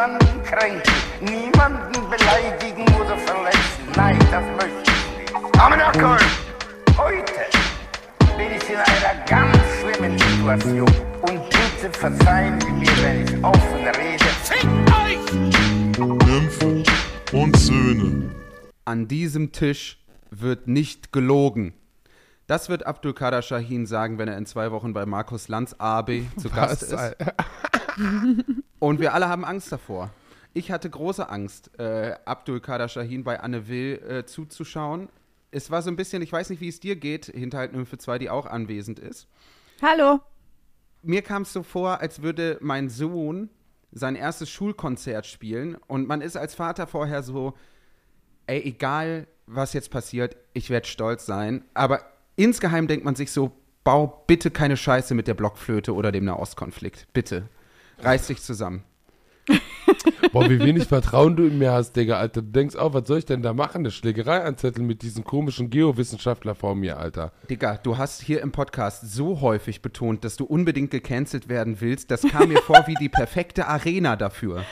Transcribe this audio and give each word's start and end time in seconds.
niemanden 0.00 0.42
kränken, 0.44 0.92
niemanden 1.20 1.92
beleidigen 2.08 2.82
oder 2.94 3.18
verletzen. 3.18 3.84
Nein, 3.96 4.18
das 4.30 4.44
möchte 4.56 4.90
ich 4.90 5.18
nicht. 5.18 5.60
Aber 5.60 5.76
Nockel, 5.76 6.26
heute 6.96 7.32
bin 8.38 8.46
ich 8.56 8.70
in 8.70 8.76
einer 8.76 9.24
ganz 9.26 9.58
schlimmen 9.80 10.18
Situation 10.18 10.88
und 11.20 11.42
bitte 11.50 11.92
verzeihen 11.92 12.58
Sie 12.62 12.70
mir, 12.70 13.02
wenn 13.02 13.24
ich 13.24 13.44
offen 13.44 13.86
rede. 13.98 14.24
Fick 14.42 14.64
euch! 15.04 15.32
Nymphen 15.98 16.84
und 17.32 17.56
Söhne. 17.58 18.30
An 18.86 19.06
diesem 19.06 19.52
Tisch 19.52 20.02
wird 20.30 20.66
nicht 20.66 21.12
gelogen. 21.12 21.74
Das 22.46 22.70
wird 22.70 22.86
Abdul 22.86 23.12
Kader 23.12 23.42
Shahin 23.42 23.84
sagen, 23.86 24.18
wenn 24.18 24.28
er 24.28 24.38
in 24.38 24.46
zwei 24.46 24.72
Wochen 24.72 24.94
bei 24.94 25.04
Markus 25.04 25.48
Lanz 25.48 25.74
AB 25.78 26.22
zu 26.38 26.48
Gast 26.48 26.84
ist. 26.84 27.16
Und 28.78 29.00
wir 29.00 29.14
alle 29.14 29.28
haben 29.28 29.44
Angst 29.44 29.70
davor. 29.72 30.10
Ich 30.52 30.70
hatte 30.70 30.90
große 30.90 31.28
Angst, 31.28 31.78
äh, 31.78 32.14
Abdul 32.24 32.60
Kader 32.60 32.88
Shahin 32.88 33.24
bei 33.24 33.40
Anne 33.40 33.68
Will 33.68 34.02
äh, 34.08 34.26
zuzuschauen. 34.26 35.08
Es 35.52 35.70
war 35.70 35.82
so 35.82 35.90
ein 35.90 35.96
bisschen, 35.96 36.22
ich 36.22 36.32
weiß 36.32 36.50
nicht, 36.50 36.60
wie 36.60 36.68
es 36.68 36.80
dir 36.80 36.96
geht, 36.96 37.26
Hinterhalt 37.26 37.72
Nymphe 37.72 37.98
2, 37.98 38.18
die 38.18 38.30
auch 38.30 38.46
anwesend 38.46 38.98
ist. 38.98 39.28
Hallo. 39.82 40.20
Mir 41.02 41.22
kam 41.22 41.42
es 41.42 41.52
so 41.52 41.62
vor, 41.62 42.00
als 42.00 42.22
würde 42.22 42.58
mein 42.60 42.88
Sohn 42.88 43.48
sein 43.92 44.16
erstes 44.16 44.50
Schulkonzert 44.50 45.26
spielen 45.26 45.76
und 45.86 46.06
man 46.06 46.20
ist 46.20 46.36
als 46.36 46.54
Vater 46.54 46.86
vorher 46.86 47.22
so, 47.22 47.54
ey, 48.46 48.60
egal 48.62 49.26
was 49.46 49.72
jetzt 49.72 49.90
passiert, 49.90 50.36
ich 50.52 50.70
werde 50.70 50.86
stolz 50.86 51.26
sein. 51.26 51.64
Aber 51.74 52.04
insgeheim 52.36 52.86
denkt 52.86 53.04
man 53.04 53.16
sich 53.16 53.32
so, 53.32 53.52
bau 53.82 54.24
bitte 54.26 54.50
keine 54.50 54.76
Scheiße 54.76 55.14
mit 55.14 55.26
der 55.26 55.34
Blockflöte 55.34 55.94
oder 55.94 56.12
dem 56.12 56.24
Nahostkonflikt. 56.24 57.06
Bitte. 57.12 57.48
Reiß 58.02 58.28
dich 58.28 58.42
zusammen. 58.42 58.84
Boah, 60.32 60.48
wie 60.48 60.60
wenig 60.60 60.86
Vertrauen 60.86 61.36
du 61.36 61.44
in 61.44 61.58
mir 61.58 61.72
hast, 61.72 61.94
Digga, 61.94 62.18
Alter. 62.18 62.42
Du 62.42 62.48
denkst 62.48 62.76
auch, 62.76 62.94
was 62.94 63.08
soll 63.08 63.18
ich 63.18 63.24
denn 63.24 63.42
da 63.42 63.52
machen? 63.52 63.78
Eine 63.78 63.90
Schlägerei 63.90 64.42
anzetteln 64.42 64.86
mit 64.86 65.02
diesem 65.02 65.24
komischen 65.24 65.70
Geowissenschaftler 65.70 66.54
vor 66.54 66.74
mir, 66.74 66.98
Alter. 66.98 67.32
Digga, 67.48 67.78
du 67.82 67.98
hast 67.98 68.22
hier 68.22 68.40
im 68.40 68.52
Podcast 68.52 69.12
so 69.12 69.40
häufig 69.40 69.82
betont, 69.82 70.24
dass 70.24 70.36
du 70.36 70.44
unbedingt 70.44 70.90
gecancelt 70.90 71.48
werden 71.48 71.80
willst. 71.80 72.10
Das 72.10 72.22
kam 72.22 72.48
mir 72.48 72.58
vor 72.58 72.84
wie 72.86 72.94
die 72.94 73.08
perfekte 73.08 73.66
Arena 73.66 74.16
dafür. 74.16 74.64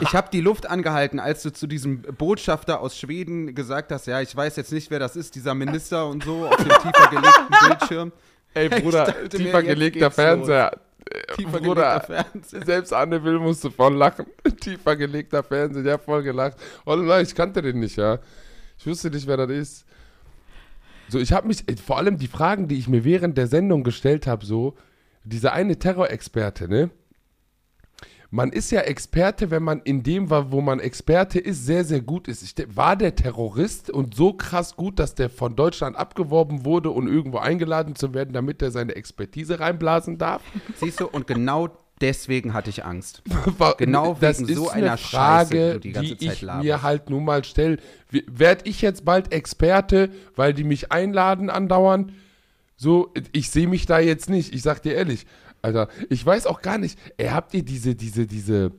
Ich 0.00 0.14
habe 0.14 0.28
die 0.32 0.40
Luft 0.40 0.68
angehalten, 0.68 1.20
als 1.20 1.42
du 1.42 1.52
zu 1.52 1.66
diesem 1.66 2.02
Botschafter 2.02 2.80
aus 2.80 2.98
Schweden 2.98 3.54
gesagt 3.54 3.92
hast, 3.92 4.06
ja, 4.06 4.20
ich 4.20 4.34
weiß 4.34 4.56
jetzt 4.56 4.72
nicht, 4.72 4.90
wer 4.90 4.98
das 4.98 5.16
ist, 5.16 5.34
dieser 5.34 5.54
Minister 5.54 6.06
und 6.06 6.24
so 6.24 6.46
auf 6.46 6.56
dem 6.56 6.68
tiefer 6.68 7.10
gelegten 7.10 7.54
Bildschirm. 7.68 8.12
Ey, 8.54 8.68
Bruder, 8.80 9.28
tiefer 9.28 9.62
gelegter 9.62 10.10
Fernseher. 10.10 10.72
Äh, 10.72 10.89
Tiefer 11.36 11.60
Bruder, 11.60 12.00
gelegter 12.00 12.00
Fernseher. 12.00 12.64
selbst 12.64 12.92
Anne 12.92 13.22
Will 13.22 13.38
musste 13.38 13.70
voll 13.70 13.94
lachen. 13.94 14.26
tiefer 14.60 14.96
gelegter 14.96 15.42
Fernseher, 15.42 15.82
der 15.82 15.94
hat 15.94 16.02
voll 16.02 16.22
gelacht. 16.22 16.56
Oh 16.86 16.96
nein, 16.96 17.24
ich 17.24 17.34
kannte 17.34 17.62
den 17.62 17.80
nicht, 17.80 17.96
ja. 17.96 18.18
Ich 18.78 18.86
wusste 18.86 19.10
nicht, 19.10 19.26
wer 19.26 19.36
das 19.36 19.50
ist. 19.50 19.86
So, 21.08 21.18
ich 21.18 21.32
habe 21.32 21.48
mich, 21.48 21.64
ey, 21.66 21.76
vor 21.76 21.98
allem 21.98 22.18
die 22.18 22.28
Fragen, 22.28 22.68
die 22.68 22.78
ich 22.78 22.88
mir 22.88 23.04
während 23.04 23.36
der 23.36 23.48
Sendung 23.48 23.82
gestellt 23.82 24.26
habe, 24.26 24.46
so, 24.46 24.76
dieser 25.24 25.52
eine 25.52 25.78
Terrorexperte, 25.78 26.68
ne? 26.68 26.90
Man 28.32 28.52
ist 28.52 28.70
ja 28.70 28.82
Experte, 28.82 29.50
wenn 29.50 29.64
man 29.64 29.80
in 29.80 30.04
dem 30.04 30.30
war, 30.30 30.52
wo 30.52 30.60
man 30.60 30.78
Experte 30.78 31.40
ist, 31.40 31.66
sehr, 31.66 31.84
sehr 31.84 32.00
gut 32.00 32.28
ist. 32.28 32.42
Ich, 32.42 32.54
war 32.76 32.94
der 32.94 33.16
Terrorist 33.16 33.90
und 33.90 34.14
so 34.14 34.32
krass 34.32 34.76
gut, 34.76 35.00
dass 35.00 35.16
der 35.16 35.30
von 35.30 35.56
Deutschland 35.56 35.96
abgeworben 35.96 36.64
wurde 36.64 36.90
und 36.90 37.08
irgendwo 37.08 37.38
eingeladen 37.38 37.96
zu 37.96 38.14
werden, 38.14 38.32
damit 38.32 38.62
er 38.62 38.70
seine 38.70 38.94
Expertise 38.94 39.58
reinblasen 39.58 40.16
darf? 40.16 40.42
Siehst 40.76 41.00
du, 41.00 41.08
und 41.08 41.26
genau 41.26 41.70
deswegen 42.00 42.54
hatte 42.54 42.70
ich 42.70 42.84
Angst. 42.84 43.22
Genau 43.78 44.16
das 44.20 44.38
wegen 44.38 44.48
ist 44.48 44.56
so 44.56 44.70
eine 44.70 44.86
einer 44.86 44.96
Scheiße, 44.96 45.10
Frage, 45.10 45.66
die 45.66 45.72
du 45.72 45.80
die 45.80 45.92
ganze 45.92 46.18
Zeit 46.18 46.32
ich 46.32 46.42
laberst. 46.42 46.64
mir 46.64 46.82
halt 46.82 47.10
nun 47.10 47.24
mal 47.24 47.44
stelle. 47.44 47.78
Werde 48.10 48.62
ich 48.68 48.80
jetzt 48.80 49.04
bald 49.04 49.32
Experte, 49.32 50.10
weil 50.36 50.54
die 50.54 50.64
mich 50.64 50.92
einladen 50.92 51.50
andauernd? 51.50 52.12
So, 52.76 53.12
ich 53.32 53.50
sehe 53.50 53.66
mich 53.66 53.86
da 53.86 53.98
jetzt 53.98 54.30
nicht. 54.30 54.54
Ich 54.54 54.62
sag 54.62 54.82
dir 54.82 54.94
ehrlich, 54.94 55.26
Alter, 55.62 55.88
ich 56.08 56.24
weiß 56.24 56.46
auch 56.46 56.62
gar 56.62 56.78
nicht. 56.78 56.98
Ey, 57.16 57.28
habt 57.28 57.54
ihr 57.54 57.64
diese, 57.64 57.94
diese, 57.94 58.26
diese 58.26 58.72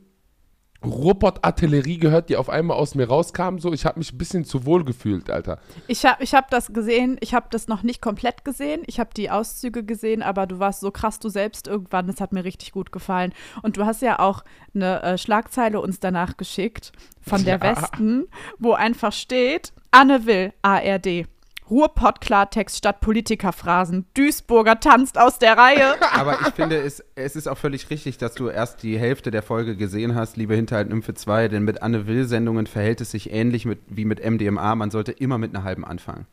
Ruhrpott-Artillerie 0.84 1.98
gehört, 1.98 2.28
die 2.28 2.36
auf 2.36 2.48
einmal 2.48 2.76
aus 2.76 2.94
mir 2.94 3.08
rauskam? 3.08 3.58
So, 3.58 3.72
ich 3.72 3.84
habe 3.86 4.00
mich 4.00 4.12
ein 4.12 4.18
bisschen 4.18 4.44
zu 4.44 4.66
wohl 4.66 4.84
gefühlt, 4.84 5.30
Alter. 5.30 5.58
Ich 5.86 6.04
habe 6.04 6.22
ich 6.22 6.34
hab 6.34 6.50
das 6.50 6.72
gesehen, 6.72 7.18
ich 7.20 7.34
habe 7.34 7.46
das 7.50 7.68
noch 7.68 7.82
nicht 7.82 8.00
komplett 8.02 8.44
gesehen. 8.44 8.82
Ich 8.86 8.98
habe 8.98 9.10
die 9.16 9.30
Auszüge 9.30 9.84
gesehen, 9.84 10.22
aber 10.22 10.46
du 10.46 10.58
warst 10.58 10.80
so 10.80 10.90
krass 10.90 11.20
du 11.20 11.28
selbst 11.28 11.68
irgendwann. 11.68 12.08
Das 12.08 12.20
hat 12.20 12.32
mir 12.32 12.44
richtig 12.44 12.72
gut 12.72 12.90
gefallen. 12.90 13.32
Und 13.62 13.76
du 13.76 13.86
hast 13.86 14.02
ja 14.02 14.18
auch 14.18 14.44
eine 14.74 15.02
äh, 15.02 15.18
Schlagzeile 15.18 15.80
uns 15.80 16.00
danach 16.00 16.36
geschickt 16.36 16.92
von 17.20 17.44
der 17.44 17.58
Ja. 17.58 17.62
Westen, 17.62 18.26
wo 18.58 18.72
einfach 18.72 19.12
steht: 19.12 19.72
Anne 19.92 20.26
Will, 20.26 20.52
ARD. 20.62 21.26
Ruhrpott 21.72 22.20
Klartext 22.20 22.76
statt 22.76 23.00
Politikerphrasen. 23.00 24.04
Duisburger 24.12 24.78
tanzt 24.78 25.18
aus 25.18 25.38
der 25.38 25.56
Reihe. 25.56 25.94
Aber 26.12 26.38
ich 26.42 26.52
finde, 26.54 26.76
es, 26.76 27.02
es 27.14 27.34
ist 27.34 27.48
auch 27.48 27.56
völlig 27.56 27.88
richtig, 27.88 28.18
dass 28.18 28.34
du 28.34 28.48
erst 28.48 28.82
die 28.82 28.98
Hälfte 28.98 29.30
der 29.30 29.42
Folge 29.42 29.74
gesehen 29.74 30.14
hast, 30.14 30.36
liebe 30.36 30.54
Hinterhalt 30.54 30.90
Nymphe 30.90 31.14
2, 31.14 31.48
denn 31.48 31.62
mit 31.62 31.82
Anne 31.82 32.06
Will-Sendungen 32.06 32.66
verhält 32.66 33.00
es 33.00 33.12
sich 33.12 33.32
ähnlich 33.32 33.64
mit, 33.64 33.80
wie 33.88 34.04
mit 34.04 34.22
MDMA. 34.22 34.74
Man 34.74 34.90
sollte 34.90 35.12
immer 35.12 35.38
mit 35.38 35.54
einer 35.54 35.64
halben 35.64 35.86
anfangen. 35.86 36.26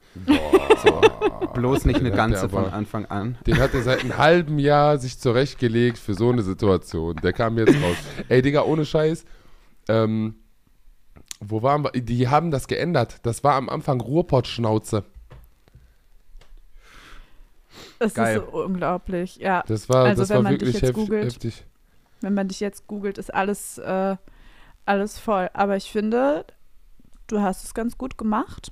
So. 0.84 1.02
Bloß 1.54 1.86
nicht 1.86 2.02
eine 2.02 2.12
ganze 2.12 2.50
von 2.50 2.66
aber- 2.66 2.74
Anfang 2.74 3.06
an. 3.06 3.38
Den 3.48 3.60
hat 3.60 3.74
er 3.74 3.82
seit 3.82 4.02
einem 4.02 4.18
halben 4.18 4.60
Jahr 4.60 4.98
sich 4.98 5.20
zurechtgelegt 5.20 5.98
für 5.98 6.16
so 6.16 6.30
eine 6.30 6.42
Situation. 6.42 7.16
Der 7.24 7.32
kam 7.32 7.58
jetzt 7.58 7.76
raus. 7.82 7.96
Ey, 8.28 8.42
Digga, 8.42 8.64
ohne 8.64 8.86
Scheiß. 8.86 9.24
Ähm, 9.88 10.36
wo 11.40 11.64
waren 11.64 11.86
wir? 11.86 11.92
Die 11.92 12.28
haben 12.28 12.52
das 12.52 12.68
geändert. 12.68 13.18
Das 13.24 13.46
war 13.46 13.54
am 13.56 13.70
Anfang 13.70 14.02
Ruhrpott-Schnauze. 14.02 15.06
Das 18.00 18.14
Geil. 18.14 18.38
ist 18.40 18.46
so 18.52 18.64
unglaublich. 18.64 19.36
Ja, 19.38 19.64
Das 19.68 19.90
war, 19.90 20.06
Also, 20.06 20.22
das 20.24 20.30
wenn 20.30 20.36
war 20.38 20.44
man 20.44 20.54
dich 20.54 20.62
wirklich 20.62 20.76
jetzt 20.82 20.84
hef 20.90 20.96
googelt. 20.96 21.26
heftig. 21.26 21.66
wenn 22.22 22.34
man 22.34 22.48
dich 22.48 22.60
jetzt 22.60 22.88
googelt, 22.88 23.18
ist 23.18 23.34
alles, 23.34 23.78
äh, 23.78 24.16
alles 24.86 25.20
voll. 25.20 25.50
Aber 25.54 25.76
ich 25.78 25.92
finde, 25.92 26.46
du 27.28 27.42
hast 27.42 27.64
es 27.66 27.74
ganz 27.74 27.98
gut 27.98 28.18
gemacht. 28.18 28.72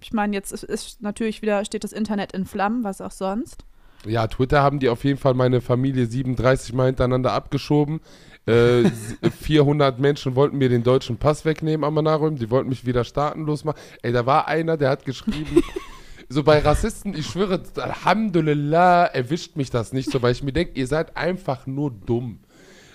Ich 0.00 0.12
meine, 0.12 0.34
jetzt 0.36 0.52
ist, 0.52 0.62
ist 0.62 1.02
natürlich 1.02 1.42
wieder, 1.42 1.64
steht 1.64 1.84
das 1.84 1.92
Internet 1.92 2.32
in 2.32 2.44
Flammen, 2.46 2.84
was 2.84 3.00
auch 3.00 3.10
sonst. 3.10 3.64
Ja, 4.04 4.26
Twitter 4.28 4.62
haben 4.62 4.78
die 4.78 4.88
auf 4.90 5.04
jeden 5.04 5.18
Fall 5.18 5.34
meine 5.34 5.60
Familie 5.60 6.06
37 6.06 6.72
Mal 6.74 6.86
hintereinander 6.86 7.32
abgeschoben. 7.32 8.00
Äh, 8.46 8.82
s- 8.82 9.16
400 9.40 9.98
Menschen 9.98 10.36
wollten 10.36 10.58
mir 10.58 10.68
den 10.68 10.82
deutschen 10.84 11.16
Pass 11.16 11.44
wegnehmen 11.44 11.82
am 11.84 11.94
Manarüm. 11.94 12.36
Die 12.36 12.50
wollten 12.50 12.68
mich 12.68 12.84
wieder 12.86 13.04
staatenlos 13.04 13.64
machen. 13.64 13.78
Ey, 14.02 14.12
da 14.12 14.24
war 14.26 14.46
einer, 14.46 14.76
der 14.76 14.90
hat 14.90 15.04
geschrieben, 15.06 15.62
so 16.28 16.42
bei 16.42 16.58
Rassisten, 16.58 17.14
ich 17.14 17.26
schwöre, 17.26 17.62
Alhamdulillah 17.76 19.06
erwischt 19.06 19.56
mich 19.56 19.70
das 19.70 19.92
nicht 19.92 20.10
so, 20.10 20.22
weil 20.22 20.32
ich 20.32 20.42
mir 20.42 20.52
denke, 20.52 20.78
ihr 20.78 20.86
seid 20.86 21.16
einfach 21.16 21.66
nur 21.66 21.90
dumm. 21.90 22.40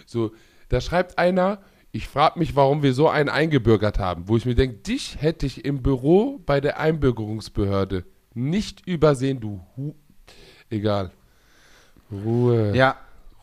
So, 0.06 0.32
da 0.70 0.82
schreibt 0.82 1.18
einer, 1.18 1.60
ich 1.92 2.08
frage 2.08 2.40
mich, 2.40 2.56
warum 2.56 2.84
wir 2.84 2.94
so 2.94 3.10
einen 3.10 3.30
eingebürgert 3.30 4.00
haben, 4.00 4.28
wo 4.28 4.38
ich 4.38 4.46
mir 4.46 4.56
denke, 4.56 4.78
dich 4.78 5.22
hätte 5.22 5.46
ich 5.46 5.66
im 5.66 5.82
Büro 5.82 6.40
bei 6.46 6.62
der 6.62 6.80
Einbürgerungsbehörde 6.80 8.06
nicht 8.34 8.88
übersehen, 8.88 9.40
du 9.40 9.62
Hu 9.76 9.94
Egal. 10.70 11.12
Ruhe. 12.10 12.74
Ja, 12.74 12.96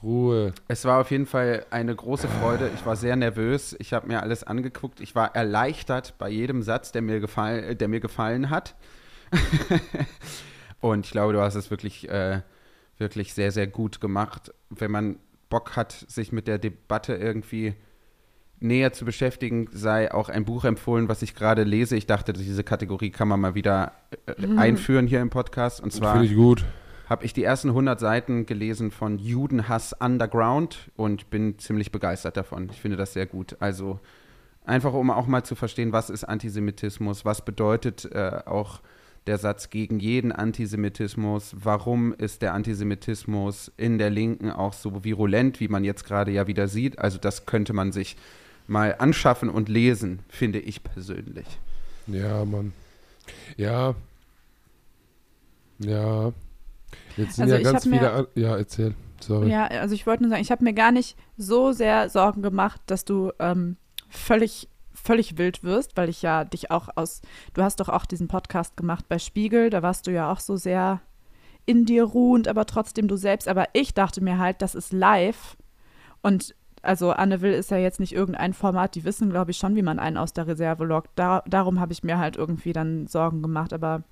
Ruhe. 0.03 0.55
es 0.67 0.85
war 0.87 1.01
auf 1.01 1.11
jeden 1.11 1.27
Fall 1.27 1.67
eine 1.71 1.95
große 1.95 2.27
Freude. 2.27 2.71
Ich 2.75 2.87
war 2.87 2.97
sehr 2.97 3.17
nervös. 3.17 3.77
Ich 3.79 3.93
habe 3.93 4.07
mir 4.07 4.23
alles 4.23 4.45
angeguckt. 4.45 5.01
Ich 5.01 5.15
war 5.15 5.35
erleichtert 5.35 6.15
bei 6.19 6.31
jedem 6.31 6.63
Satz, 6.63 6.91
der 6.91 7.03
mir, 7.03 7.21
gefall, 7.21 7.75
der 7.75 7.89
mir 7.89 8.01
gefallen 8.01 8.49
hat. 8.49 8.77
Und 10.81 11.07
ich 11.07 11.13
glaube, 11.13 11.33
du 11.33 11.41
hast 11.41 11.55
es 11.55 11.71
wirklich, 11.71 12.09
äh, 12.09 12.43
wirklich 12.99 13.35
sehr, 13.35 13.51
sehr 13.51 13.67
gut 13.67 14.01
gemacht. 14.01 14.53
Wenn 14.71 14.91
man 14.91 15.19
Bock 15.49 15.77
hat, 15.77 15.93
sich 15.93 16.33
mit 16.33 16.47
der 16.47 16.59
Debatte 16.59 17.15
irgendwie 17.15 17.75
näher 18.61 18.93
zu 18.93 19.05
beschäftigen, 19.05 19.69
sei 19.73 20.13
auch 20.13 20.29
ein 20.29 20.45
Buch 20.45 20.65
empfohlen, 20.65 21.09
was 21.09 21.23
ich 21.23 21.35
gerade 21.35 21.63
lese. 21.65 21.97
Ich 21.97 22.07
dachte, 22.07 22.33
diese 22.33 22.65
Kategorie 22.65 23.11
kann 23.11 23.29
man 23.29 23.41
mal 23.41 23.55
wieder 23.55 23.93
äh, 24.27 24.57
einführen 24.57 25.07
hier 25.07 25.21
im 25.21 25.31
Podcast. 25.31 25.81
Und 25.81 25.93
zwar 25.93 26.25
habe 27.09 27.25
ich 27.25 27.33
die 27.33 27.45
ersten 27.45 27.69
100 27.69 27.99
Seiten 27.99 28.47
gelesen 28.47 28.91
von 28.91 29.19
Judenhass 29.19 29.95
Underground 29.99 30.91
und 30.97 31.31
bin 31.31 31.59
ziemlich 31.59 31.91
begeistert 31.91 32.37
davon. 32.37 32.69
Ich 32.71 32.81
finde 32.81 32.97
das 32.97 33.15
sehr 33.15 33.27
gut. 33.27 33.57
Also 33.61 34.01
einfach, 34.65 34.93
um 34.93 35.11
auch 35.11 35.27
mal 35.27 35.43
zu 35.45 35.55
verstehen, 35.55 35.93
was 35.93 36.11
ist 36.11 36.25
Antisemitismus, 36.25 37.25
was 37.25 37.45
bedeutet 37.45 38.05
äh, 38.13 38.43
auch 38.45 38.81
der 39.27 39.39
Satz 39.39 39.71
gegen 39.71 40.01
jeden 40.01 40.33
Antisemitismus, 40.33 41.55
warum 41.59 42.13
ist 42.15 42.43
der 42.43 42.55
Antisemitismus 42.55 43.71
in 43.77 43.99
der 43.99 44.11
Linken 44.11 44.51
auch 44.51 44.73
so 44.73 45.05
virulent, 45.05 45.61
wie 45.61 45.69
man 45.69 45.85
jetzt 45.85 46.05
gerade 46.05 46.31
ja 46.31 46.47
wieder 46.47 46.69
sieht. 46.69 46.99
Also 46.99 47.19
das 47.19 47.47
könnte 47.47 47.73
man 47.73 47.93
sich 47.93 48.17
mal 48.67 48.95
anschaffen 48.99 49.49
und 49.49 49.69
lesen, 49.69 50.21
finde 50.29 50.61
ich 50.61 50.83
persönlich. 50.83 51.47
Ja, 52.07 52.45
Mann. 52.45 52.73
Ja. 53.57 53.95
Ja. 55.79 56.33
Jetzt 57.17 57.37
sind 57.37 57.45
Also 57.45 57.57
ja 57.57 57.73
ganz 57.73 57.85
viele. 57.85 58.13
An 58.13 58.27
ja, 58.35 58.57
erzähl. 58.57 58.95
Sorry. 59.21 59.51
Ja, 59.51 59.67
also 59.67 59.95
ich 59.95 60.07
wollte 60.07 60.23
nur 60.23 60.31
sagen, 60.31 60.43
ich 60.43 60.51
habe 60.51 60.65
mir 60.65 60.73
gar 60.73 60.93
nicht 60.93 61.17
so 61.37 61.73
sehr 61.73 62.09
Sorgen 62.09 62.43
gemacht, 62.43 62.81
dass 62.87 63.05
du 63.05 63.33
ähm, 63.39 63.77
völlig, 64.09 64.69
völlig 65.03 65.39
wild 65.39 65.63
wirst, 65.63 65.97
weil 65.97 66.09
ich 66.09 66.23
ja 66.23 66.45
dich 66.45 66.71
auch 66.71 66.89
aus, 66.97 67.23
du 67.55 67.63
hast 67.63 67.81
doch 67.81 67.89
auch 67.89 68.07
diesen 68.07 68.29
Podcast 68.29 68.77
gemacht 68.77 69.07
bei 69.09 69.19
Spiegel, 69.19 69.71
da 69.71 69.83
warst 69.83 70.07
du 70.07 70.13
ja 70.13 70.31
auch 70.31 70.41
so 70.41 70.57
sehr 70.57 71.01
in 71.67 71.85
dir 71.85 72.05
ruhend, 72.05 72.49
aber 72.49 72.65
trotzdem 72.67 73.09
du 73.09 73.17
selbst. 73.17 73.47
Aber 73.49 73.67
ich 73.75 73.95
dachte 73.95 74.23
mir 74.23 74.39
halt, 74.39 74.63
das 74.63 74.75
ist 74.75 74.93
live 74.93 75.57
und 76.23 76.55
also 76.83 77.11
Anne 77.11 77.41
Will 77.41 77.53
ist 77.53 77.71
ja 77.71 77.77
jetzt 77.77 78.01
nicht 78.01 78.15
irgendein 78.15 78.53
Format, 78.53 78.95
die 78.95 79.05
wissen, 79.05 79.31
glaube 79.31 79.51
ich, 79.51 79.59
schon, 79.59 79.75
wie 79.75 79.83
man 79.83 79.99
einen 79.99 80.17
aus 80.17 80.33
der 80.33 80.47
Reserve 80.47 80.85
lockt. 80.85 81.11
Da, 81.17 81.43
darum 81.47 81.81
habe 81.81 81.93
ich 81.93 82.05
mir 82.05 82.19
halt 82.19 82.37
irgendwie 82.37 82.73
dann 82.73 83.07
Sorgen 83.09 83.43
gemacht, 83.43 83.73
aber 83.73 84.05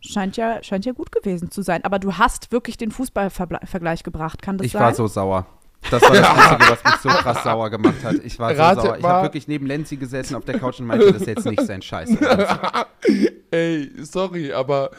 scheint 0.00 0.36
ja, 0.36 0.62
scheint 0.62 0.84
ja 0.84 0.92
gut 0.92 1.12
gewesen 1.12 1.50
zu 1.50 1.62
sein. 1.62 1.84
Aber 1.84 1.98
du 1.98 2.14
hast 2.18 2.52
wirklich 2.52 2.76
den 2.76 2.90
Fußballvergleich 2.90 4.02
gebracht, 4.02 4.42
kann 4.42 4.58
das 4.58 4.66
Ich 4.66 4.72
sein? 4.72 4.82
war 4.82 4.94
so 4.94 5.06
sauer. 5.06 5.46
Das 5.90 6.02
war 6.02 6.10
das 6.10 6.28
Einzige, 6.28 6.70
was 6.72 6.84
mich 6.84 6.94
so 7.02 7.08
krass 7.08 7.42
sauer 7.44 7.70
gemacht 7.70 8.04
hat. 8.04 8.16
Ich 8.24 8.38
war 8.38 8.54
so 8.54 8.60
Ratet 8.62 8.82
sauer. 8.84 8.98
Ich 8.98 9.04
habe 9.04 9.26
wirklich 9.26 9.48
neben 9.48 9.66
Lenzi 9.66 9.96
gesessen 9.96 10.34
auf 10.34 10.44
der 10.44 10.58
Couch 10.58 10.78
und 10.80 10.86
meinte, 10.86 11.12
das 11.12 11.22
ist 11.22 11.26
jetzt 11.28 11.46
nicht 11.46 11.62
sein 11.62 11.80
Scheiß. 11.82 12.10
Ey, 13.50 13.90
sorry, 14.04 14.52
aber 14.52 14.90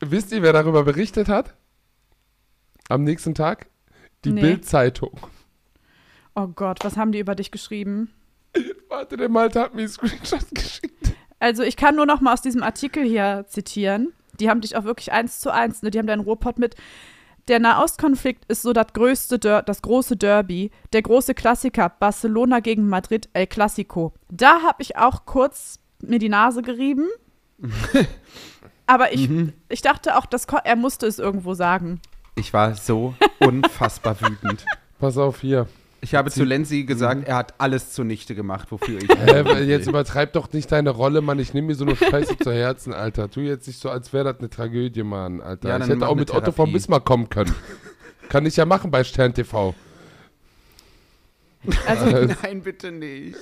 wisst 0.00 0.32
ihr, 0.32 0.42
wer 0.42 0.52
darüber 0.52 0.82
berichtet 0.82 1.28
hat? 1.28 1.54
Am 2.88 3.04
nächsten 3.04 3.34
Tag? 3.34 3.66
Die 4.24 4.32
Nee. 4.32 4.40
Bild-Zeitung. 4.40 5.12
Oh 6.34 6.48
Gott, 6.48 6.78
was 6.84 6.96
haben 6.96 7.12
die 7.12 7.18
über 7.20 7.34
dich 7.34 7.50
geschrieben? 7.50 8.10
Warte, 8.88 9.16
der 9.16 9.28
Malte 9.28 9.60
hat 9.60 9.74
mir 9.74 9.80
einen 9.82 9.88
Screenshot 9.88 10.46
geschickt. 10.50 11.12
Also 11.38 11.62
ich 11.62 11.76
kann 11.76 11.96
nur 11.96 12.06
noch 12.06 12.20
mal 12.20 12.32
aus 12.34 12.42
diesem 12.42 12.62
Artikel 12.62 13.04
hier 13.04 13.44
zitieren. 13.48 14.12
Die 14.40 14.48
haben 14.48 14.60
dich 14.60 14.76
auch 14.76 14.84
wirklich 14.84 15.12
eins 15.12 15.40
zu 15.40 15.50
eins, 15.52 15.82
ne? 15.82 15.90
Die 15.90 15.98
haben 15.98 16.06
deinen 16.06 16.20
Ruhrpott 16.20 16.58
mit. 16.58 16.74
Der 17.52 17.60
Nahostkonflikt 17.60 18.46
ist 18.46 18.62
so 18.62 18.72
das 18.72 18.94
größte, 18.94 19.38
Der 19.38 19.60
das 19.60 19.82
große 19.82 20.16
Derby, 20.16 20.70
der 20.94 21.02
große 21.02 21.34
Klassiker 21.34 21.90
Barcelona 21.90 22.60
gegen 22.60 22.88
Madrid, 22.88 23.28
El 23.34 23.46
Clasico. 23.46 24.14
Da 24.30 24.62
habe 24.62 24.80
ich 24.80 24.96
auch 24.96 25.26
kurz 25.26 25.78
mir 26.00 26.18
die 26.18 26.30
Nase 26.30 26.62
gerieben. 26.62 27.10
Aber 28.86 29.12
ich, 29.12 29.28
ich 29.68 29.82
dachte 29.82 30.16
auch, 30.16 30.24
das, 30.24 30.46
ko- 30.46 30.60
er 30.64 30.76
musste 30.76 31.06
es 31.06 31.18
irgendwo 31.18 31.52
sagen. 31.52 32.00
Ich 32.36 32.54
war 32.54 32.74
so 32.74 33.12
unfassbar 33.38 34.18
wütend. 34.22 34.64
Pass 34.98 35.18
auf 35.18 35.42
hier. 35.42 35.66
Ich 36.04 36.16
habe 36.16 36.30
zu 36.32 36.42
Lenzi 36.42 36.82
gesagt, 36.82 37.28
er 37.28 37.36
hat 37.36 37.54
alles 37.58 37.92
zunichte 37.92 38.34
gemacht, 38.34 38.72
wofür 38.72 38.98
ich. 39.00 39.08
Äh, 39.22 39.62
jetzt 39.64 39.86
übertreib 39.86 40.32
doch 40.32 40.52
nicht 40.52 40.70
deine 40.72 40.90
Rolle, 40.90 41.20
Mann. 41.20 41.38
Ich 41.38 41.54
nehme 41.54 41.68
mir 41.68 41.74
so 41.76 41.84
eine 41.84 41.94
Scheiße 41.94 42.36
zu 42.38 42.52
Herzen, 42.52 42.92
Alter. 42.92 43.30
Tu 43.30 43.40
jetzt 43.40 43.68
nicht 43.68 43.78
so, 43.80 43.88
als 43.88 44.12
wäre 44.12 44.24
das 44.24 44.40
eine 44.40 44.50
Tragödie, 44.50 45.04
Mann, 45.04 45.40
Alter. 45.40 45.68
Ja, 45.68 45.78
ich 45.78 45.88
hätte 45.88 46.08
auch 46.08 46.16
mit 46.16 46.30
Otto 46.30 46.40
Therapie. 46.40 46.56
von 46.56 46.72
Bismarck 46.72 47.04
kommen 47.04 47.28
können. 47.30 47.54
Kann 48.28 48.44
ich 48.46 48.56
ja 48.56 48.66
machen 48.66 48.90
bei 48.90 49.04
Stern 49.04 49.32
TV. 49.32 49.74
Also 51.86 52.06
Nein, 52.42 52.62
bitte 52.62 52.90
nicht. 52.90 53.36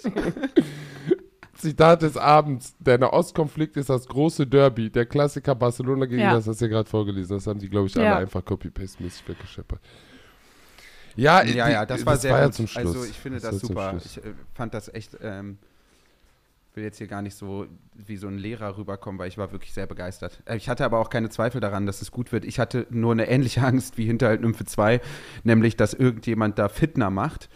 Zitat 1.55 2.03
des 2.03 2.17
Abends. 2.17 2.75
Der 2.79 2.99
Nahostkonflikt 2.99 3.77
ist 3.79 3.89
das 3.91 4.07
große 4.07 4.47
Derby. 4.47 4.91
Der 4.91 5.07
Klassiker 5.07 5.55
Barcelona 5.55 6.07
gegen 6.07 6.21
Ja. 6.21 6.35
das 6.35 6.47
hast 6.47 6.61
du 6.61 6.67
ja 6.67 6.71
gerade 6.71 6.89
vorgelesen. 6.89 7.37
Das 7.37 7.47
haben 7.47 7.59
die, 7.59 7.69
glaube 7.69 7.87
ich, 7.87 7.97
alle 7.97 8.05
Ja. 8.07 8.17
einfach 8.19 8.45
copy-paste-mäßig 8.45 9.27
weggescheppert. 9.29 9.81
Ja, 11.21 11.43
Ja, 11.43 11.69
ja, 11.69 11.87
das 11.87 12.07
war 12.07 12.17
sehr 12.17 12.33
ja 12.39 12.45
gut. 12.47 12.55
zum 12.55 12.67
Schluss. 12.67 12.87
Also 12.87 13.05
ich 13.05 13.19
finde 13.19 13.43
war 13.43 13.51
das 13.51 13.61
zum 13.61 13.69
super. 13.69 13.95
Ich 14.05 14.17
äh, 14.19 14.33
fand 14.55 14.75
das 14.75 14.93
echt, 14.93 15.17
ähm, 15.23 15.59
will 16.75 16.85
jetzt 16.85 16.99
hier 16.99 17.09
gar 17.09 17.21
nicht 17.23 17.37
so 17.37 17.67
wie 17.95 18.17
so 18.17 18.29
ein 18.29 18.39
Lehrer 18.39 18.77
rüberkommen, 18.77 19.19
weil 19.19 19.29
ich 19.29 19.37
war 19.39 19.53
wirklich 19.53 19.73
sehr 19.75 19.87
begeistert. 19.87 20.41
Äh, 20.47 20.57
Ich 20.57 20.69
hatte 20.69 20.85
aber 20.85 20.99
auch 20.99 21.11
keine 21.11 21.29
Zweifel 21.29 21.61
daran, 21.61 21.85
dass 21.87 22.01
es 22.01 22.11
gut 22.11 22.33
wird. 22.33 22.45
Ich 22.45 22.59
hatte 22.59 22.87
nur 22.91 23.13
eine 23.13 23.29
ähnliche 23.29 23.63
Angst 23.67 23.99
wie 23.99 24.07
Hinterhalt 24.07 24.41
Nymphe 24.41 24.65
2, 24.65 25.01
nämlich, 25.45 25.77
dass 25.77 25.95
irgendjemand 25.95 26.59
da 26.59 26.69
Fitner 26.69 27.11
macht. 27.11 27.49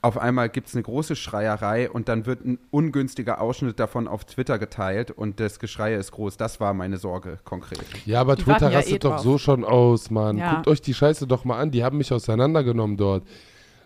Auf 0.00 0.16
einmal 0.16 0.48
gibt 0.48 0.68
es 0.68 0.74
eine 0.74 0.84
große 0.84 1.16
Schreierei 1.16 1.90
und 1.90 2.08
dann 2.08 2.24
wird 2.24 2.44
ein 2.44 2.58
ungünstiger 2.70 3.40
Ausschnitt 3.40 3.80
davon 3.80 4.06
auf 4.06 4.24
Twitter 4.24 4.58
geteilt 4.58 5.10
und 5.10 5.40
das 5.40 5.58
Geschrei 5.58 5.94
ist 5.94 6.12
groß. 6.12 6.36
Das 6.36 6.60
war 6.60 6.72
meine 6.72 6.98
Sorge 6.98 7.38
konkret. 7.44 7.84
Ja, 8.06 8.20
aber 8.20 8.36
Die 8.36 8.44
Twitter 8.44 8.60
warten 8.60 8.72
ja 8.72 8.78
rastet 8.78 8.94
eh 8.94 8.98
doch 9.00 9.10
drauf. 9.16 9.20
so 9.22 9.38
schon 9.38 9.64
aus, 9.64 10.10
Mann. 10.10 10.38
Ja. 10.38 10.54
Guckt 10.54 10.68
euch 10.68 10.80
die 10.80 10.94
Scheiße 10.94 11.26
doch 11.26 11.44
mal 11.44 11.58
an. 11.58 11.72
Die 11.72 11.82
haben 11.82 11.98
mich 11.98 12.12
auseinandergenommen 12.12 12.96
dort. 12.96 13.24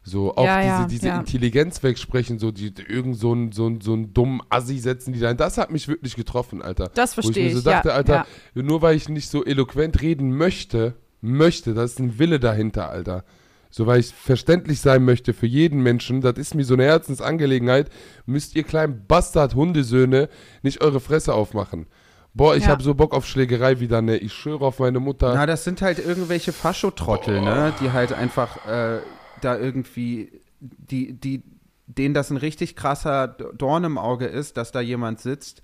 So, 0.04 0.34
auch 0.34 0.44
Ja, 0.44 0.58
diese, 0.60 0.68
ja, 0.68 0.86
diese 0.86 1.06
ja. 1.08 1.18
Intelligenz 1.20 1.82
wegsprechen, 1.82 2.38
so, 2.40 2.50
die, 2.50 2.74
irgend 2.88 3.16
so 3.16 3.32
einen 3.32 3.52
so 3.52 3.66
einen- 3.66 3.80
so 3.80 3.92
einen 3.92 4.12
dummen 4.12 4.42
Assi 4.50 4.78
setzen 4.78 5.12
die 5.14 5.20
da. 5.20 5.32
Das 5.32 5.56
hat 5.58 5.70
mich 5.70 5.86
wirklich 5.88 6.16
getroffen, 6.16 6.60
Alter. 6.60 6.90
Das 6.92 7.16
Wo 7.16 7.20
ich 7.20 7.26
verstehe 7.26 7.44
mir 7.46 7.52
so 7.52 7.58
ich, 7.58 7.64
dachte, 7.64 7.88
ja, 7.90 7.94
Alter, 7.94 8.26
nur 8.54 8.82
weil 8.82 8.96
ich 8.96 9.08
nicht 9.08 9.30
so 9.30 9.44
eloquent 9.44 10.02
reden 10.02 10.36
möchte, 10.36 10.94
möchte, 11.20 11.72
da 11.72 11.84
ist 11.84 12.00
ein 12.00 12.18
Wille 12.18 12.40
dahinter, 12.40 12.90
Alter. 12.90 13.24
So, 13.74 13.86
weil 13.86 14.00
ich 14.00 14.12
verständlich 14.14 14.80
sein 14.82 15.02
möchte 15.02 15.32
für 15.32 15.46
jeden 15.46 15.82
Menschen, 15.82 16.20
das 16.20 16.34
ist 16.36 16.54
mir 16.54 16.64
so 16.64 16.74
eine 16.74 16.84
Herzensangelegenheit, 16.84 17.88
müsst 18.26 18.54
ihr 18.54 18.64
kleinen 18.64 19.06
Bastard-Hundesöhne 19.06 20.28
nicht 20.62 20.82
eure 20.82 21.00
Fresse 21.00 21.32
aufmachen. 21.32 21.86
Boah, 22.34 22.54
ich 22.54 22.64
Ja. 22.64 22.68
habe 22.70 22.82
so 22.82 22.94
Bock 22.94 23.14
auf 23.14 23.26
Schlägerei 23.26 23.80
wieder, 23.80 24.02
ne? 24.02 24.18
Ich 24.18 24.34
schwöre 24.34 24.66
auf 24.66 24.78
meine 24.78 25.00
Mutter. 25.00 25.32
Na, 25.34 25.46
das 25.46 25.64
sind 25.64 25.80
halt 25.80 25.98
irgendwelche 25.98 26.52
Faschotrottel, 26.52 27.40
ne? 27.40 27.72
Die 27.80 27.92
halt 27.92 28.12
einfach 28.12 28.66
äh, 28.66 29.00
da 29.40 29.58
irgendwie, 29.58 30.40
die, 30.60 31.14
die, 31.14 31.42
denen 31.86 32.12
das 32.14 32.30
ein 32.30 32.36
richtig 32.36 32.76
krasser 32.76 33.26
Dorn 33.28 33.84
im 33.84 33.96
Auge 33.96 34.26
ist, 34.26 34.58
dass 34.58 34.70
da 34.72 34.80
jemand 34.82 35.20
sitzt, 35.20 35.62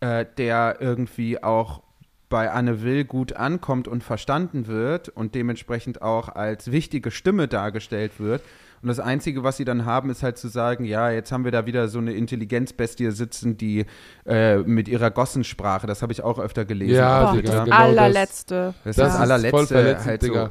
äh, 0.00 0.26
der 0.36 0.78
irgendwie 0.80 1.42
auch 1.44 1.82
bei 2.28 2.50
Anne 2.50 2.82
Will 2.82 3.04
gut 3.04 3.34
ankommt 3.34 3.86
und 3.88 4.02
verstanden 4.02 4.66
wird 4.66 5.08
und 5.08 5.34
dementsprechend 5.34 6.02
auch 6.02 6.28
als 6.28 6.72
wichtige 6.72 7.10
Stimme 7.10 7.48
dargestellt 7.48 8.18
wird. 8.18 8.42
Und 8.82 8.88
das 8.88 9.00
Einzige, 9.00 9.42
was 9.42 9.56
sie 9.56 9.64
dann 9.64 9.84
haben, 9.86 10.10
ist 10.10 10.22
halt 10.22 10.36
zu 10.36 10.48
sagen, 10.48 10.84
ja, 10.84 11.10
jetzt 11.10 11.32
haben 11.32 11.44
wir 11.44 11.50
da 11.52 11.66
wieder 11.66 11.88
so 11.88 11.98
eine 11.98 12.12
Intelligenzbestie 12.12 13.10
sitzen, 13.10 13.56
die 13.56 13.86
äh, 14.26 14.58
mit 14.58 14.86
ihrer 14.88 15.10
Gossensprache, 15.10 15.86
das 15.86 16.02
habe 16.02 16.12
ich 16.12 16.22
auch 16.22 16.38
öfter 16.38 16.64
gelesen. 16.64 16.96
Ja, 16.96 17.24
Boah, 17.32 17.36
Digga, 17.36 17.52
das 17.52 17.64
genau 17.64 17.76
das. 17.76 17.84
allerletzte. 17.86 18.74
Das, 18.84 18.96
Das 18.96 19.06
ist 19.08 19.14
das 19.14 19.20
allerletzte 19.20 19.50
voll 19.56 19.66
verletzend, 19.66 20.06
halt 20.06 20.22
Digga. 20.22 20.44
so. 20.46 20.50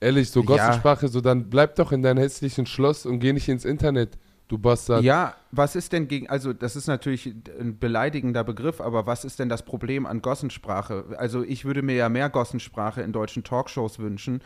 Ehrlich, 0.00 0.30
so 0.30 0.40
Ja. 0.40 0.46
Gossensprache, 0.46 1.08
so 1.08 1.20
dann 1.20 1.48
bleib 1.48 1.76
doch 1.76 1.90
in 1.92 2.02
deinem 2.02 2.18
hässlichen 2.18 2.66
Schloss 2.66 3.06
und 3.06 3.18
geh 3.20 3.32
nicht 3.32 3.48
ins 3.48 3.64
Internet, 3.64 4.18
du 4.54 4.58
Bastard. 4.58 5.02
Ja, 5.02 5.34
was 5.50 5.76
ist 5.76 5.92
denn 5.92 6.08
gegen, 6.08 6.28
also 6.28 6.52
das 6.52 6.76
ist 6.76 6.86
natürlich 6.86 7.34
ein 7.58 7.78
beleidigender 7.78 8.44
Begriff, 8.44 8.80
aber 8.80 9.06
was 9.06 9.24
ist 9.24 9.38
denn 9.38 9.48
das 9.48 9.64
Problem 9.64 10.06
an 10.06 10.22
Gossensprache? 10.22 11.04
Also 11.18 11.42
ich 11.42 11.64
würde 11.64 11.82
mir 11.82 11.94
ja 11.94 12.08
mehr 12.08 12.30
Gossensprache 12.30 13.02
in 13.02 13.12
deutschen 13.12 13.44
Talkshows 13.44 13.98
wünschen, 13.98 14.40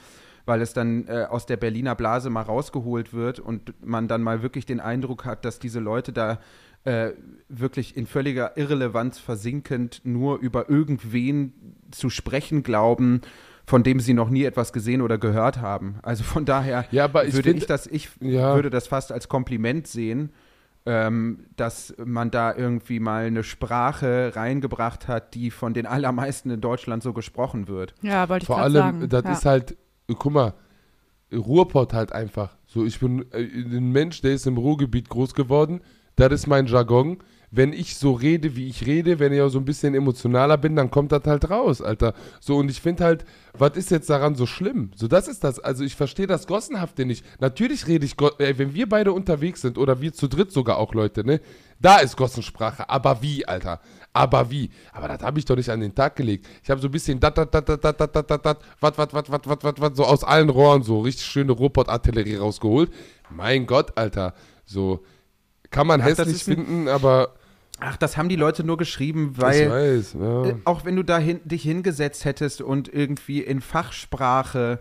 weil 0.46 0.62
es 0.62 0.72
dann 0.72 1.06
äh, 1.08 1.26
aus 1.28 1.46
der 1.46 1.56
Berliner 1.56 1.94
Blase 1.94 2.30
mal 2.30 2.42
rausgeholt 2.42 3.12
wird 3.12 3.38
und 3.38 3.74
man 3.84 4.08
dann 4.08 4.22
mal 4.22 4.42
wirklich 4.42 4.66
den 4.66 4.80
Eindruck 4.80 5.24
hat, 5.24 5.44
dass 5.44 5.58
diese 5.58 5.80
Leute 5.80 6.12
da 6.12 6.38
äh, 6.84 7.12
wirklich 7.48 7.96
in 7.96 8.06
völliger 8.06 8.56
Irrelevanz 8.56 9.18
versinkend 9.18 10.00
nur 10.04 10.38
über 10.38 10.70
irgendwen 10.70 11.52
zu 11.90 12.08
sprechen 12.08 12.62
glauben, 12.62 13.20
von 13.68 13.82
dem 13.82 14.00
sie 14.00 14.14
noch 14.14 14.30
nie 14.30 14.44
etwas 14.44 14.72
gesehen 14.72 15.02
oder 15.02 15.18
gehört 15.18 15.60
haben. 15.60 15.96
Also 16.02 16.24
von 16.24 16.44
daher 16.46 16.86
Ja, 16.90 17.04
aber 17.04 17.26
ich 17.26 17.34
würde 17.34 17.50
find- 17.50 17.60
ich 17.62 17.66
das, 17.66 17.86
ich 17.86 18.08
Ja. 18.20 18.54
würde 18.54 18.70
das 18.70 18.86
fast 18.86 19.12
als 19.12 19.28
Kompliment 19.28 19.86
sehen, 19.86 20.32
ähm, 20.86 21.44
dass 21.56 21.94
man 22.02 22.30
da 22.30 22.54
irgendwie 22.54 22.98
mal 22.98 23.26
eine 23.26 23.44
Sprache 23.44 24.32
reingebracht 24.34 25.06
hat, 25.06 25.34
die 25.34 25.50
von 25.50 25.74
den 25.74 25.84
allermeisten 25.84 26.50
in 26.50 26.62
Deutschland 26.62 27.02
so 27.02 27.12
gesprochen 27.12 27.68
wird. 27.68 27.94
Ja, 28.00 28.28
wollte 28.30 28.44
ich 28.44 28.46
Vor 28.46 28.58
allem, 28.58 28.72
sagen. 28.72 29.08
das 29.10 29.24
ja. 29.24 29.32
ist 29.32 29.44
halt, 29.44 29.76
guck 30.06 30.32
mal, 30.32 30.54
Ruhrpott 31.30 31.92
halt 31.92 32.12
einfach. 32.12 32.56
So, 32.66 32.86
ich 32.86 32.98
bin 33.00 33.26
äh, 33.32 33.42
ein 33.42 33.92
Mensch, 33.92 34.22
der 34.22 34.32
ist 34.32 34.46
im 34.46 34.56
Ruhrgebiet 34.56 35.10
groß 35.10 35.34
geworden. 35.34 35.80
Das 36.16 36.32
ist 36.32 36.46
mein 36.46 36.64
Jargon. 36.66 37.18
Wenn 37.50 37.72
ich 37.72 37.96
so 37.96 38.12
rede, 38.12 38.56
wie 38.56 38.68
ich 38.68 38.86
rede, 38.86 39.18
wenn 39.18 39.32
ich 39.32 39.40
auch 39.40 39.48
so 39.48 39.58
ein 39.58 39.64
bisschen 39.64 39.94
emotionaler 39.94 40.58
bin, 40.58 40.76
dann 40.76 40.90
kommt 40.90 41.12
das 41.12 41.24
halt 41.24 41.50
raus, 41.50 41.80
Alter. 41.80 42.12
So, 42.40 42.56
und 42.56 42.70
ich 42.70 42.80
finde 42.80 43.04
halt, 43.04 43.24
was 43.54 43.76
ist 43.76 43.90
jetzt 43.90 44.10
daran 44.10 44.34
so 44.34 44.44
schlimm? 44.44 44.90
So, 44.94 45.08
das 45.08 45.28
ist 45.28 45.42
das. 45.44 45.58
Also, 45.58 45.82
ich 45.82 45.96
verstehe 45.96 46.26
das 46.26 46.46
Gossenhafte 46.46 47.06
nicht. 47.06 47.24
Natürlich 47.40 47.86
rede 47.86 48.04
ich, 48.04 48.20
äh, 48.38 48.58
wenn 48.58 48.74
wir 48.74 48.86
beide 48.86 49.12
unterwegs 49.12 49.62
sind 49.62 49.78
oder 49.78 50.02
wir 50.02 50.12
zu 50.12 50.28
dritt 50.28 50.52
sogar 50.52 50.76
auch 50.76 50.92
Leute, 50.92 51.24
ne? 51.24 51.40
Da 51.80 51.98
ist 51.98 52.16
Gossensprache. 52.16 52.88
Aber 52.90 53.22
wie, 53.22 53.46
Alter? 53.46 53.80
Aber 54.12 54.50
wie? 54.50 54.68
Aber 54.92 55.08
das 55.08 55.22
habe 55.22 55.38
ich 55.38 55.44
doch 55.44 55.56
nicht 55.56 55.70
an 55.70 55.80
den 55.80 55.94
Tag 55.94 56.16
gelegt. 56.16 56.46
Ich 56.62 56.70
habe 56.70 56.80
so 56.80 56.88
ein 56.88 56.90
bisschen 56.90 57.18
dat, 57.18 57.38
dat, 57.38 57.54
dat, 57.54 57.66
dat, 57.66 57.84
dat, 57.84 57.98
dat, 57.98 58.14
dat, 58.14 58.30
dat, 58.30 58.44
dat, 58.44 58.62
wat, 58.80 58.98
wat, 58.98 59.12
wat, 59.14 59.30
wat, 59.30 59.46
wat, 59.46 59.62
wat, 59.62 59.80
wat, 59.80 59.96
so 59.96 60.04
aus 60.04 60.24
allen 60.24 60.50
Rohren 60.50 60.82
so 60.82 61.00
richtig 61.00 61.24
schöne 61.26 61.52
Ruhrpott-Artillerie 61.52 62.36
rausgeholt. 62.36 62.92
Mein 63.30 63.66
Gott, 63.66 63.96
Alter. 63.96 64.34
So, 64.66 65.04
kann 65.70 65.86
man 65.86 66.00
das 66.00 66.18
hässlich 66.18 66.44
finden, 66.44 66.88
aber 66.88 67.34
Ach, 67.80 67.96
das 67.96 68.16
haben 68.16 68.28
die 68.28 68.36
Leute 68.36 68.64
nur 68.64 68.76
geschrieben, 68.76 69.30
ich 69.34 69.40
weil 69.40 69.70
weiß, 69.70 70.16
ja. 70.18 70.44
äh, 70.46 70.54
auch 70.64 70.84
wenn 70.84 70.96
du 70.96 71.02
da 71.04 71.18
hin, 71.18 71.40
dich 71.44 71.62
hingesetzt 71.62 72.24
hättest 72.24 72.60
und 72.60 72.92
irgendwie 72.92 73.40
in 73.40 73.60
Fachsprache 73.60 74.78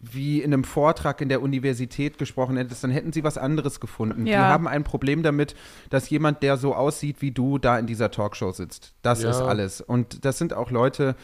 wie 0.00 0.40
in 0.42 0.52
einem 0.52 0.62
Vortrag 0.64 1.20
in 1.22 1.28
der 1.28 1.42
Universität 1.42 2.18
gesprochen 2.18 2.56
hättest, 2.58 2.84
dann 2.84 2.90
hätten 2.90 3.12
sie 3.12 3.24
was 3.24 3.38
anderes 3.38 3.80
gefunden. 3.80 4.26
Die 4.26 4.30
Ja. 4.30 4.46
haben 4.46 4.68
ein 4.68 4.84
Problem 4.84 5.22
damit, 5.22 5.56
dass 5.90 6.08
jemand, 6.10 6.42
der 6.42 6.58
so 6.58 6.74
aussieht 6.74 7.16
wie 7.22 7.32
du, 7.32 7.58
da 7.58 7.78
in 7.78 7.86
dieser 7.86 8.10
Talkshow 8.10 8.52
sitzt. 8.52 8.92
Das 9.02 9.22
Ja. 9.22 9.30
ist 9.30 9.40
alles. 9.40 9.80
Und 9.80 10.24
das 10.24 10.38
sind 10.38 10.52
auch 10.52 10.70
Leute, 10.70 11.16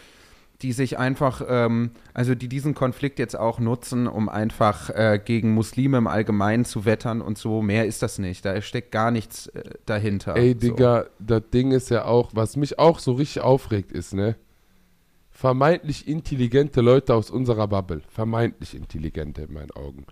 die 0.63 0.73
sich 0.73 0.99
einfach, 0.99 1.43
ähm, 1.47 1.91
also 2.15 2.35
die 2.35 2.49
diesen 2.49 2.75
Konflikt 2.75 3.19
jetzt 3.19 3.37
auch 3.37 3.59
nutzen, 3.59 4.07
um 4.07 4.29
einfach 4.29 4.91
äh, 4.91 5.21
gegen 5.23 5.55
Muslime 5.55 5.99
im 5.99 6.07
Allgemeinen 6.07 6.65
zu 6.65 6.85
wettern 6.85 7.21
und 7.21 7.37
so. 7.37 7.63
Mehr 7.63 7.87
ist 7.87 8.03
das 8.03 8.19
nicht. 8.19 8.45
Da 8.45 8.61
steckt 8.63 8.93
gar 8.93 9.11
nichts 9.11 9.49
äh, 9.49 9.63
dahinter. 9.87 10.37
Ey, 10.37 10.53
so. 10.53 10.59
Digga, 10.59 11.07
das 11.19 11.43
Ding 11.53 11.73
ist 11.73 11.91
ja 11.91 12.05
auch, 12.05 12.31
was 12.35 12.57
mich 12.57 12.79
auch 12.79 13.01
so 13.01 13.13
richtig 13.13 13.43
aufregt, 13.43 13.93
ist, 13.93 14.15
ne? 14.15 14.37
Vermeintlich 15.31 16.07
intelligente 16.07 16.81
Leute 16.81 17.15
aus 17.15 17.31
unserer 17.31 17.67
Bubble. 17.67 18.03
Vermeintlich 18.09 18.77
intelligente 18.77 19.43
in 19.43 19.53
meinen 19.53 19.73
Augen. 19.73 20.07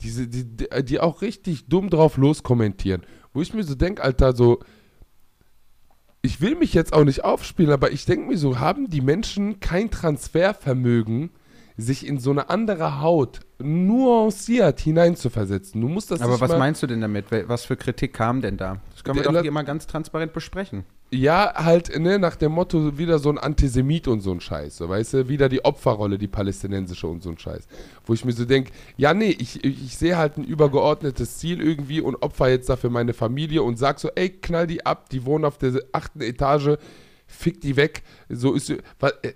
Diese, 0.00 0.26
die, 0.26 0.44
die, 0.44 0.66
die 0.84 1.00
auch 1.00 1.22
richtig 1.22 1.66
dumm 1.68 1.90
drauf 1.90 2.16
loskommentieren. 2.16 3.02
Wo 3.32 3.42
ich 3.42 3.52
mir 3.52 3.64
so 3.64 3.74
denke, 3.74 4.02
Alter, 4.02 4.34
so. 4.34 4.60
Ich 6.24 6.40
will 6.40 6.54
mich 6.54 6.72
jetzt 6.72 6.94
auch 6.94 7.04
nicht 7.04 7.22
aufspielen, 7.22 7.70
aber 7.70 7.92
ich 7.92 8.06
denke 8.06 8.26
mir 8.26 8.38
so, 8.38 8.58
haben 8.58 8.88
die 8.88 9.02
Menschen 9.02 9.60
kein 9.60 9.90
Transfervermögen, 9.90 11.28
sich 11.76 12.06
in 12.06 12.18
so 12.18 12.30
eine 12.30 12.50
andere 12.50 13.00
Haut 13.00 13.40
nuanciert 13.58 14.80
hineinzuversetzen? 14.80 15.80
Du 15.80 15.88
musst 15.88 16.10
das 16.10 16.20
Aber 16.20 16.40
was 16.40 16.50
meinst 16.56 16.82
du 16.82 16.86
denn 16.86 17.00
damit? 17.00 17.26
Was 17.48 17.64
für 17.64 17.76
Kritik 17.76 18.12
kam 18.12 18.40
denn 18.40 18.56
da? 18.56 18.80
Das 18.92 19.02
können 19.02 19.16
wir 19.16 19.24
doch 19.24 19.42
hier 19.42 19.50
mal 19.50 19.62
ganz 19.64 19.86
transparent 19.86 20.32
besprechen. 20.32 20.84
Ja, 21.10 21.52
halt, 21.54 21.96
ne, 22.00 22.18
nach 22.18 22.34
dem 22.34 22.52
Motto 22.52 22.98
wieder 22.98 23.18
so 23.18 23.28
ein 23.30 23.38
Antisemit 23.38 24.08
und 24.08 24.20
so 24.20 24.32
ein 24.32 24.40
Scheiß, 24.40 24.78
so, 24.78 24.88
weißt 24.88 25.12
du, 25.14 25.28
wieder 25.28 25.48
die 25.48 25.64
Opferrolle, 25.64 26.18
die 26.18 26.26
palästinensische 26.26 27.06
und 27.06 27.22
so 27.22 27.30
ein 27.30 27.38
Scheiß. 27.38 27.68
Wo 28.04 28.14
ich 28.14 28.24
mir 28.24 28.32
so 28.32 28.44
denke, 28.44 28.72
ja, 28.96 29.14
nee, 29.14 29.36
ich, 29.38 29.62
ich, 29.64 29.96
sehe 29.96 30.16
halt 30.16 30.38
ein 30.38 30.44
übergeordnetes 30.44 31.38
Ziel 31.38 31.60
irgendwie 31.60 32.00
und 32.00 32.16
opfer 32.22 32.48
jetzt 32.48 32.68
dafür 32.68 32.90
meine 32.90 33.12
Familie 33.12 33.62
und 33.62 33.78
sag 33.78 34.00
so, 34.00 34.08
ey, 34.14 34.30
knall 34.30 34.66
die 34.66 34.84
ab, 34.86 35.08
die 35.10 35.24
wohnen 35.24 35.44
auf 35.44 35.58
der 35.58 35.74
achten 35.92 36.20
Etage, 36.20 36.78
fick 37.26 37.60
die 37.60 37.76
weg. 37.76 38.02
So 38.28 38.54
ist, 38.54 38.72
wa- 38.98 39.12
äh, 39.22 39.34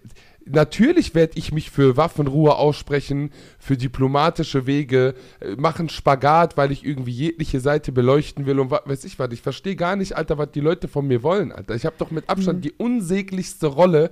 natürlich 0.50 1.14
werde 1.14 1.32
ich 1.36 1.52
mich 1.52 1.70
für 1.70 1.96
Waffenruhe 1.96 2.56
aussprechen, 2.56 3.30
für 3.58 3.76
diplomatische 3.76 4.66
Wege, 4.66 5.14
äh, 5.40 5.56
machen 5.56 5.88
Spagat, 5.88 6.56
weil 6.56 6.72
ich 6.72 6.84
irgendwie 6.84 7.12
jegliche 7.12 7.60
Seite 7.60 7.92
beleuchten 7.92 8.46
will 8.46 8.60
und 8.60 8.70
was 8.70 8.82
weiß 8.84 9.04
ich 9.04 9.18
was. 9.18 9.30
Ich 9.32 9.42
verstehe 9.42 9.76
gar 9.76 9.96
nicht, 9.96 10.16
Alter, 10.16 10.38
was 10.38 10.50
die 10.52 10.60
Leute 10.60 10.88
von 10.88 11.06
mir 11.06 11.22
wollen, 11.22 11.52
Alter. 11.52 11.74
Ich 11.74 11.86
habe 11.86 11.96
doch 11.98 12.10
mit 12.10 12.28
Abstand 12.28 12.64
die 12.64 12.72
unsäglichste 12.72 13.66
Rolle 13.68 14.10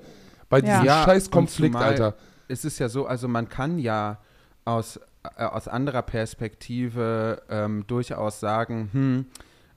bei 0.48 0.58
Ja. 0.60 0.64
diesem 0.64 0.84
Ja, 0.84 1.04
scheiß 1.04 1.26
und 1.26 1.32
Konflikt, 1.32 1.74
zumal- 1.74 1.88
Alter. 1.90 2.14
Es 2.48 2.64
ist 2.64 2.78
ja 2.78 2.88
so, 2.88 3.06
also 3.06 3.26
man 3.28 3.48
kann 3.48 3.78
ja 3.78 4.18
aus, 4.64 5.00
äh, 5.36 5.42
aus 5.44 5.66
anderer 5.68 6.02
Perspektive 6.02 7.42
ähm, 7.50 7.84
durchaus 7.86 8.40
sagen, 8.40 8.88
hm, 8.92 9.26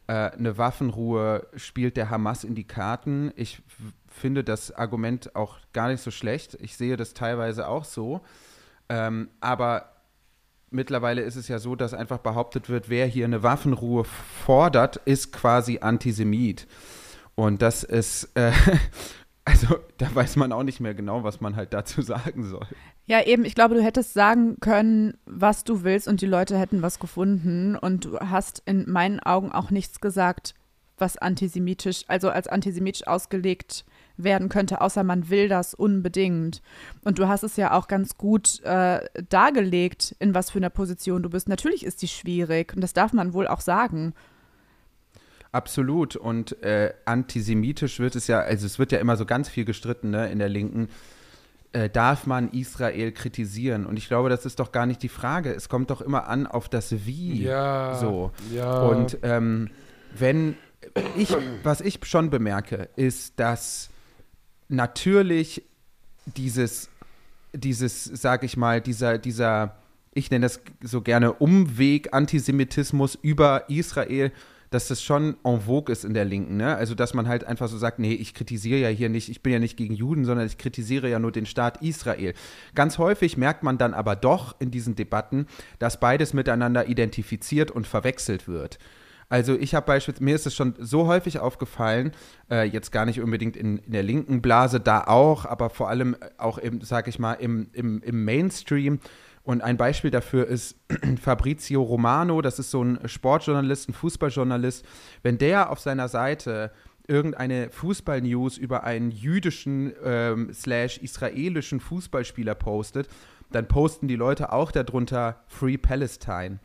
äh, 0.08 0.14
eine 0.32 0.58
Waffenruhe 0.58 1.48
spielt 1.56 1.98
der 1.98 2.10
Hamas 2.10 2.44
in 2.44 2.56
die 2.56 2.64
Karten. 2.66 3.32
Ich 3.36 3.62
finde 4.20 4.44
das 4.44 4.72
Argument 4.72 5.36
auch 5.36 5.58
gar 5.74 5.90
nicht 5.90 6.02
so 6.02 6.12
schlecht. 6.12 6.58
Ich 6.62 6.78
sehe 6.78 6.98
das 6.98 7.14
teilweise 7.14 7.68
auch 7.68 7.86
so. 7.86 8.22
Ähm, 8.90 9.30
aber 9.40 9.90
mittlerweile 10.72 11.22
ist 11.22 11.36
es 11.36 11.48
ja 11.48 11.60
so, 11.60 11.76
dass 11.76 11.94
einfach 11.94 12.20
behauptet 12.20 12.70
wird, 12.70 12.90
wer 12.90 13.06
hier 13.06 13.26
eine 13.26 13.44
Waffenruhe 13.44 14.04
fordert, 14.04 14.98
ist 15.06 15.32
quasi 15.32 15.80
Antisemit. 15.80 16.68
Und 17.36 17.62
das 17.62 17.84
ist, 17.84 18.30
äh, 18.36 18.52
also 19.46 19.80
da 19.98 20.14
weiß 20.14 20.36
man 20.36 20.52
auch 20.52 20.64
nicht 20.64 20.80
mehr 20.80 20.94
genau, 20.94 21.24
was 21.24 21.42
man 21.42 21.56
halt 21.56 21.74
dazu 21.74 22.02
sagen 22.02 22.44
soll. 22.44 22.68
Ja, 23.06 23.24
eben, 23.26 23.46
ich 23.46 23.56
glaube, 23.56 23.76
du 23.76 23.84
hättest 23.84 24.14
sagen 24.14 24.60
können, 24.60 25.18
was 25.26 25.64
du 25.64 25.84
willst 25.84 26.08
und 26.08 26.22
die 26.22 26.28
Leute 26.28 26.60
hätten 26.60 26.82
was 26.82 27.00
gefunden 27.00 27.76
und 27.76 28.06
du 28.06 28.20
hast 28.20 28.62
in 28.66 28.90
meinen 28.90 29.20
Augen 29.20 29.52
auch 29.52 29.72
nichts 29.72 30.00
gesagt, 30.00 30.54
was 30.98 31.18
antisemitisch, 31.18 32.04
also 32.08 32.30
als 32.30 32.48
antisemitisch 32.48 33.08
ausgelegt 33.08 33.86
werden 34.24 34.50
könnte, 34.50 34.82
außer 34.82 35.04
man 35.04 35.30
will 35.30 35.48
das 35.48 35.74
unbedingt. 35.74 36.62
Und 37.04 37.20
du 37.20 37.28
hast 37.28 37.44
es 37.44 37.56
ja 37.56 37.72
auch 37.72 37.88
ganz 37.88 38.18
gut 38.18 38.62
äh, 38.64 39.02
dargelegt, 39.30 40.16
in 40.20 40.34
was 40.34 40.52
für 40.52 40.60
einer 40.60 40.70
Position 40.70 41.24
du 41.24 41.30
bist. 41.30 41.50
Natürlich 41.50 41.86
ist 41.86 42.02
die 42.02 42.08
schwierig 42.08 42.74
und 42.76 42.82
das 42.82 42.94
darf 42.94 43.14
man 43.14 43.34
wohl 43.34 43.48
auch 43.48 43.62
sagen. 43.62 44.14
Absolut. 45.52 46.16
Und 46.16 46.62
äh, 46.64 46.94
antisemitisch 47.06 48.00
wird 48.00 48.16
es 48.16 48.28
ja, 48.28 48.40
also 48.40 48.66
es 48.66 48.78
wird 48.78 48.92
ja 48.92 49.00
immer 49.00 49.18
so 49.18 49.26
ganz 49.26 49.50
viel 49.50 49.66
gestritten 49.66 50.12
ne, 50.12 50.32
in 50.32 50.40
der 50.40 50.50
Linken. 50.50 50.90
Äh, 51.72 51.90
darf 51.90 52.28
man 52.28 52.50
Israel 52.52 53.12
kritisieren? 53.12 53.86
Und 53.86 53.98
ich 53.98 54.08
glaube, 54.08 54.30
das 54.30 54.46
ist 54.46 54.60
doch 54.60 54.72
gar 54.72 54.86
nicht 54.86 55.02
die 55.02 55.10
Frage. 55.10 55.54
Es 55.54 55.70
kommt 55.70 55.90
doch 55.90 56.02
immer 56.02 56.28
an 56.28 56.46
auf 56.46 56.70
das 56.70 57.06
Wie. 57.06 57.44
Ja. 57.44 57.96
So. 57.96 58.32
Ja. 58.54 58.82
Und 58.82 59.20
ähm, 59.24 59.70
wenn 60.18 60.56
ich, 61.16 61.36
was 61.64 61.82
ich 61.82 62.00
schon 62.04 62.30
bemerke, 62.30 62.90
ist, 62.96 63.40
dass 63.40 63.90
natürlich 64.70 65.64
dieses, 66.26 66.90
dieses, 67.54 68.06
sag 68.06 68.44
ich 68.44 68.56
mal, 68.56 68.82
dieser, 68.82 69.18
dieser, 69.18 69.76
ich 70.14 70.32
nenne 70.32 70.46
das 70.46 70.62
so 70.82 71.02
gerne 71.02 71.34
Umweg 71.34 72.14
Antisemitismus 72.14 73.18
über 73.22 73.70
Israel, 73.70 74.32
dass 74.70 74.88
das 74.88 75.02
schon 75.02 75.36
en 75.44 75.62
vogue 75.62 75.92
ist 75.92 76.06
in 76.06 76.14
der 76.14 76.26
Linken, 76.26 76.58
ne? 76.58 76.76
Also, 76.76 76.94
dass 76.94 77.16
man 77.16 77.28
halt 77.28 77.44
einfach 77.44 77.68
so 77.68 77.78
sagt, 77.78 77.98
nee, 77.98 78.14
ich 78.14 78.36
kritisiere 78.36 78.80
ja 78.80 78.90
hier 78.90 79.10
nicht, 79.10 79.30
ich 79.30 79.42
bin 79.42 79.52
ja 79.52 79.58
nicht 79.58 79.78
gegen 79.78 79.96
Juden, 79.96 80.26
sondern 80.26 80.46
ich 80.46 80.60
kritisiere 80.60 81.10
ja 81.10 81.18
nur 81.18 81.32
den 81.32 81.48
Staat 81.48 81.82
Israel. 81.82 82.34
Ganz 82.76 83.00
häufig 83.00 83.36
merkt 83.36 83.64
man 83.64 83.80
dann 83.80 83.96
aber 83.96 84.16
doch 84.16 84.56
in 84.60 84.70
diesen 84.70 84.96
Debatten, 84.96 85.48
dass 85.80 86.00
beides 86.00 86.34
miteinander 86.34 86.88
identifiziert 86.88 87.72
und 87.72 87.88
verwechselt 87.88 88.48
wird. 88.48 88.78
Also 89.30 89.56
ich 89.56 89.76
habe 89.76 89.86
beispielsweise, 89.86 90.24
mir 90.24 90.36
ist 90.36 90.48
es 90.48 90.56
schon 90.56 90.74
so 90.80 91.06
häufig 91.06 91.40
aufgefallen, 91.40 92.12
äh, 92.50 92.64
jetzt 92.64 92.92
gar 92.92 93.06
nicht 93.06 93.22
unbedingt 93.22 93.56
in, 93.56 93.78
in 93.78 93.92
der 93.92 94.02
linken 94.02 94.42
Blase, 94.42 94.80
da 94.80 95.04
auch, 95.04 95.46
aber 95.46 95.70
vor 95.70 95.88
allem 95.88 96.16
auch 96.38 96.58
im, 96.58 96.82
sag 96.82 97.08
ich 97.08 97.20
mal, 97.20 97.34
im, 97.34 97.70
im, 97.74 98.02
im 98.02 98.26
Mainstream. 98.26 99.00
Und 99.44 99.62
ein 99.62 99.78
Beispiel 99.78 100.10
dafür 100.10 100.48
ist 100.48 100.78
Fabrizio 101.22 101.82
Romano, 101.84 102.42
das 102.42 102.58
ist 102.58 102.72
so 102.72 102.84
ein 102.84 103.08
Sportjournalist, 103.08 103.90
ein 103.90 103.94
Fußballjournalist. 103.94 104.84
Wenn 105.22 105.38
der 105.38 105.72
auf 105.72 105.80
seiner 105.80 106.08
Seite 106.08 106.72
irgendeine 107.08 107.70
Fußballnews 107.70 108.58
über 108.58 108.84
einen 108.84 109.12
jüdischen 109.12 109.94
ähm, 110.04 110.54
slash 110.54 110.98
israelischen 110.98 111.80
Fußballspieler 111.80 112.56
postet, 112.56 113.08
dann 113.52 113.68
posten 113.68 114.08
die 114.08 114.16
Leute 114.16 114.52
auch 114.52 114.72
darunter 114.72 115.44
Free 115.48 115.78
Palestine. 115.78 116.60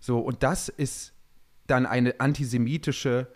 So, 0.00 0.18
und 0.18 0.42
das 0.42 0.68
ist 0.68 1.13
dann 1.66 1.86
eine 1.86 2.20
antisemitische, 2.20 3.28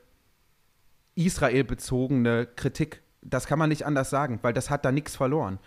israelbezogene 1.15 2.47
Kritik. 2.47 3.03
Das 3.23 3.47
kann 3.47 3.59
man 3.59 3.69
nicht 3.69 3.85
anders 3.85 4.11
sagen, 4.11 4.39
weil 4.43 4.53
das 4.53 4.71
hat 4.71 4.85
da 4.85 4.93
nichts 4.93 5.17
verloren. 5.17 5.59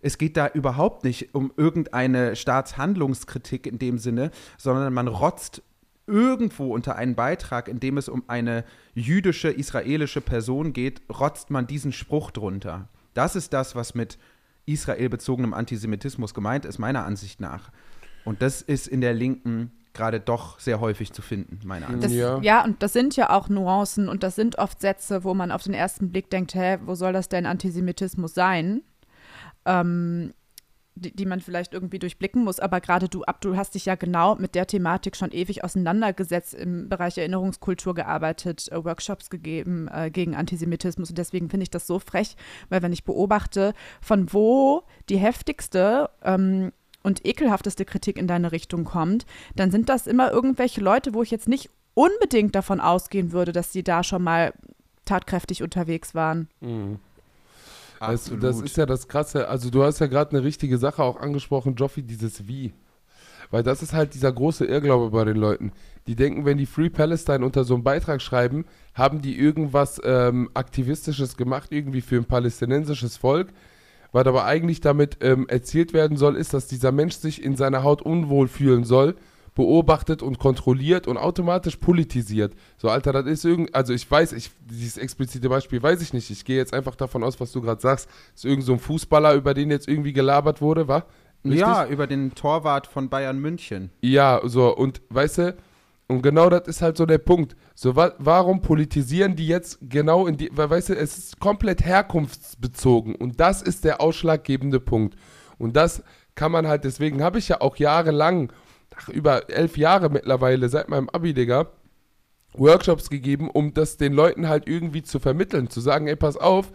Es 0.00 0.18
geht 0.18 0.36
da 0.36 0.48
überhaupt 0.48 1.04
nicht 1.04 1.34
um 1.34 1.52
irgendeine 1.56 2.34
Staatshandlungskritik 2.36 3.66
in 3.66 3.78
dem 3.78 3.98
Sinne, 3.98 4.30
sondern 4.58 4.92
man 4.92 5.08
rotzt 5.08 5.62
irgendwo 6.06 6.74
unter 6.74 6.96
einen 6.96 7.14
Beitrag, 7.14 7.68
in 7.68 7.78
dem 7.78 7.96
es 7.96 8.08
um 8.08 8.24
eine 8.26 8.64
jüdische, 8.94 9.48
israelische 9.48 10.20
Person 10.20 10.72
geht, 10.72 11.00
rotzt 11.08 11.50
man 11.50 11.66
diesen 11.66 11.92
Spruch 11.92 12.32
drunter. 12.32 12.88
Das 13.14 13.36
ist 13.36 13.52
das, 13.52 13.76
was 13.76 13.94
mit 13.94 14.18
israelbezogenem 14.66 15.54
Antisemitismus 15.54 16.34
gemeint 16.34 16.64
ist, 16.64 16.78
meiner 16.78 17.04
Ansicht 17.04 17.40
nach. 17.40 17.70
Und 18.24 18.42
das 18.42 18.62
ist 18.62 18.88
in 18.88 19.00
der 19.00 19.14
Linken 19.14 19.72
gerade 19.94 20.20
doch 20.20 20.58
sehr 20.58 20.80
häufig 20.80 21.12
zu 21.12 21.22
finden, 21.22 21.60
meiner 21.64 21.88
Ansicht 21.88 22.14
Ja. 22.14 22.40
ja. 22.40 22.64
und 22.64 22.82
das 22.82 22.92
sind 22.92 23.16
ja 23.16 23.30
auch 23.30 23.48
Nuancen 23.48 24.08
und 24.08 24.22
das 24.22 24.34
sind 24.34 24.58
oft 24.58 24.80
Sätze, 24.80 25.24
wo 25.24 25.34
man 25.34 25.50
auf 25.50 25.62
den 25.62 25.74
ersten 25.74 26.10
Blick 26.10 26.30
denkt, 26.30 26.54
hä, 26.54 26.78
wo 26.84 26.94
soll 26.94 27.12
das 27.12 27.28
denn 27.28 27.46
Antisemitismus 27.46 28.34
sein? 28.34 28.82
Ähm, 29.64 30.32
die, 30.94 31.14
die 31.14 31.26
man 31.26 31.40
vielleicht 31.40 31.72
irgendwie 31.72 31.98
durchblicken 31.98 32.44
muss. 32.44 32.60
Aber 32.60 32.80
gerade 32.80 33.08
du, 33.08 33.24
Abdul, 33.24 33.56
hast 33.56 33.74
dich 33.74 33.86
ja 33.86 33.94
genau 33.94 34.34
mit 34.36 34.54
der 34.54 34.66
Thematik 34.66 35.16
schon 35.16 35.30
ewig 35.30 35.64
auseinandergesetzt, 35.64 36.54
im 36.54 36.88
Bereich 36.88 37.16
Erinnerungskultur 37.16 37.94
gearbeitet, 37.94 38.70
äh, 38.70 38.84
Workshops 38.84 39.30
gegeben 39.30 39.88
äh, 39.88 40.10
gegen 40.10 40.34
Antisemitismus. 40.34 41.10
Und 41.10 41.18
deswegen 41.18 41.48
finde 41.48 41.64
ich 41.64 41.70
das 41.70 41.86
so 41.86 41.98
frech, 41.98 42.36
weil 42.68 42.82
wenn 42.82 42.92
ich 42.92 43.04
beobachte, 43.04 43.72
von 44.00 44.32
wo 44.32 44.82
die 45.08 45.18
heftigste 45.18 46.10
ähm, 46.22 46.72
und 47.02 47.26
ekelhafteste 47.26 47.84
Kritik 47.84 48.16
in 48.16 48.26
deine 48.26 48.52
Richtung 48.52 48.84
kommt, 48.84 49.26
dann 49.56 49.70
sind 49.70 49.88
das 49.88 50.06
immer 50.06 50.30
irgendwelche 50.32 50.80
Leute, 50.80 51.14
wo 51.14 51.22
ich 51.22 51.30
jetzt 51.30 51.48
nicht 51.48 51.70
unbedingt 51.94 52.54
davon 52.54 52.80
ausgehen 52.80 53.32
würde, 53.32 53.52
dass 53.52 53.72
sie 53.72 53.82
da 53.82 54.02
schon 54.02 54.22
mal 54.22 54.52
tatkräftig 55.04 55.62
unterwegs 55.62 56.14
waren. 56.14 56.48
Das, 58.00 58.30
das 58.40 58.60
ist 58.60 58.76
ja 58.76 58.86
das 58.86 59.06
Krasse. 59.06 59.48
Also 59.48 59.70
du 59.70 59.84
hast 59.84 60.00
ja 60.00 60.06
gerade 60.06 60.32
eine 60.36 60.44
richtige 60.44 60.78
Sache 60.78 61.02
auch 61.02 61.20
angesprochen, 61.20 61.76
Joffi, 61.76 62.02
dieses 62.02 62.48
Wie. 62.48 62.72
Weil 63.50 63.62
das 63.62 63.82
ist 63.82 63.92
halt 63.92 64.14
dieser 64.14 64.32
große 64.32 64.64
Irrglaube 64.64 65.10
bei 65.10 65.24
den 65.24 65.36
Leuten. 65.36 65.72
Die 66.06 66.16
denken, 66.16 66.44
wenn 66.44 66.58
die 66.58 66.66
Free 66.66 66.88
Palestine 66.88 67.44
unter 67.44 67.64
so 67.64 67.74
einem 67.74 67.84
Beitrag 67.84 68.22
schreiben, 68.22 68.64
haben 68.94 69.22
die 69.22 69.38
irgendwas 69.38 70.00
ähm, 70.04 70.50
Aktivistisches 70.54 71.36
gemacht, 71.36 71.70
irgendwie 71.70 72.00
für 72.00 72.16
ein 72.16 72.24
palästinensisches 72.24 73.18
Volk. 73.18 73.48
Was 74.12 74.26
aber 74.26 74.44
eigentlich 74.44 74.80
damit 74.80 75.18
ähm, 75.22 75.48
erzielt 75.48 75.92
werden 75.92 76.16
soll, 76.16 76.36
ist, 76.36 76.54
dass 76.54 76.66
dieser 76.66 76.92
Mensch 76.92 77.14
sich 77.14 77.42
in 77.42 77.56
seiner 77.56 77.82
Haut 77.82 78.02
unwohl 78.02 78.46
fühlen 78.46 78.84
soll, 78.84 79.16
beobachtet 79.54 80.22
und 80.22 80.38
kontrolliert 80.38 81.06
und 81.06 81.16
automatisch 81.16 81.76
politisiert. 81.76 82.54
So, 82.78 82.88
Alter, 82.88 83.12
das 83.12 83.26
ist 83.26 83.44
irgend, 83.44 83.74
also 83.74 83.92
ich 83.92 84.10
weiß, 84.10 84.32
ich, 84.32 84.50
dieses 84.70 84.96
explizite 84.96 85.48
Beispiel 85.48 85.82
weiß 85.82 86.00
ich 86.02 86.12
nicht. 86.12 86.30
Ich 86.30 86.44
gehe 86.44 86.56
jetzt 86.56 86.72
einfach 86.72 86.94
davon 86.94 87.22
aus, 87.22 87.40
was 87.40 87.52
du 87.52 87.60
gerade 87.60 87.80
sagst. 87.80 88.08
Ist 88.34 88.44
irgend 88.44 88.64
so 88.64 88.72
ein 88.72 88.78
Fußballer, 88.78 89.34
über 89.34 89.54
den 89.54 89.70
jetzt 89.70 89.88
irgendwie 89.88 90.12
gelabert 90.12 90.60
wurde, 90.60 90.88
wa? 90.88 91.04
Richtig? 91.44 91.60
Ja, 91.60 91.86
über 91.86 92.06
den 92.06 92.34
Torwart 92.34 92.86
von 92.86 93.08
Bayern 93.08 93.40
München. 93.40 93.90
Ja, 94.00 94.40
so, 94.44 94.74
und 94.74 95.02
weißt 95.10 95.38
du, 95.38 95.56
und 96.08 96.22
genau 96.22 96.50
das 96.50 96.68
ist 96.68 96.82
halt 96.82 96.96
so 96.96 97.06
der 97.06 97.18
Punkt. 97.18 97.56
So, 97.74 97.96
wa 97.96 98.12
warum 98.18 98.60
politisieren 98.60 99.36
die 99.36 99.46
jetzt 99.46 99.78
genau 99.82 100.26
in 100.26 100.36
die, 100.36 100.50
weil 100.52 100.70
weißt 100.70 100.90
du, 100.90 100.96
es 100.96 101.16
ist 101.16 101.40
komplett 101.40 101.84
herkunftsbezogen 101.84 103.14
und 103.14 103.40
das 103.40 103.62
ist 103.62 103.84
der 103.84 104.00
ausschlaggebende 104.00 104.80
Punkt. 104.80 105.16
Und 105.58 105.76
das 105.76 106.02
kann 106.34 106.52
man 106.52 106.66
halt, 106.66 106.84
deswegen 106.84 107.22
habe 107.22 107.38
ich 107.38 107.48
ja 107.48 107.60
auch 107.60 107.76
jahrelang, 107.76 108.52
ach, 108.96 109.08
über 109.08 109.48
elf 109.50 109.76
Jahre 109.76 110.10
mittlerweile, 110.10 110.68
seit 110.68 110.88
meinem 110.88 111.08
Abi, 111.10 111.34
Digga, 111.34 111.68
Workshops 112.54 113.08
gegeben, 113.08 113.48
um 113.50 113.72
das 113.72 113.96
den 113.96 114.12
Leuten 114.12 114.48
halt 114.48 114.68
irgendwie 114.68 115.02
zu 115.02 115.18
vermitteln, 115.18 115.70
zu 115.70 115.80
sagen, 115.80 116.08
ey, 116.08 116.16
pass 116.16 116.36
auf, 116.36 116.72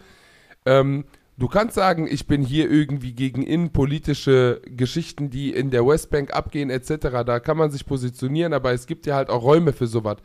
ähm, 0.66 1.04
Du 1.38 1.46
kannst 1.46 1.76
sagen, 1.76 2.08
ich 2.10 2.26
bin 2.26 2.42
hier 2.42 2.68
irgendwie 2.68 3.12
gegen 3.12 3.44
innenpolitische 3.44 4.60
Geschichten, 4.66 5.30
die 5.30 5.52
in 5.52 5.70
der 5.70 5.86
Westbank 5.86 6.34
abgehen, 6.34 6.68
etc. 6.68 7.22
Da 7.24 7.38
kann 7.38 7.56
man 7.56 7.70
sich 7.70 7.86
positionieren, 7.86 8.52
aber 8.52 8.72
es 8.72 8.88
gibt 8.88 9.06
ja 9.06 9.14
halt 9.14 9.30
auch 9.30 9.44
Räume 9.44 9.72
für 9.72 9.86
sowas. 9.86 10.16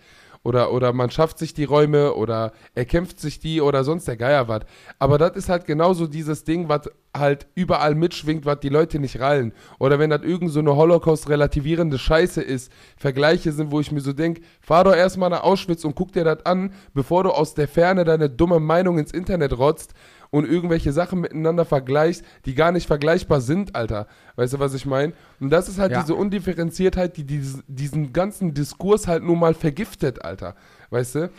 Oder, 0.41 0.73
oder 0.73 0.91
man 0.91 1.11
schafft 1.11 1.37
sich 1.37 1.53
die 1.53 1.65
Räume 1.65 2.15
oder 2.15 2.51
erkämpft 2.73 3.19
sich 3.19 3.39
die 3.39 3.61
oder 3.61 3.83
sonst 3.83 4.07
der 4.07 4.17
Geier 4.17 4.47
was. 4.47 4.63
Aber 4.97 5.19
das 5.19 5.35
ist 5.35 5.49
halt 5.49 5.65
genauso 5.65 6.07
dieses 6.07 6.45
Ding, 6.45 6.67
was 6.67 6.89
halt 7.15 7.45
überall 7.53 7.93
mitschwingt, 7.93 8.47
was 8.47 8.59
die 8.61 8.69
Leute 8.69 8.97
nicht 8.97 9.19
rallen. 9.19 9.53
Oder 9.77 9.99
wenn 9.99 10.09
das 10.09 10.23
irgend 10.23 10.49
so 10.49 10.61
eine 10.61 10.75
Holocaust-relativierende 10.75 11.99
Scheiße 11.99 12.41
ist, 12.41 12.71
Vergleiche 12.97 13.51
sind, 13.51 13.71
wo 13.71 13.79
ich 13.79 13.91
mir 13.91 14.01
so 14.01 14.13
denke, 14.13 14.41
fahr 14.61 14.83
doch 14.83 14.95
erstmal 14.95 15.29
nach 15.29 15.43
Auschwitz 15.43 15.85
und 15.85 15.95
guck 15.95 16.11
dir 16.11 16.23
das 16.23 16.43
an, 16.47 16.73
bevor 16.95 17.23
du 17.23 17.29
aus 17.29 17.53
der 17.53 17.67
Ferne 17.67 18.03
deine 18.03 18.31
dumme 18.31 18.59
Meinung 18.59 18.97
ins 18.97 19.11
Internet 19.11 19.55
rotzt 19.59 19.93
und 20.33 20.49
irgendwelche 20.49 20.91
Sachen 20.91 21.21
miteinander 21.21 21.63
vergleichst, 21.63 22.25
die 22.45 22.55
gar 22.55 22.71
nicht 22.71 22.87
vergleichbar 22.87 23.39
sind, 23.39 23.75
Alter. 23.75 24.07
Weißt 24.35 24.53
du, 24.53 24.59
was 24.59 24.73
ich 24.73 24.87
meine? 24.87 25.13
Und 25.39 25.51
das 25.51 25.69
ist 25.69 25.77
halt 25.77 25.91
Ja. 25.91 26.01
diese 26.01 26.15
Undifferenziertheit, 26.15 27.17
die 27.17 27.23
dies- 27.23 27.63
diesen 27.67 28.13
ganzen 28.13 28.55
Diskurs 28.55 29.07
halt 29.07 29.21
nun 29.23 29.37
mal 29.37 29.53
vergiftet, 29.53 30.25
Alter. 30.25 30.55
Weißt 30.89 31.13
du? 31.15 31.29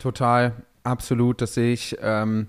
Total, 0.00 0.54
absolut. 0.82 1.40
Das 1.40 1.54
sehe 1.54 1.72
ich, 1.72 1.96
ähm, 2.02 2.48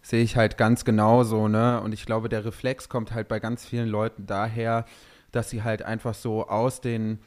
sehe 0.00 0.22
ich 0.22 0.36
halt 0.36 0.58
ganz 0.58 0.84
genauso, 0.84 1.48
ne? 1.48 1.80
Und 1.80 1.92
ich 1.92 2.06
glaube, 2.06 2.28
der 2.28 2.44
Reflex 2.44 2.88
kommt 2.88 3.12
halt 3.12 3.26
bei 3.26 3.40
ganz 3.40 3.64
vielen 3.64 3.88
Leuten 3.88 4.26
daher, 4.26 4.84
dass 5.32 5.50
sie 5.50 5.64
halt 5.64 5.82
einfach 5.82 6.14
so 6.14 6.46
aus 6.46 6.80
den 6.80 7.18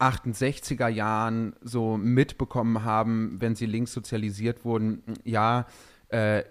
68er 0.00 0.88
Jahren 0.88 1.54
so 1.62 1.96
mitbekommen 1.96 2.82
haben, 2.84 3.36
wenn 3.40 3.54
sie 3.54 3.66
links 3.66 3.92
sozialisiert 3.92 4.64
wurden, 4.64 5.02
ja, 5.24 5.66
äh, 6.08 6.44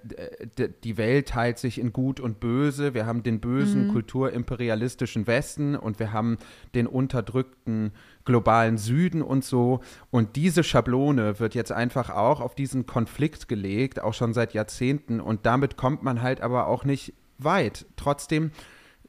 d- 0.57 0.69
die 0.83 0.97
Welt 0.97 1.29
teilt 1.29 1.57
sich 1.59 1.79
in 1.79 1.93
Gut 1.93 2.19
und 2.19 2.39
Böse. 2.39 2.93
Wir 2.93 3.05
haben 3.05 3.23
den 3.23 3.39
bösen 3.39 3.87
kulturimperialistischen 3.91 5.27
Westen 5.27 5.75
und 5.75 5.99
wir 5.99 6.11
haben 6.11 6.37
den 6.73 6.87
unterdrückten 6.87 7.91
globalen 8.25 8.77
Süden 8.77 9.21
und 9.21 9.45
so. 9.45 9.79
Und 10.11 10.35
diese 10.35 10.63
Schablone 10.63 11.39
wird 11.39 11.55
jetzt 11.55 11.71
einfach 11.71 12.09
auch 12.09 12.41
auf 12.41 12.55
diesen 12.55 12.85
Konflikt 12.85 13.47
gelegt, 13.47 14.01
auch 14.01 14.13
schon 14.13 14.33
seit 14.33 14.53
Jahrzehnten. 14.53 15.21
Und 15.21 15.45
damit 15.45 15.77
kommt 15.77 16.03
man 16.03 16.21
halt 16.21 16.41
aber 16.41 16.67
auch 16.67 16.83
nicht 16.83 17.13
weit. 17.37 17.85
Trotzdem 17.95 18.51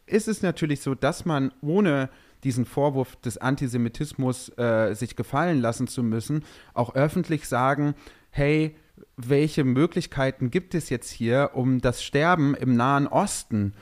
ist 0.07 0.29
es 0.29 0.43
natürlich 0.43 0.81
so, 0.81 0.95
dass 0.95 1.25
man 1.25 1.53
ohne 1.61 2.09
diesen 2.45 2.67
Vorwurf 2.67 3.17
des 3.17 3.39
Antisemitismus 3.39 4.57
äh, 4.59 4.95
sich 4.95 5.17
gefallen 5.17 5.61
lassen 5.61 5.89
zu 5.89 6.05
müssen, 6.05 6.45
auch 6.75 6.95
öffentlich 6.95 7.49
sagen, 7.49 7.95
hey, 8.31 8.77
welche 9.17 9.65
Möglichkeiten 9.65 10.51
gibt 10.51 10.75
es 10.75 10.91
jetzt 10.91 11.11
hier, 11.11 11.51
um 11.55 11.81
das 11.81 12.03
Sterben 12.03 12.55
im 12.55 12.77
Nahen 12.77 13.07
Osten 13.07 13.75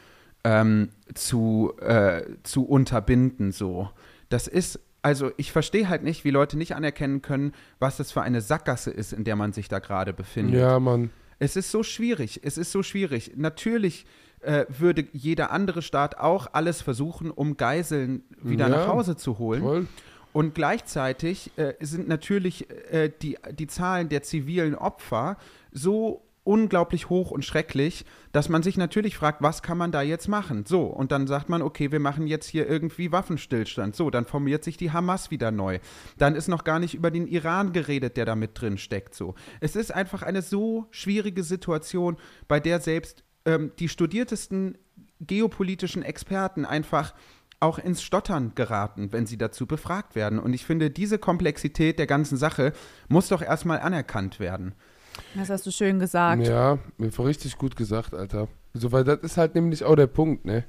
ähm, 0.44 0.90
zu, 1.14 1.72
äh, 1.80 2.22
zu 2.42 2.64
unterbinden, 2.64 3.50
so. 3.50 3.90
Das 4.28 4.46
ist, 4.46 4.78
also 5.02 5.32
ich 5.36 5.52
verstehe 5.52 5.88
halt 5.88 6.02
nicht, 6.02 6.24
wie 6.24 6.30
Leute 6.30 6.56
nicht 6.56 6.74
anerkennen 6.76 7.22
können, 7.22 7.52
was 7.78 7.96
das 7.96 8.12
für 8.12 8.22
eine 8.22 8.40
Sackgasse 8.40 8.90
ist, 8.90 9.12
in 9.12 9.24
der 9.24 9.36
man 9.36 9.52
sich 9.52 9.68
da 9.68 9.78
gerade 9.80 10.12
befindet. 10.12 10.61
Ja, 10.61 10.78
Mann. 10.78 11.11
Es 11.38 11.56
ist 11.56 11.70
so 11.70 11.82
schwierig. 11.82 12.40
Es 12.44 12.56
ist 12.56 12.70
so 12.70 12.82
schwierig. 12.82 13.32
Natürlich 13.37 14.06
äh, 14.40 14.66
würde 14.68 15.06
jeder 15.12 15.50
andere 15.50 15.82
Staat 15.82 16.18
auch 16.18 16.48
alles 16.52 16.80
versuchen, 16.80 17.30
um 17.30 17.56
Geiseln 17.56 18.22
wieder 18.42 18.68
Ja, 18.68 18.76
nach 18.76 18.88
Hause 18.88 19.16
zu 19.16 19.38
holen. 19.38 19.62
Voll. 19.62 19.87
Und 20.35 20.57
gleichzeitig 20.57 21.53
äh, 21.57 21.75
sind 21.79 22.09
natürlich 22.09 22.68
äh, 22.90 23.09
die, 23.23 23.38
die 23.53 23.68
Zahlen 23.68 24.09
der 24.09 24.25
zivilen 24.25 24.75
Opfer 24.75 25.37
so 25.70 26.25
unglaublich 26.42 27.09
hoch 27.09 27.31
und 27.31 27.44
schrecklich, 27.44 28.05
dass 28.33 28.49
man 28.49 28.64
sich 28.64 28.77
natürlich 28.77 29.16
fragt, 29.16 29.42
was 29.42 29.62
kann 29.62 29.79
man 29.79 29.92
da 29.92 30.03
jetzt 30.03 30.27
machen? 30.27 30.66
So, 30.66 30.87
und 30.87 31.12
dann 31.12 31.29
sagt 31.29 31.49
man, 31.49 31.62
okay, 31.62 31.92
wir 31.92 32.01
machen 32.01 32.27
jetzt 32.27 32.49
hier 32.49 32.68
irgendwie 32.68 33.12
Waffenstillstand. 33.12 33.94
So, 33.94 34.11
dann 34.11 34.27
formiert 34.27 34.64
sich 34.64 34.77
die 34.77 34.90
Hamas 34.90 35.31
wieder 35.31 35.53
neu. 35.53 35.79
Dann 36.18 36.35
ist 36.35 36.49
noch 36.49 36.64
gar 36.64 36.81
nicht 36.81 36.94
über 36.94 37.12
den 37.12 37.29
Iran 37.29 37.73
geredet, 37.73 38.16
der 38.16 38.25
da 38.25 38.35
mit 38.35 38.61
drin 38.61 38.77
steckt. 38.77 39.14
So, 39.14 39.37
es 39.61 39.77
ist 39.77 39.94
einfach 39.94 40.25
eine 40.25 40.42
so 40.42 40.88
schwierige 40.90 41.44
Situation, 41.44 42.16
bei 42.49 42.59
der 42.59 42.81
selbst 42.81 43.23
ähm, 43.44 43.70
die 43.79 43.88
studiertesten 43.88 44.79
geopolitischen 45.20 46.03
Experten 46.03 46.64
einfach 46.64 47.14
auch 47.60 47.78
ins 47.78 48.02
Stottern 48.02 48.52
geraten, 48.54 49.12
wenn 49.12 49.26
sie 49.26 49.38
dazu 49.38 49.66
befragt 49.66 50.14
werden. 50.14 50.38
Und 50.38 50.52
ich 50.52 50.64
finde, 50.64 50.90
diese 50.90 51.18
Komplexität 51.18 51.98
der 51.98 52.06
ganzen 52.06 52.36
Sache 52.36 52.72
muss 53.08 53.28
doch 53.28 53.42
erstmal 53.42 53.80
anerkannt 53.80 54.40
werden. 54.40 54.74
Das 55.34 55.50
hast 55.50 55.66
du 55.66 55.70
schön 55.70 55.98
gesagt. 55.98 56.46
Ja, 56.46 56.78
mir 56.98 57.16
war 57.16 57.26
richtig 57.26 57.56
gut 57.56 57.76
gesagt, 57.76 58.14
Alter. 58.14 58.48
So, 58.72 58.92
weil 58.92 59.04
das 59.04 59.20
ist 59.20 59.36
halt 59.36 59.54
nämlich 59.54 59.84
auch 59.84 59.94
der 59.94 60.08
Punkt, 60.08 60.44
ne? 60.44 60.64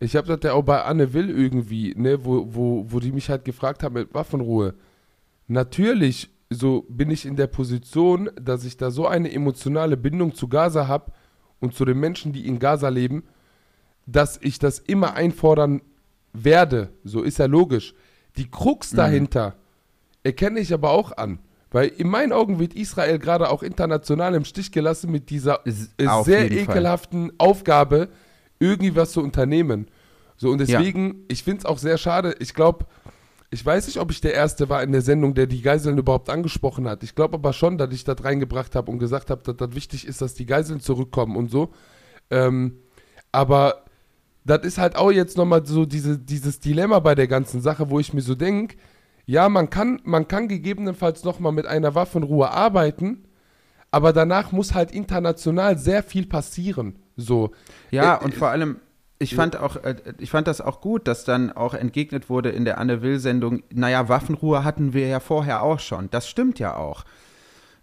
Ich 0.00 0.16
habe 0.16 0.26
das 0.26 0.40
ja 0.42 0.54
auch 0.54 0.64
bei 0.64 0.82
Anne 0.82 1.12
Will 1.12 1.30
irgendwie, 1.30 1.94
ne, 1.96 2.24
wo, 2.24 2.46
wo, 2.52 2.86
wo 2.88 2.98
die 2.98 3.12
mich 3.12 3.30
halt 3.30 3.44
gefragt 3.44 3.84
haben 3.84 3.92
mit 3.92 4.12
Waffenruhe. 4.12 4.74
Natürlich, 5.46 6.30
so 6.50 6.86
bin 6.88 7.10
ich 7.10 7.24
in 7.24 7.36
der 7.36 7.46
Position, 7.46 8.28
dass 8.40 8.64
ich 8.64 8.76
da 8.76 8.90
so 8.90 9.06
eine 9.06 9.32
emotionale 9.32 9.96
Bindung 9.96 10.34
zu 10.34 10.48
Gaza 10.48 10.88
habe 10.88 11.12
und 11.60 11.74
zu 11.74 11.84
den 11.84 12.00
Menschen, 12.00 12.32
die 12.32 12.48
in 12.48 12.58
Gaza 12.58 12.88
leben, 12.88 13.22
dass 14.06 14.40
ich 14.42 14.58
das 14.58 14.80
immer 14.80 15.14
einfordern 15.14 15.82
werde. 16.32 16.90
So 17.04 17.22
ist 17.22 17.38
ja 17.38 17.46
logisch. 17.46 17.94
Die 18.36 18.50
Krux 18.50 18.90
dahinter 18.90 19.54
erkenne 20.22 20.60
ich 20.60 20.72
aber 20.72 20.90
auch 20.90 21.16
an. 21.16 21.38
Weil 21.70 21.88
in 21.88 22.08
meinen 22.08 22.32
Augen 22.32 22.58
wird 22.58 22.74
Israel 22.74 23.18
gerade 23.18 23.48
auch 23.50 23.62
international 23.62 24.34
im 24.34 24.44
Stich 24.44 24.72
gelassen 24.72 25.10
mit 25.10 25.30
dieser 25.30 25.64
Ist- 25.66 25.92
sehr 26.24 26.42
jeden 26.42 26.66
Fall. 26.66 26.76
ekelhaften 26.76 27.32
Aufgabe, 27.38 28.08
irgendwie 28.58 28.94
was 28.94 29.12
zu 29.12 29.22
unternehmen. 29.22 29.88
So, 30.36 30.50
und 30.50 30.58
deswegen, 30.58 31.24
ich 31.28 31.42
finde 31.44 31.60
es 31.60 31.64
auch 31.66 31.78
sehr 31.78 31.96
schade. 31.98 32.34
Ich 32.40 32.52
glaube, 32.54 32.86
ich 33.50 33.64
weiß 33.64 33.86
nicht, 33.86 33.98
ob 34.00 34.10
ich 34.10 34.20
der 34.20 34.34
Erste 34.34 34.68
war 34.68 34.82
in 34.82 34.92
der 34.92 35.02
Sendung, 35.02 35.34
der 35.34 35.46
die 35.46 35.62
Geiseln 35.62 35.98
überhaupt 35.98 36.30
angesprochen 36.30 36.88
hat. 36.88 37.02
Ich 37.02 37.14
glaube 37.14 37.34
aber 37.34 37.52
schon, 37.52 37.78
dass 37.78 37.92
ich 37.92 38.04
das 38.04 38.22
reingebracht 38.24 38.74
habe 38.74 38.90
und 38.90 38.98
gesagt 38.98 39.30
habe, 39.30 39.42
dass 39.42 39.56
das 39.56 39.74
wichtig 39.74 40.06
ist, 40.06 40.20
dass 40.20 40.34
die 40.34 40.46
Geiseln 40.46 40.80
zurückkommen 40.80 41.36
und 41.36 41.50
so. 41.50 41.70
Ähm, 42.30 42.78
aber 43.30 43.81
das 44.44 44.64
ist 44.64 44.78
halt 44.78 44.96
auch 44.96 45.10
jetzt 45.10 45.36
nochmal 45.36 45.64
so 45.64 45.86
diese, 45.86 46.18
dieses 46.18 46.60
Dilemma 46.60 46.98
bei 46.98 47.14
der 47.14 47.28
ganzen 47.28 47.60
Sache, 47.60 47.90
wo 47.90 48.00
ich 48.00 48.12
mir 48.12 48.22
so 48.22 48.34
denke, 48.34 48.76
ja, 49.24 49.48
man 49.48 49.70
kann, 49.70 50.00
man 50.04 50.26
kann 50.26 50.48
gegebenenfalls 50.48 51.24
nochmal 51.24 51.52
mit 51.52 51.66
einer 51.66 51.94
Waffenruhe 51.94 52.50
arbeiten, 52.50 53.24
aber 53.90 54.12
danach 54.12 54.52
muss 54.52 54.74
halt 54.74 54.90
international 54.90 55.78
sehr 55.78 56.02
viel 56.02 56.26
passieren. 56.26 56.96
So. 57.16 57.52
Ja, 57.90 58.16
Äh, 58.16 58.24
und 58.24 58.34
vor 58.34 58.48
allem, 58.48 58.80
ich 59.18 59.36
fand 59.36 59.56
auch, 59.56 59.76
äh, 59.76 59.94
ich 60.18 60.30
fand 60.30 60.48
das 60.48 60.60
auch 60.60 60.80
gut, 60.80 61.06
dass 61.06 61.24
dann 61.24 61.52
auch 61.52 61.74
entgegnet 61.74 62.28
wurde 62.28 62.50
in 62.50 62.64
der 62.64 62.78
Anne 62.78 63.02
Will-Sendung, 63.02 63.62
naja, 63.72 64.08
Waffenruhe 64.08 64.64
hatten 64.64 64.92
wir 64.92 65.06
ja 65.06 65.20
vorher 65.20 65.62
auch 65.62 65.78
schon. 65.78 66.10
Das 66.10 66.28
stimmt 66.28 66.58
ja 66.58 66.76
auch. 66.76 67.04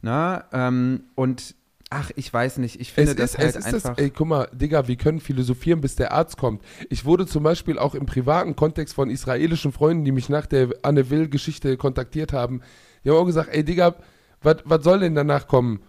Na, 0.01 0.45
ähm, 0.51 1.03
und 1.15 1.55
ach, 1.89 2.11
ich 2.15 2.31
weiß 2.31 2.57
nicht, 2.57 2.79
ich 2.79 2.93
finde 2.93 3.11
Es 3.11 3.17
das 3.17 3.31
ist, 3.31 3.37
halt 3.37 3.49
es 3.49 3.55
ist 3.55 3.65
einfach. 3.65 3.89
das, 3.95 3.97
ey, 3.97 4.09
guck 4.11 4.27
mal, 4.27 4.49
Digga, 4.53 4.87
wir 4.87 4.95
können 4.95 5.19
philosophieren, 5.19 5.81
bis 5.81 5.95
der 5.95 6.11
Arzt 6.11 6.37
kommt. 6.37 6.61
Ich 6.89 7.05
wurde 7.05 7.25
zum 7.25 7.43
Beispiel 7.43 7.79
auch 7.79 7.95
im 7.95 8.05
privaten 8.05 8.55
Kontext 8.55 8.93
von 8.93 9.09
israelischen 9.09 9.71
Freunden, 9.71 10.05
die 10.05 10.11
mich 10.11 10.29
nach 10.29 10.45
der 10.45 10.69
Anne 10.83 11.09
Will-Geschichte 11.09 11.77
kontaktiert 11.77 12.33
haben, 12.33 12.61
die 13.03 13.09
haben 13.09 13.17
auch 13.17 13.25
gesagt, 13.25 13.49
ey, 13.51 13.63
Digga, 13.63 13.95
was 14.41 14.83
soll 14.83 14.99
denn 14.99 15.15
danach 15.15 15.47
kommen? 15.47 15.81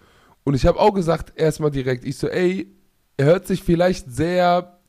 Und 0.43 0.55
ich 0.55 0.65
habe 0.65 0.79
auch 0.79 0.93
gesagt, 0.93 1.33
erstmal 1.35 1.71
direkt, 1.71 2.03
ich 2.05 2.17
so, 2.17 2.27
ey, 2.27 2.73
er 3.17 3.25
hört 3.25 3.47
sich 3.47 3.63
vielleicht 3.63 4.11
sehr 4.11 4.79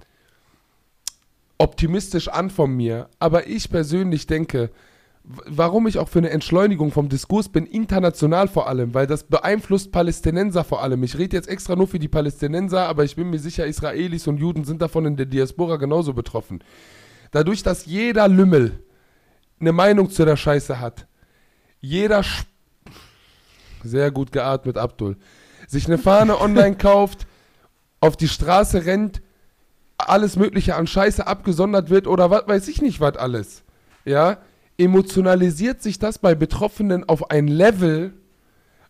optimistisch 1.59 2.29
an 2.29 2.51
von 2.51 2.75
mir, 2.75 3.09
aber 3.19 3.47
ich 3.47 3.71
persönlich 3.71 4.27
denke, 4.27 4.71
warum 5.25 5.87
ich 5.87 5.99
auch 5.99 6.09
für 6.09 6.19
eine 6.19 6.31
Entschleunigung 6.31 6.91
vom 6.91 7.09
Diskurs 7.09 7.49
bin, 7.49 7.67
international 7.67 8.49
vor 8.49 8.69
allem, 8.69 8.93
weil 8.93 9.07
das 9.07 9.25
beeinflusst 9.25 9.93
Palästinenser 9.93 10.65
vor 10.65 10.83
allem. 10.83 11.03
Ich 11.05 11.17
rede 11.17 11.37
jetzt 11.37 11.49
extra 11.49 11.77
nur 11.77 11.87
für 11.87 11.99
die 11.99 12.09
Palästinenser, 12.09 12.89
aber 12.89 13.05
ich 13.05 13.15
bin 13.15 13.31
mir 13.31 13.39
sicher, 13.39 13.67
Israelis 13.67 14.27
und 14.27 14.39
Juden 14.39 14.65
sind 14.65 14.83
davon 14.83 15.07
in 15.07 15.17
der 15.17 15.27
Diaspora 15.27 15.77
genauso 15.77 16.13
betroffen. 16.13 16.65
Dadurch, 17.31 17.63
dass 17.63 17.87
jeder 17.87 18.27
Lümmel 18.29 18.83
eine 19.61 19.73
Meinung 19.73 20.11
zu 20.11 20.25
der 20.25 20.37
Scheiße 20.37 20.81
hat, 20.81 21.07
jeder 21.81 22.23
Sch 22.23 22.45
sehr 23.85 24.11
gut 24.11 24.31
geatmet, 24.33 24.79
Abdul, 24.79 25.17
sich 25.67 25.87
eine 25.87 25.99
Fahne 25.99 26.41
online 26.41 26.77
kauft, 26.79 27.27
auf 28.01 28.17
die 28.17 28.29
Straße 28.29 28.87
rennt, 28.87 29.23
alles 29.99 30.37
Mögliche 30.37 30.75
an 30.75 30.89
Scheiße 30.89 31.27
abgesondert 31.27 31.91
wird 31.91 32.09
oder 32.09 32.31
was 32.31 32.47
weiß 32.49 32.69
ich 32.69 32.83
nicht, 32.83 33.01
was 33.01 33.17
alles. 33.17 33.63
Ja, 34.05 34.39
emotionalisiert 34.79 35.83
sich 35.83 35.99
das 35.99 36.19
bei 36.19 36.35
Betroffenen 36.35 37.09
auf 37.09 37.31
ein 37.31 37.49
Level, 37.49 38.13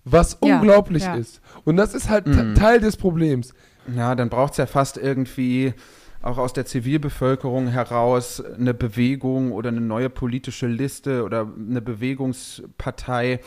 was 0.04 0.38
Ja, 0.42 0.56
unglaublich 0.56 1.04
ja. 1.04 1.14
ist. 1.14 1.40
Und 1.64 1.76
das 1.76 1.94
ist 1.94 2.08
halt 2.08 2.26
Mhm. 2.26 2.32
te- 2.32 2.54
Teil 2.54 2.80
des 2.80 2.96
Problems. 2.96 3.54
Ja, 3.96 4.14
dann 4.14 4.28
braucht 4.28 4.52
es 4.52 4.56
ja 4.58 4.66
fast 4.66 4.96
irgendwie 4.96 5.74
auch 6.22 6.38
aus 6.38 6.52
der 6.52 6.66
Zivilbevölkerung 6.66 7.66
heraus 7.66 8.40
eine 8.40 8.74
Bewegung 8.74 9.50
oder 9.52 9.68
eine 9.70 9.80
neue 9.80 10.08
politische 10.08 10.68
Liste 10.68 11.24
oder 11.24 11.48
eine 11.58 11.82
Bewegungspartei, 11.82 13.40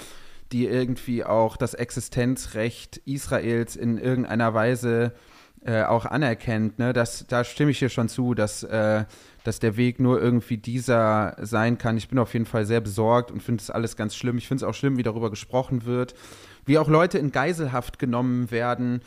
die 0.52 0.68
irgendwie 0.68 1.24
auch 1.24 1.58
das 1.58 1.74
Existenzrecht 1.74 2.98
Israels 3.06 3.76
in 3.76 3.98
irgendeiner 3.98 4.54
Weise 4.54 5.14
äh, 5.66 5.84
auch 5.84 6.06
anerkennt. 6.06 6.78
Ne? 6.78 6.94
Das, 6.94 7.26
da 7.28 7.44
stimme 7.44 7.72
ich 7.72 7.80
dir 7.80 7.90
schon 7.90 8.08
zu, 8.10 8.34
dass, 8.36 8.64
äh, 8.64 9.06
dass 9.46 9.60
der 9.60 9.78
Weg 9.78 10.00
nur 10.00 10.22
irgendwie 10.22 10.58
dieser 10.58 11.36
sein 11.42 11.78
kann. 11.78 11.98
Ich 11.98 12.10
bin 12.10 12.20
auf 12.20 12.34
jeden 12.34 12.46
Fall 12.46 12.66
sehr 12.66 12.82
besorgt 12.82 13.32
und 13.32 13.42
finde 13.42 13.62
es 13.62 13.70
alles 13.70 13.96
ganz 13.96 14.16
schlimm. 14.16 14.38
Ich 14.38 14.48
finde 14.48 14.64
es 14.64 14.70
auch 14.70 14.74
schlimm, 14.74 14.98
wie 14.98 15.04
darüber 15.04 15.30
gesprochen 15.30 15.86
wird, 15.86 16.16
wie 16.66 16.78
auch 16.78 16.90
Leute 16.90 17.18
in 17.18 17.32
Geiselhaft 17.32 18.00
genommen 18.00 18.52
werden 18.52 19.02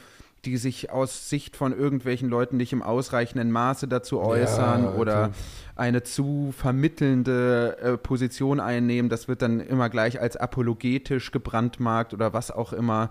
die 0.44 0.56
sich 0.56 0.90
aus 0.90 1.28
Sicht 1.28 1.56
von 1.56 1.76
irgendwelchen 1.76 2.28
Leuten 2.28 2.56
nicht 2.56 2.72
im 2.72 2.82
ausreichenden 2.82 3.50
Maße 3.50 3.88
dazu 3.88 4.20
äußern 4.20 4.86
Alter. 4.86 4.98
oder 4.98 5.30
eine 5.74 6.02
zu 6.02 6.54
vermittelnde 6.56 7.76
äh, 7.80 7.96
Position 7.96 8.60
einnehmen. 8.60 9.08
Das 9.08 9.28
wird 9.28 9.42
dann 9.42 9.60
immer 9.60 9.88
gleich 9.90 10.20
als 10.20 10.36
apologetisch 10.36 11.32
gebrandmarkt 11.32 12.14
oder 12.14 12.32
was 12.32 12.50
auch 12.50 12.72
immer. 12.72 13.10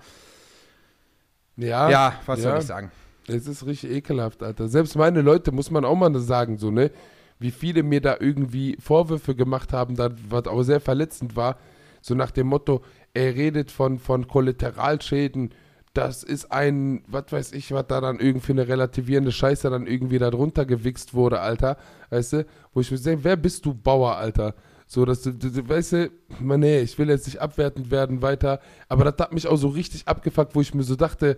Ja, 1.58 1.90
ja, 1.90 2.14
was 2.26 2.44
ja. 2.44 2.52
soll 2.52 2.60
ich 2.60 2.66
sagen? 2.66 2.92
Es 3.28 3.46
ist 3.46 3.66
richtig 3.66 3.92
ekelhaft, 3.92 4.42
Alter. 4.42 4.70
Selbst 4.70 4.96
meine 4.96 5.22
Leute, 5.22 5.52
muss 5.52 5.70
man 5.70 5.84
auch 5.84 5.96
mal 5.96 6.18
sagen, 6.20 6.58
so, 6.58 6.72
ne? 6.72 6.92
Wie 7.40 7.52
viele 7.52 7.84
mir 7.84 8.02
da 8.02 8.18
irgendwie 8.20 8.78
Vorwürfe 8.80 9.36
gemacht 9.36 9.74
haben, 9.74 9.98
was 9.98 10.48
auch 10.48 10.64
sehr 10.64 10.80
verletzend 10.80 11.36
war. 11.36 11.58
So 12.02 12.16
nach 12.16 12.32
dem 12.32 12.48
Motto, 12.48 12.82
er 13.14 13.36
redet 13.36 13.72
von, 13.72 14.00
von 14.00 14.28
Kollateralschäden. 14.28 15.52
Das 15.94 16.24
ist 16.24 16.52
ein, 16.52 17.04
was 17.08 17.32
weiß 17.32 17.52
ich, 17.54 17.72
was 17.72 17.88
da 17.88 18.02
dann 18.02 18.20
irgendwie 18.20 18.52
eine 18.52 18.68
relativierende 18.68 19.32
Scheiße 19.32 19.70
dann 19.70 19.88
irgendwie 19.88 20.20
da 20.20 20.30
drunter 20.30 20.66
gewichst 20.66 21.14
wurde, 21.14 21.40
Alter. 21.40 21.78
Weißt 22.10 22.34
du? 22.34 22.46
Wo 22.74 22.82
ich 22.82 22.92
mir 22.92 22.98
sage, 22.98 23.24
wer 23.24 23.36
bist 23.36 23.66
du, 23.66 23.74
Bauer, 23.74 24.16
Alter? 24.16 24.54
So, 24.86 25.04
dass 25.04 25.22
du, 25.22 25.34
du, 25.34 25.68
weißt 25.68 25.92
du, 25.94 26.12
man, 26.40 26.62
nee, 26.62 26.80
ich 26.80 26.98
will 26.98 27.10
jetzt 27.10 27.28
nicht 27.28 27.42
abwertend 27.42 27.92
werden 27.92 28.22
weiter. 28.22 28.62
Aber 28.88 29.04
das 29.04 29.16
hat 29.20 29.34
mich 29.34 29.48
auch 29.48 29.58
so 29.58 29.68
richtig 29.68 30.08
abgefuckt, 30.08 30.56
wo 30.56 30.62
ich 30.62 30.74
mir 30.74 30.84
so 30.84 30.96
dachte, 30.96 31.38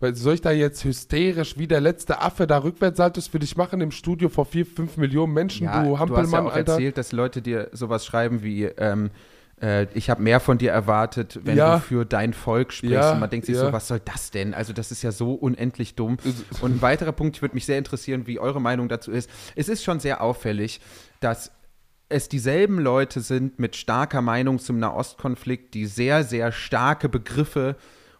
soll 0.00 0.34
ich 0.34 0.40
da 0.42 0.50
jetzt 0.50 0.84
hysterisch 0.84 1.56
wie 1.58 1.66
der 1.66 1.80
letzte 1.80 2.20
Affe 2.20 2.46
da 2.46 2.58
Rückwärtssaltos 2.58 3.28
für 3.28 3.38
dich 3.38 3.56
machen 3.56 3.80
im 3.80 3.90
Studio 3.90 4.28
vor 4.28 4.44
vier, 4.44 4.66
fünf 4.66 4.96
Millionen 4.96 5.32
Menschen, 5.32 5.64
Ja, 5.64 5.82
du 5.82 5.88
du 5.90 5.94
hast 5.94 6.00
Hampelmann, 6.00 6.32
ja 6.44 6.50
auch 6.50 6.54
Alter? 6.54 6.72
erzählt, 6.72 6.98
dass 6.98 7.12
Leute 7.12 7.40
dir 7.42 7.68
sowas 7.72 8.04
schreiben 8.04 8.42
wie, 8.42 8.64
ähm, 8.64 9.10
äh, 9.62 9.86
ich 9.94 10.10
habe 10.10 10.22
mehr 10.22 10.38
von 10.40 10.58
dir 10.58 10.70
erwartet, 10.70 11.40
wenn 11.44 11.56
Ja. 11.56 11.76
du 11.76 11.80
für 11.80 12.04
dein 12.04 12.34
Volk 12.34 12.74
sprichst. 12.74 12.92
Ja, 12.94 13.12
Und 13.12 13.20
man 13.20 13.30
denkt 13.30 13.46
sich 13.46 13.56
so, 13.56 13.72
was 13.72 13.88
soll 13.88 14.00
das 14.04 14.30
denn? 14.30 14.52
Also 14.52 14.74
das 14.74 14.92
ist 14.92 15.02
ja 15.02 15.12
so 15.12 15.32
unendlich 15.32 15.94
dumm. 15.94 16.18
Und 16.60 16.76
ein 16.76 16.82
weiterer 16.82 17.12
Punkt, 17.12 17.36
ich 17.36 17.42
würde 17.42 17.54
mich 17.54 17.64
sehr 17.64 17.78
interessieren, 17.78 18.26
wie 18.26 18.38
eure 18.38 18.60
Meinung 18.60 18.90
dazu 18.90 19.10
ist. 19.10 19.30
Es 19.54 19.70
ist 19.70 19.82
schon 19.82 19.98
sehr 19.98 20.20
auffällig, 20.20 20.80
dass 21.20 21.52
es 22.10 22.28
dieselben 22.28 22.78
Leute 22.78 23.20
sind 23.20 23.58
mit 23.58 23.74
starker 23.76 24.20
Meinung 24.20 24.58
zum 24.58 24.78
Nahostkonflikt, 24.78 25.72
die 25.74 25.86
sehr, 25.86 26.22
sehr 26.22 26.52
starke 26.52 27.08
Begriffe 27.08 27.76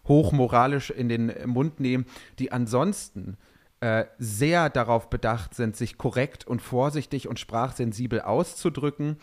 hochmoralisch 0.07 0.89
in 0.89 1.09
den 1.09 1.33
Mund 1.45 1.79
nehmen, 1.79 2.05
die 2.39 2.51
ansonsten 2.51 3.37
äh, 3.79 4.05
sehr 4.17 4.69
darauf 4.69 5.09
bedacht 5.09 5.53
sind, 5.53 5.75
sich 5.75 5.97
korrekt 5.97 6.47
und 6.47 6.61
vorsichtig 6.61 7.27
und 7.27 7.39
sprachsensibel 7.39 8.21
auszudrücken 8.21 9.17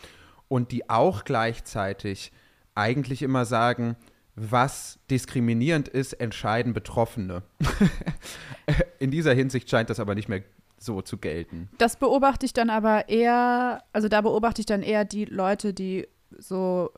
und 0.49 0.71
die 0.71 0.89
auch 0.89 1.25
gleichzeitig 1.25 2.33
eigentlich 2.75 3.23
immer 3.23 3.45
sagen, 3.45 3.97
was 4.37 4.99
diskriminierend 5.11 5.89
ist, 5.89 6.15
entscheiden 6.15 6.73
Betroffene. 6.73 7.43
In 8.99 9.11
dieser 9.11 9.35
Hinsicht 9.35 9.71
scheint 9.71 9.91
das 9.91 10.01
aber 10.01 10.15
nicht 10.15 10.29
mehr 10.29 10.43
so 10.79 11.03
zu 11.03 11.19
gelten. 11.19 11.69
Das 11.79 11.97
beobachte 11.97 12.47
ich 12.47 12.53
dann 12.53 12.71
aber 12.71 13.09
eher, 13.09 13.83
also 13.93 14.09
da 14.09 14.21
beobachte 14.21 14.61
ich 14.61 14.67
dann 14.67 14.83
eher 14.83 15.05
die 15.05 15.25
Leute, 15.25 15.73
die 15.73 16.07
so 16.39 16.91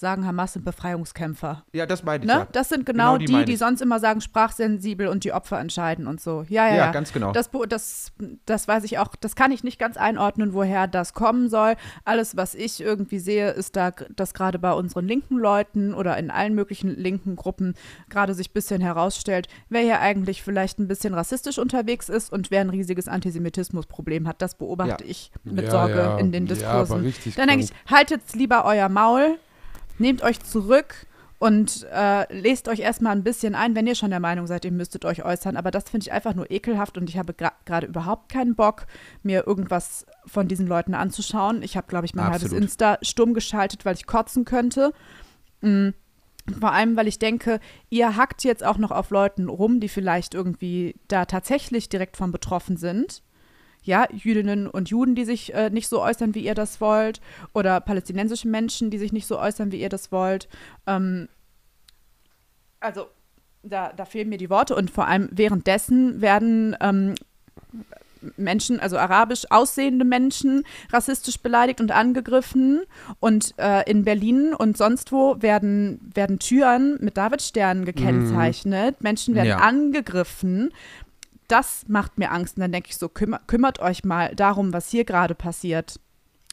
sagen, 0.00 0.26
Hamas 0.26 0.54
sind 0.54 0.64
Befreiungskämpfer. 0.64 1.64
Ja, 1.72 1.86
das 1.86 2.02
meine 2.02 2.24
ich 2.24 2.28
Ne? 2.30 2.38
ja. 2.40 2.46
Das 2.52 2.68
sind 2.68 2.86
genau, 2.86 3.14
Genau 3.14 3.18
die 3.18 3.26
die, 3.26 3.44
die, 3.52 3.56
sonst 3.56 3.80
immer 3.80 4.00
sagen, 4.00 4.20
sprachsensibel 4.20 5.06
und 5.08 5.24
die 5.24 5.32
Opfer 5.32 5.58
entscheiden 5.60 6.06
und 6.06 6.20
so. 6.20 6.44
Ja, 6.48 6.66
ja, 6.66 6.70
Ja, 6.70 6.76
ja. 6.86 6.92
ganz 6.92 7.12
genau. 7.12 7.32
Das, 7.32 7.50
das, 7.68 8.12
das 8.46 8.66
weiß 8.68 8.84
ich 8.84 8.98
auch, 8.98 9.08
das 9.20 9.36
kann 9.36 9.52
ich 9.52 9.62
nicht 9.64 9.78
ganz 9.78 9.96
einordnen, 9.96 10.52
woher 10.54 10.86
das 10.86 11.14
kommen 11.14 11.48
soll. 11.48 11.74
Alles, 12.04 12.36
was 12.36 12.54
ich 12.54 12.80
irgendwie 12.80 13.18
sehe, 13.18 13.50
ist 13.50 13.76
da, 13.76 13.90
dass 13.90 14.34
gerade 14.34 14.58
bei 14.58 14.72
unseren 14.72 15.06
linken 15.06 15.36
Leuten 15.38 15.94
oder 15.94 16.16
in 16.18 16.30
allen 16.30 16.54
möglichen 16.54 16.90
linken 16.96 17.36
Gruppen 17.36 17.74
gerade 18.08 18.34
sich 18.34 18.50
ein 18.50 18.54
bisschen 18.54 18.80
herausstellt, 18.80 19.48
wer 19.68 19.82
hier 19.82 20.00
eigentlich 20.00 20.42
vielleicht 20.42 20.78
ein 20.78 20.88
bisschen 20.88 21.14
rassistisch 21.14 21.58
unterwegs 21.58 22.08
ist 22.08 22.32
und 22.32 22.50
wer 22.50 22.60
ein 22.62 22.70
riesiges 22.70 23.08
Antisemitismusproblem 23.08 24.26
hat. 24.28 24.40
Das 24.42 24.54
beobachte 24.54 25.04
Ja. 25.04 25.10
ich 25.10 25.30
mit 25.44 25.64
Ja, 25.66 25.70
Sorge 25.70 25.94
ja. 25.98 26.18
in 26.18 26.32
den 26.32 26.46
Ja, 26.46 26.54
Diskursen. 26.54 26.94
aber 26.96 27.04
richtig 27.04 27.34
Dann 27.36 27.48
denke 27.48 27.64
ich, 27.64 27.90
haltet 27.90 28.22
lieber 28.34 28.64
euer 28.64 28.88
Maul, 28.88 29.38
nehmt 30.00 30.22
euch 30.22 30.40
zurück 30.40 31.06
und 31.38 31.86
äh, 31.90 32.30
lest 32.38 32.68
euch 32.68 32.80
erstmal 32.80 33.12
ein 33.12 33.22
bisschen 33.22 33.54
ein, 33.54 33.74
wenn 33.74 33.86
ihr 33.86 33.94
schon 33.94 34.10
der 34.10 34.20
Meinung 34.20 34.46
seid, 34.46 34.64
ihr 34.64 34.72
müsstet 34.72 35.04
euch 35.04 35.24
äußern. 35.24 35.56
Aber 35.56 35.70
das 35.70 35.88
finde 35.88 36.04
ich 36.04 36.12
einfach 36.12 36.34
nur 36.34 36.50
ekelhaft 36.50 36.98
und 36.98 37.08
ich 37.08 37.16
habe 37.16 37.32
gra- 37.32 37.52
gerade 37.64 37.86
überhaupt 37.86 38.30
keinen 38.30 38.54
Bock, 38.54 38.86
mir 39.22 39.46
irgendwas 39.46 40.04
von 40.26 40.48
diesen 40.48 40.66
Leuten 40.66 40.94
anzuschauen. 40.94 41.62
Ich 41.62 41.76
habe, 41.76 41.86
glaube 41.86 42.04
ich, 42.04 42.14
mein 42.14 42.26
halbes 42.26 42.44
Absolut. 42.44 42.64
Insta 42.64 42.98
stumm 43.00 43.32
geschaltet, 43.32 43.84
weil 43.84 43.94
ich 43.94 44.06
kotzen 44.06 44.44
könnte. 44.44 44.92
Mm. 45.62 45.90
Vor 46.58 46.72
allem, 46.72 46.96
weil 46.96 47.06
ich 47.06 47.18
denke, 47.18 47.60
ihr 47.90 48.16
hackt 48.16 48.44
jetzt 48.44 48.64
auch 48.64 48.78
noch 48.78 48.90
auf 48.90 49.10
Leuten 49.10 49.48
rum, 49.48 49.78
die 49.78 49.88
vielleicht 49.88 50.34
irgendwie 50.34 50.96
da 51.06 51.24
tatsächlich 51.24 51.88
direkt 51.88 52.16
von 52.16 52.32
betroffen 52.32 52.76
sind 52.76 53.22
ja, 53.82 54.06
Jüdinnen 54.12 54.66
und 54.66 54.90
Juden, 54.90 55.14
die 55.14 55.24
sich 55.24 55.54
äh, 55.54 55.70
nicht 55.70 55.88
so 55.88 56.02
äußern, 56.02 56.34
wie 56.34 56.44
ihr 56.44 56.54
das 56.54 56.80
wollt, 56.80 57.20
oder 57.54 57.80
palästinensische 57.80 58.48
Menschen, 58.48 58.90
die 58.90 58.98
sich 58.98 59.12
nicht 59.12 59.26
so 59.26 59.38
äußern, 59.38 59.72
wie 59.72 59.80
ihr 59.80 59.88
das 59.88 60.12
wollt. 60.12 60.48
Ähm, 60.86 61.28
also, 62.80 63.06
da, 63.62 63.92
da 63.92 64.04
fehlen 64.04 64.28
mir 64.28 64.38
die 64.38 64.50
Worte 64.50 64.74
und 64.74 64.90
vor 64.90 65.06
allem 65.06 65.28
währenddessen 65.32 66.20
werden 66.20 66.76
ähm, 66.80 67.14
Menschen, 68.36 68.80
also 68.80 68.98
arabisch 68.98 69.46
aussehende 69.50 70.04
Menschen, 70.04 70.64
rassistisch 70.92 71.38
beleidigt 71.40 71.80
und 71.80 71.90
angegriffen. 71.90 72.82
Und 73.18 73.54
äh, 73.58 73.88
in 73.90 74.04
Berlin 74.04 74.54
und 74.54 74.76
sonst 74.76 75.12
wo 75.12 75.40
werden, 75.40 76.10
werden 76.14 76.38
Türen 76.38 76.98
mit 77.00 77.16
Davidsternen 77.16 77.84
gekennzeichnet. 77.84 79.02
Menschen 79.02 79.34
werden 79.34 79.48
Ja. 79.48 79.58
angegriffen. 79.58 80.70
Das 81.50 81.84
macht 81.88 82.18
mir 82.18 82.30
Angst. 82.32 82.56
Und 82.56 82.60
dann 82.62 82.72
denke 82.72 82.88
ich 82.90 82.96
so, 82.96 83.08
kümmer, 83.08 83.40
kümmert 83.46 83.80
euch 83.80 84.04
mal 84.04 84.34
darum, 84.34 84.72
was 84.72 84.88
hier 84.90 85.04
gerade 85.04 85.34
passiert. 85.34 86.00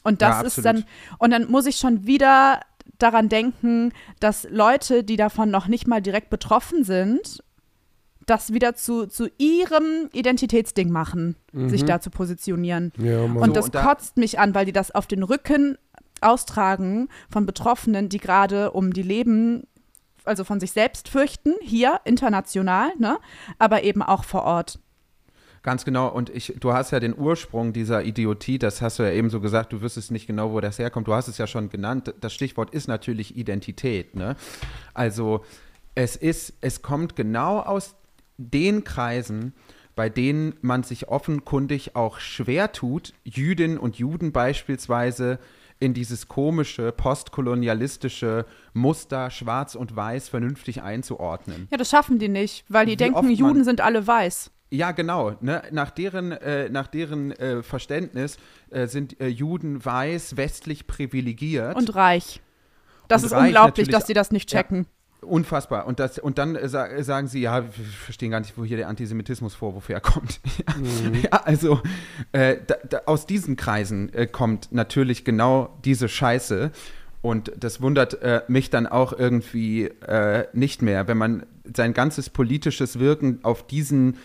Und 0.04 0.22
das 0.22 0.36
Ja, 0.36 0.40
ist 0.42 0.64
dann, 0.64 0.84
und 1.18 1.30
dann 1.30 1.50
muss 1.50 1.66
ich 1.66 1.76
schon 1.76 2.06
wieder 2.06 2.60
daran 2.98 3.28
denken, 3.28 3.92
dass 4.20 4.46
Leute, 4.50 5.04
die 5.04 5.16
davon 5.16 5.50
noch 5.50 5.68
nicht 5.68 5.86
mal 5.86 6.00
direkt 6.02 6.30
betroffen 6.30 6.84
sind, 6.84 7.42
das 8.26 8.52
wieder 8.52 8.74
zu, 8.74 9.06
zu 9.06 9.28
ihrem 9.38 10.08
Identitätsding 10.12 10.90
machen, 10.90 11.36
sich 11.52 11.84
da 11.84 12.00
zu 12.00 12.10
positionieren. 12.10 12.92
Ja. 12.98 13.22
Und 13.22 13.38
So, 13.46 13.52
das 13.52 13.64
und 13.66 13.74
da- 13.74 13.82
kotzt 13.84 14.16
mich 14.18 14.38
an, 14.38 14.54
weil 14.54 14.66
die 14.66 14.72
das 14.72 14.90
auf 14.94 15.06
den 15.06 15.22
Rücken 15.22 15.78
austragen 16.20 17.08
von 17.30 17.46
Betroffenen, 17.46 18.08
die 18.08 18.18
gerade 18.18 18.72
um 18.72 18.92
die 18.92 19.02
Leben, 19.02 19.62
also 20.24 20.44
von 20.44 20.60
sich 20.60 20.72
selbst 20.72 21.08
fürchten, 21.08 21.54
hier 21.62 22.00
international, 22.04 22.90
ne, 22.98 23.18
aber 23.58 23.82
eben 23.84 24.02
auch 24.02 24.24
vor 24.24 24.42
Ort. 24.44 24.78
Ganz 25.62 25.84
genau. 25.84 26.08
Und 26.08 26.30
ich, 26.30 26.54
du 26.58 26.72
hast 26.72 26.90
ja 26.90 27.00
den 27.00 27.16
Ursprung 27.16 27.72
dieser 27.72 28.04
Idiotie, 28.04 28.58
das 28.58 28.80
hast 28.82 28.98
du 28.98 29.02
ja 29.02 29.12
eben 29.12 29.30
so 29.30 29.40
gesagt, 29.40 29.72
du 29.72 29.80
wüsstest 29.80 30.10
nicht 30.10 30.26
genau, 30.26 30.52
wo 30.52 30.60
das 30.60 30.78
herkommt. 30.78 31.08
Du 31.08 31.14
hast 31.14 31.28
es 31.28 31.38
ja 31.38 31.46
schon 31.46 31.68
genannt. 31.70 32.14
Das 32.20 32.32
Stichwort 32.32 32.70
ist 32.70 32.88
natürlich 32.88 33.36
Identität. 33.36 34.14
Ne? 34.14 34.36
Also 34.94 35.44
es 35.94 36.16
ist, 36.16 36.54
es 36.60 36.82
kommt 36.82 37.16
genau 37.16 37.60
aus 37.60 37.94
den 38.36 38.84
Kreisen, 38.84 39.52
bei 39.96 40.08
denen 40.08 40.54
man 40.60 40.84
sich 40.84 41.08
offenkundig 41.08 41.96
auch 41.96 42.20
schwer 42.20 42.70
tut, 42.70 43.14
Jüdinnen 43.24 43.78
und 43.78 43.96
Juden 43.96 44.30
beispielsweise 44.30 45.40
in 45.80 45.94
dieses 45.94 46.28
komische, 46.28 46.92
postkolonialistische 46.92 48.46
Muster 48.72 49.30
schwarz 49.30 49.74
und 49.74 49.94
weiß 49.94 50.28
vernünftig 50.28 50.82
einzuordnen. 50.82 51.68
Ja, 51.70 51.76
das 51.76 51.90
schaffen 51.90 52.18
die 52.18 52.28
nicht, 52.28 52.64
weil 52.68 52.86
die 52.86 52.92
Wie 52.92 52.96
denken, 52.96 53.30
Juden 53.30 53.64
sind 53.64 53.80
alle 53.80 54.06
weiß. 54.06 54.50
Ja, 54.70 54.92
genau. 54.92 55.34
Ne? 55.40 55.62
Nach 55.70 55.90
deren, 55.90 56.32
äh, 56.32 56.68
nach 56.68 56.86
deren 56.88 57.32
äh, 57.32 57.62
Verständnis 57.62 58.38
äh, 58.70 58.86
sind 58.86 59.20
äh, 59.20 59.28
Juden 59.28 59.84
weiß, 59.84 60.36
westlich 60.36 60.86
privilegiert. 60.86 61.76
Und 61.76 61.94
reich. 61.94 62.40
Das 63.08 63.22
Und 63.22 63.26
ist 63.28 63.32
reich 63.32 63.46
unglaublich, 63.46 63.88
dass 63.88 64.04
die 64.04 64.14
das 64.14 64.30
nicht 64.30 64.52
Ja. 64.52 64.60
checken. 64.60 64.86
Unfassbar. 65.20 65.86
Und, 65.86 65.98
das, 65.98 66.18
und 66.18 66.38
dann 66.38 66.54
äh, 66.54 66.68
sa 66.68 67.02
sagen 67.02 67.26
sie, 67.26 67.40
ja, 67.40 67.64
wir 67.64 67.84
verstehen 67.86 68.30
gar 68.30 68.38
nicht, 68.40 68.56
wo 68.56 68.64
hier 68.64 68.76
der 68.76 68.88
Antisemitismusvorwurf 68.88 69.88
herkommt. 69.88 70.40
ja, 71.22 71.30
also 71.44 71.80
äh, 72.32 72.58
da, 72.64 72.76
da, 72.88 73.00
aus 73.06 73.26
diesen 73.26 73.56
Kreisen 73.56 74.12
äh, 74.14 74.26
kommt 74.26 74.70
natürlich 74.70 75.24
genau 75.24 75.76
diese 75.84 76.08
Scheiße. 76.08 76.70
Und 77.20 77.50
das 77.56 77.80
wundert 77.80 78.22
äh, 78.22 78.42
mich 78.46 78.70
dann 78.70 78.86
auch 78.86 79.12
irgendwie 79.12 79.86
äh, 79.86 80.46
nicht 80.52 80.82
mehr, 80.82 81.08
wenn 81.08 81.18
man 81.18 81.46
sein 81.74 81.94
ganzes 81.94 82.30
politisches 82.30 83.00
Wirken 83.00 83.40
auf 83.42 83.66
diesen 83.66 84.18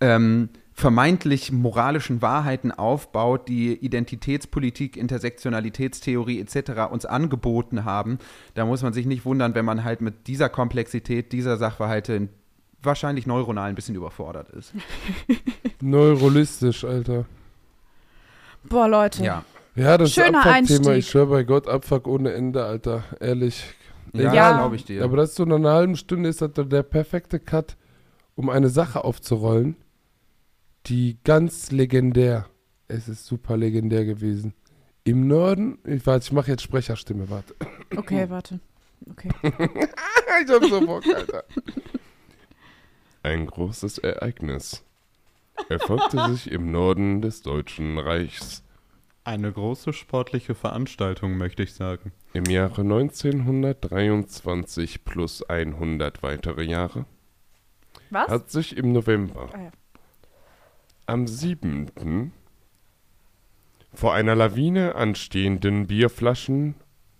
ähm, 0.00 0.48
vermeintlich 0.72 1.52
moralischen 1.52 2.20
Wahrheiten 2.20 2.70
aufbaut, 2.70 3.48
die 3.48 3.72
Identitätspolitik, 3.74 4.96
Intersektionalitätstheorie 4.96 6.38
etc. 6.40 6.90
uns 6.90 7.06
angeboten 7.06 7.84
haben, 7.84 8.18
da 8.54 8.66
muss 8.66 8.82
man 8.82 8.92
sich 8.92 9.06
nicht 9.06 9.24
wundern, 9.24 9.54
wenn 9.54 9.64
man 9.64 9.84
halt 9.84 10.02
mit 10.02 10.26
dieser 10.26 10.48
Komplexität 10.50 11.32
dieser 11.32 11.56
Sachverhalte 11.56 12.28
wahrscheinlich 12.82 13.26
neuronal 13.26 13.70
ein 13.70 13.74
bisschen 13.74 13.94
überfordert 13.94 14.50
ist. 14.50 14.74
Neurolistisch, 15.80 16.84
Alter. 16.84 17.24
Boah, 18.68 18.88
Leute. 18.88 19.24
Ja. 19.24 19.44
Ja, 19.74 19.98
das 19.98 20.12
Schöner 20.12 20.28
ist 20.28 20.34
Abfuck-Thema. 20.46 20.54
Einstieg. 20.54 20.96
Ich 20.96 21.08
schwöre 21.10 21.26
bei 21.26 21.44
Gott, 21.44 21.68
Abfuck 21.68 22.06
ohne 22.06 22.32
Ende, 22.32 22.64
Alter. 22.64 23.04
Ehrlich. 23.20 23.62
Ja, 24.12 24.32
Ja. 24.32 24.56
glaube 24.58 24.76
ich 24.76 24.84
dir. 24.84 25.04
Aber 25.04 25.16
das 25.18 25.30
ist 25.30 25.36
so 25.36 25.42
in 25.44 25.52
einer 25.52 25.72
halben 25.72 25.96
Stunde 25.96 26.28
ist 26.28 26.40
das 26.40 26.50
der 26.54 26.82
perfekte 26.82 27.38
Cut, 27.38 27.76
um 28.34 28.48
eine 28.48 28.68
Sache 28.70 29.04
aufzurollen, 29.04 29.76
die 30.86 31.18
ganz 31.24 31.70
legendär, 31.70 32.46
es 32.88 33.08
ist 33.08 33.24
super 33.26 33.56
legendär 33.56 34.04
gewesen. 34.04 34.52
Im 35.04 35.26
Norden, 35.28 35.78
ich 35.84 36.04
warte, 36.06 36.24
ich 36.26 36.32
mache 36.32 36.50
jetzt 36.50 36.62
Sprecherstimme, 36.62 37.30
warte. 37.30 37.54
Okay, 37.96 38.28
warte. 38.28 38.58
Okay. 39.10 39.28
ich 39.42 40.50
hab 40.50 40.64
so 40.64 40.84
Bock, 40.84 41.06
Alter. 41.06 41.44
Ein 43.22 43.46
großes 43.46 43.98
Ereignis 43.98 44.82
erfolgte 45.68 46.26
sich 46.28 46.50
im 46.50 46.70
Norden 46.70 47.20
des 47.22 47.42
Deutschen 47.42 47.98
Reichs. 47.98 48.62
Eine 49.24 49.50
große 49.52 49.92
sportliche 49.92 50.54
Veranstaltung, 50.54 51.36
möchte 51.36 51.62
ich 51.64 51.74
sagen. 51.74 52.12
Im 52.32 52.44
Jahre 52.44 52.82
1923 52.82 55.04
plus 55.04 55.42
100 55.42 56.22
weitere 56.22 56.62
Jahre 56.62 57.04
Was? 58.10 58.28
hat 58.28 58.50
sich 58.50 58.76
im 58.76 58.92
November 58.92 59.48
Ah, 59.52 59.62
ja. 59.64 59.72
Am 61.06 61.26
7. 61.26 62.32
vor 63.94 64.14
einer 64.14 64.34
Lawine 64.34 64.96
an 64.96 65.14
stehenden 65.14 65.86
Bierflaschen 65.86 66.74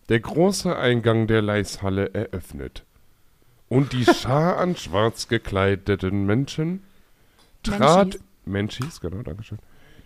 der 0.09 0.21
große 0.21 0.77
Eingang 0.77 1.27
der 1.27 1.43
Leishalle 1.43 2.13
eröffnet. 2.13 2.85
Und 3.69 3.93
die 3.93 4.05
Schar 4.05 4.59
an 4.59 4.77
schwarz 4.77 5.29
gekleideten 5.29 6.27
Menschen 6.27 6.83
trat, 7.63 8.19
Menschis, 8.45 9.01
genau, 9.01 9.23
Dankeschön, 9.23 9.59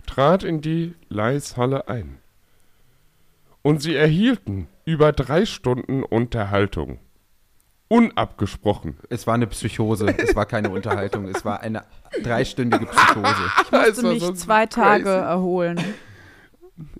trat 0.05 0.43
in 0.43 0.61
die 0.61 0.95
Leishalle 1.09 1.87
ein. 1.87 2.17
Und 3.61 3.81
sie 3.81 3.95
erhielten 3.95 4.67
über 4.85 5.11
drei 5.11 5.45
Stunden 5.45 6.03
Unterhaltung. 6.03 6.99
Unabgesprochen. 7.91 8.97
Es 9.09 9.27
war 9.27 9.33
eine 9.33 9.47
Psychose, 9.47 10.15
es 10.17 10.33
war 10.33 10.45
keine 10.45 10.69
Unterhaltung, 10.69 11.25
es 11.27 11.43
war 11.43 11.59
eine 11.59 11.83
dreistündige 12.23 12.85
Psychose. 12.85 13.51
Ich 13.63 13.71
musste 13.71 14.07
mich 14.07 14.21
so 14.21 14.31
zwei 14.31 14.65
crazy. 14.65 14.81
Tage 14.81 15.09
erholen. 15.09 15.83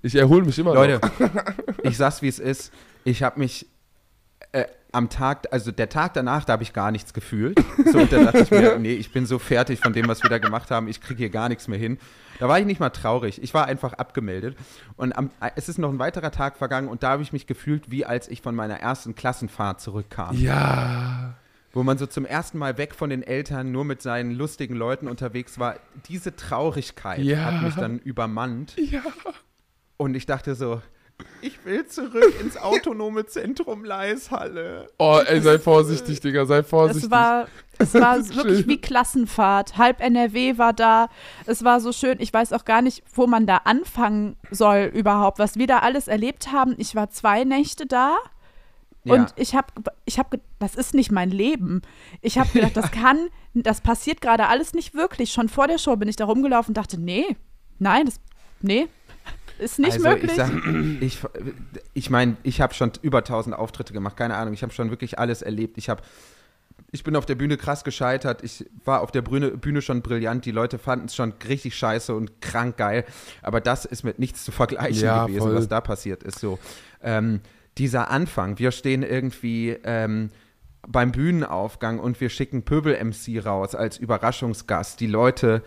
Ich 0.02 0.16
erhole 0.16 0.44
mich 0.44 0.60
immer 0.60 0.74
Leute, 0.74 1.00
noch. 1.00 1.30
ich 1.84 1.96
sag's 1.96 2.22
wie 2.22 2.28
es 2.28 2.40
ist. 2.40 2.74
Ich 3.06 3.24
habe 3.24 3.40
mich 3.40 3.68
äh, 4.52 4.66
am 4.94 5.10
Tag, 5.10 5.48
also 5.52 5.72
der 5.72 5.90
Tag 5.90 6.14
danach, 6.14 6.44
da 6.46 6.54
habe 6.54 6.64
ich 6.64 6.74
gar 6.74 6.92
nichts 6.92 7.14
gefühlt. 7.14 7.58
So, 7.92 8.00
und 8.00 8.12
da 8.12 8.24
dachte 8.26 8.40
ich 8.40 8.52
mir, 8.52 8.78
nee, 8.78 8.94
ich 8.94 9.12
bin 9.14 9.26
so 9.26 9.40
fertig 9.40 9.80
von 9.80 9.94
dem, 9.94 10.08
was 10.08 10.22
wir 10.24 10.30
da 10.30 10.38
gemacht 10.38 10.70
haben. 10.72 10.88
Ich 10.88 11.00
kriege 11.02 11.18
hier 11.20 11.30
gar 11.30 11.48
nichts 11.50 11.68
mehr 11.68 11.80
hin. 11.80 11.98
Da 12.40 12.50
war 12.50 12.60
ich 12.60 12.66
nicht 12.66 12.80
mal 12.80 12.90
traurig. 12.90 13.42
Ich 13.42 13.54
war 13.54 13.66
einfach 13.68 13.94
abgemeldet. 13.94 14.58
Und 14.98 15.14
am, 15.18 15.30
es 15.56 15.70
ist 15.70 15.78
noch 15.78 15.90
ein 15.92 16.00
weiterer 16.00 16.32
Tag 16.32 16.58
vergangen 16.58 16.88
und 16.90 17.04
da 17.04 17.12
habe 17.12 17.24
ich 17.24 17.32
mich 17.32 17.48
gefühlt, 17.48 17.90
wie 17.92 18.06
als 18.06 18.28
ich 18.28 18.42
von 18.42 18.54
meiner 18.56 18.80
ersten 18.80 19.16
Klassenfahrt 19.16 19.80
zurückkam. 19.80 20.36
Ja. 20.38 21.36
Wo 21.72 21.84
man 21.84 21.98
so 21.98 22.06
zum 22.06 22.26
ersten 22.26 22.58
Mal 22.58 22.78
weg 22.78 22.94
von 22.94 23.10
den 23.10 23.24
Eltern 23.24 23.72
nur 23.72 23.86
mit 23.86 24.02
seinen 24.02 24.32
lustigen 24.32 24.76
Leuten 24.76 25.08
unterwegs 25.08 25.58
war. 25.58 25.76
Diese 26.10 26.36
Traurigkeit 26.36 27.20
Ja. 27.20 27.46
hat 27.46 27.62
mich 27.64 27.76
dann 27.76 27.98
übermannt. 28.00 28.76
Ja. 28.78 29.02
Und 29.96 30.16
ich 30.16 30.26
dachte 30.26 30.56
so, 30.56 30.82
ich 31.42 31.64
will 31.66 31.86
zurück 31.88 32.34
ins 32.40 32.58
autonome 32.58 33.26
Zentrum 33.26 33.84
Leishalle. 33.84 34.90
Oh, 34.98 35.20
ey, 35.26 35.42
sei 35.42 35.60
vorsichtig, 35.60 36.20
Digga, 36.20 36.46
sei 36.46 36.64
vorsichtig. 36.64 37.06
Es 37.06 37.12
war, 37.12 37.48
es 37.78 37.94
war 37.94 38.18
wirklich 38.18 38.60
schön. 38.60 38.68
wie 38.68 38.82
Klassenfahrt. 38.82 39.78
Halb 39.78 40.02
NRW 40.02 40.58
war 40.58 40.74
da. 40.74 41.10
Es 41.46 41.64
war 41.64 41.80
so 41.80 41.92
schön. 41.92 42.18
Ich 42.20 42.34
weiß 42.34 42.54
auch 42.54 42.66
gar 42.66 42.82
nicht, 42.82 43.04
wo 43.14 43.28
man 43.28 43.48
da 43.48 43.58
anfangen 43.58 44.38
soll 44.50 44.92
überhaupt, 44.94 45.40
was 45.40 45.58
wir 45.58 45.68
da 45.68 45.80
alles 45.80 46.08
erlebt 46.08 46.52
haben. 46.52 46.76
Ich 46.78 46.96
war 46.96 47.10
zwei 47.10 47.44
Nächte 47.44 47.86
da. 47.86 48.18
Und 49.04 49.34
ich 49.36 49.56
habe, 49.56 49.68
ich 50.06 50.20
habe, 50.20 50.40
das 50.60 50.76
ist 50.76 50.94
nicht 50.94 51.12
mein 51.12 51.32
Leben. 51.32 51.82
Ich 52.22 52.38
habe 52.38 52.50
gedacht, 52.52 52.78
das 52.78 52.92
kann, 52.92 53.30
das 53.54 53.82
passiert 53.82 54.22
gerade 54.22 54.48
alles 54.48 54.74
nicht 54.74 54.94
wirklich. 54.94 55.32
Schon 55.32 55.50
vor 55.50 55.68
der 55.68 55.80
Show 55.80 55.96
bin 55.96 56.08
ich 56.08 56.16
da 56.16 56.26
rumgelaufen 56.26 56.72
und 56.72 56.78
dachte, 56.78 57.00
nee, 57.00 57.36
nein, 57.80 58.06
das, 58.06 58.20
nee, 58.62 58.88
ist 59.62 59.80
nicht 59.80 59.94
also 59.94 60.10
möglich. 60.10 60.32
ich 60.32 60.38
sag, 60.38 60.52
ich, 61.00 61.20
ich 61.94 62.10
meine, 62.10 62.38
ich 62.44 62.62
habe 62.62 62.74
schon 62.74 62.92
über 63.02 63.20
1000 63.20 63.56
Auftritte 63.56 63.94
gemacht, 63.94 64.18
keine 64.18 64.36
Ahnung, 64.36 64.54
ich 64.54 64.64
habe 64.64 64.74
schon 64.74 64.90
wirklich 64.90 65.20
alles 65.20 65.42
erlebt. 65.42 65.78
Ich 65.78 65.90
habe 65.90 66.02
ich 66.92 67.04
bin 67.04 67.16
auf 67.16 67.26
der 67.26 67.36
Bühne 67.36 67.56
krass 67.58 67.84
gescheitert. 67.84 68.44
Ich 68.44 68.66
war 68.84 69.02
auf 69.02 69.12
der 69.12 69.22
Bühne, 69.22 69.52
Bühne 69.52 69.82
schon 69.82 70.02
brillant. 70.02 70.46
Die 70.46 70.52
Leute 70.52 70.78
fanden 70.78 71.06
es 71.06 71.16
schon 71.16 71.34
richtig 71.48 71.76
scheiße 71.76 72.14
und 72.14 72.42
krank 72.42 72.76
geil. 72.78 73.06
Aber 73.42 73.62
das 73.62 73.86
ist 73.86 74.04
mit 74.04 74.20
nichts 74.20 74.44
zu 74.44 74.52
vergleichen 74.52 75.04
Ja, 75.04 75.26
gewesen, 75.26 75.40
voll. 75.42 75.56
was 75.56 75.68
da 75.70 75.80
passiert 75.80 76.24
ist. 76.24 76.40
So 76.40 76.60
ähm, 77.02 77.40
dieser 77.78 78.10
Anfang. 78.10 78.60
Wir 78.60 78.72
stehen 78.72 79.04
irgendwie 79.04 79.78
ähm, 79.84 80.32
beim 80.88 81.12
Bühnenaufgang 81.12 82.00
und 82.00 82.20
wir 82.20 82.30
schicken 82.30 82.64
Pöbel-MC 82.64 83.46
raus 83.46 83.74
als 83.74 83.98
Überraschungsgast. 83.98 85.00
Die 85.00 85.08
Leute 85.08 85.64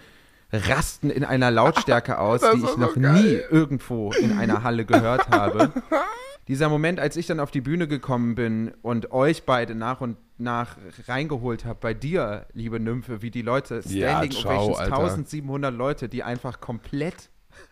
rasten 0.54 1.10
in 1.10 1.24
einer 1.24 1.50
Lautstärke 1.50 2.18
aus, 2.20 2.40
Das 2.40 2.54
die 2.54 2.62
ich 2.64 2.76
noch 2.76 2.94
geil. 2.94 3.12
nie 3.12 3.40
irgendwo 3.56 4.12
in 4.12 4.38
einer 4.38 4.62
Halle 4.62 4.84
gehört 4.84 5.28
habe. 5.30 5.72
Dieser 6.48 6.68
Moment, 6.68 7.00
als 7.00 7.16
ich 7.16 7.26
dann 7.26 7.40
auf 7.40 7.50
die 7.50 7.62
Bühne 7.62 7.88
gekommen 7.88 8.34
bin 8.34 8.72
und 8.82 9.12
euch 9.12 9.44
beide 9.44 9.74
nach 9.74 10.02
und 10.02 10.18
nach 10.36 10.76
reingeholt 11.08 11.64
habe, 11.64 11.78
bei 11.80 11.94
dir, 11.94 12.46
liebe 12.52 12.78
Nymphe, 12.80 13.22
wie 13.22 13.30
die 13.30 13.40
Leute, 13.40 13.80
Ja, 13.86 14.10
Standing 14.10 14.30
ciao, 14.32 14.52
Ovations, 14.52 14.78
Alter. 14.78 14.96
1700 14.98 15.74
Leute, 15.74 16.08
die 16.10 16.22
einfach 16.22 16.60
komplett 16.60 17.30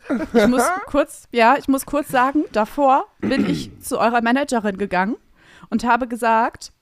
Ich 0.32 0.46
muss 0.46 0.62
kurz, 0.86 1.24
ja, 1.32 1.56
ich 1.58 1.68
muss 1.68 1.84
kurz 1.84 2.08
sagen, 2.08 2.44
davor 2.52 3.06
bin 3.20 3.48
ich 3.50 3.78
zu 3.80 3.98
eurer 3.98 4.22
Managerin 4.22 4.78
gegangen 4.78 5.16
und 5.70 5.84
habe 5.84 6.06
gesagt, 6.08 6.72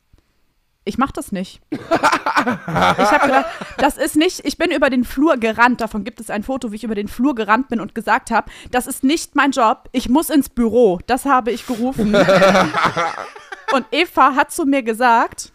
ich 0.91 0.99
mache 0.99 1.13
das 1.13 1.31
nicht. 1.31 1.61
ich 1.71 1.79
habe 1.81 3.27
gedacht, 3.27 3.47
das 3.79 3.97
ist 3.97 4.17
nicht, 4.17 4.45
ich 4.45 4.59
bin 4.59 4.73
über 4.73 4.91
den 4.91 5.05
Flur 5.05 5.37
gerannt, 5.37 5.81
davon 5.81 6.03
gibt 6.03 6.21
es 6.21 6.31
ein 6.31 6.43
Foto, 6.43 6.73
wie 6.73 6.77
ich 6.77 6.85
über 6.85 6.97
den 6.97 7.07
Flur 7.07 7.37
gerannt 7.37 7.69
bin 7.69 7.81
und 7.81 7.95
gesagt 7.95 8.33
habe, 8.33 8.51
das 8.73 8.89
ist 8.89 9.05
nicht 9.05 9.37
mein 9.37 9.53
Job, 9.53 9.89
ich 9.93 10.09
muss 10.09 10.31
ins 10.31 10.49
Büro. 10.49 10.99
Das 11.07 11.25
habe 11.25 11.53
ich 11.53 11.65
gerufen. 11.65 12.15
und 13.73 13.87
Eva 13.93 14.35
hat 14.35 14.51
zu 14.51 14.67
mir 14.67 14.83
gesagt, 14.83 15.53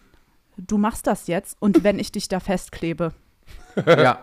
du 0.57 0.77
machst 0.77 1.05
das 1.05 1.27
jetzt 1.27 1.57
und 1.59 1.83
wenn 1.83 1.99
ich 1.99 2.13
dich 2.13 2.29
da 2.29 2.39
festklebe. 2.39 3.13
Ja, 3.85 4.19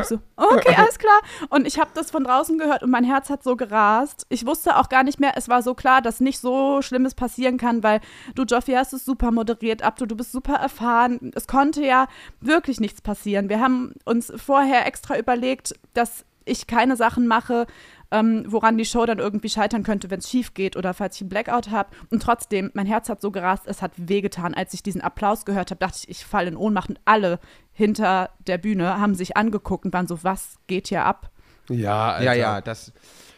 ich 0.00 0.04
so, 0.06 0.18
okay, 0.36 0.74
alles 0.76 0.98
klar. 0.98 1.20
Und 1.50 1.66
ich 1.66 1.78
habe 1.78 1.90
das 1.94 2.10
von 2.10 2.24
draußen 2.24 2.58
gehört 2.58 2.82
und 2.82 2.90
mein 2.90 3.04
Herz 3.04 3.30
hat 3.30 3.42
so 3.42 3.56
gerast. 3.56 4.26
Ich 4.28 4.46
wusste 4.46 4.76
auch 4.76 4.88
gar 4.88 5.02
nicht 5.02 5.20
mehr, 5.20 5.32
es 5.36 5.48
war 5.48 5.62
so 5.62 5.74
klar, 5.74 6.02
dass 6.02 6.20
nicht 6.20 6.38
so 6.40 6.82
Schlimmes 6.82 7.14
passieren 7.14 7.58
kann, 7.58 7.82
weil 7.82 8.00
du, 8.34 8.44
Joffi, 8.44 8.72
hast 8.72 8.92
es 8.92 9.04
super 9.04 9.30
moderiert, 9.30 9.82
Abdu, 9.82 10.06
du 10.06 10.16
bist 10.16 10.32
super 10.32 10.54
erfahren. 10.54 11.32
Es 11.34 11.46
konnte 11.46 11.84
ja 11.84 12.06
wirklich 12.40 12.80
nichts 12.80 13.00
passieren. 13.00 13.48
Wir 13.48 13.60
haben 13.60 13.94
uns 14.04 14.32
vorher 14.36 14.86
extra 14.86 15.18
überlegt, 15.18 15.74
dass 15.94 16.24
ich 16.44 16.66
keine 16.66 16.96
Sachen 16.96 17.26
mache, 17.26 17.66
ähm, 18.10 18.44
woran 18.48 18.78
die 18.78 18.84
Show 18.84 19.04
dann 19.04 19.18
irgendwie 19.18 19.48
scheitern 19.50 19.82
könnte, 19.82 20.10
wenn 20.10 20.20
es 20.20 20.30
schief 20.30 20.54
geht 20.54 20.76
oder 20.76 20.94
falls 20.94 21.16
ich 21.16 21.22
einen 21.22 21.28
Blackout 21.28 21.70
habe. 21.70 21.90
Und 22.10 22.22
trotzdem, 22.22 22.70
mein 22.74 22.86
Herz 22.86 23.08
hat 23.08 23.20
so 23.20 23.30
gerast, 23.30 23.64
es 23.66 23.82
hat 23.82 23.92
wehgetan. 23.96 24.54
Als 24.54 24.72
ich 24.72 24.82
diesen 24.82 25.00
Applaus 25.00 25.44
gehört 25.44 25.70
habe, 25.70 25.78
dachte 25.78 25.98
ich, 26.02 26.08
ich 26.08 26.24
falle 26.24 26.48
in 26.48 26.56
Ohnmacht. 26.56 26.88
Und 26.88 27.00
alle 27.04 27.38
hinter 27.72 28.30
der 28.46 28.58
Bühne 28.58 28.98
haben 28.98 29.14
sich 29.14 29.36
angeguckt 29.36 29.84
und 29.84 29.92
waren 29.92 30.06
so, 30.06 30.24
was 30.24 30.56
geht 30.66 30.88
hier 30.88 31.04
ab? 31.04 31.30
Ja, 31.68 32.12
Alter. 32.12 32.24
ja, 32.24 32.32
ja, 32.32 32.60
das, 32.62 32.92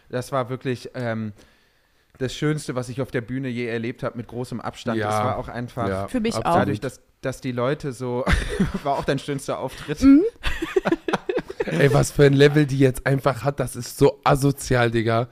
das 0.08 0.30
war 0.30 0.48
wirklich 0.50 0.90
ähm, 0.94 1.32
das 2.18 2.32
Schönste, 2.34 2.74
was 2.76 2.88
ich 2.88 3.00
auf 3.00 3.10
der 3.10 3.22
Bühne 3.22 3.48
je 3.48 3.66
erlebt 3.66 4.02
habe, 4.04 4.16
mit 4.16 4.28
großem 4.28 4.60
Abstand. 4.60 4.98
Ja. 4.98 5.08
Das 5.08 5.18
war 5.24 5.36
auch 5.38 5.48
einfach 5.48 5.88
Ja, 5.88 6.06
Für 6.08 6.20
mich 6.20 6.36
auch. 6.36 6.42
dadurch, 6.42 6.80
dass, 6.80 7.00
dass 7.22 7.40
die 7.40 7.52
Leute 7.52 7.92
so, 7.92 8.24
war 8.84 8.98
auch 8.98 9.04
dein 9.04 9.18
schönster 9.18 9.58
Auftritt. 9.58 10.00
Ey, 11.66 11.92
was 11.92 12.10
für 12.10 12.24
ein 12.24 12.32
Level 12.32 12.66
die 12.66 12.78
jetzt 12.78 13.06
einfach 13.06 13.44
hat, 13.44 13.60
das 13.60 13.76
ist 13.76 13.98
so 13.98 14.20
asozial, 14.24 14.90
Digga. 14.90 15.28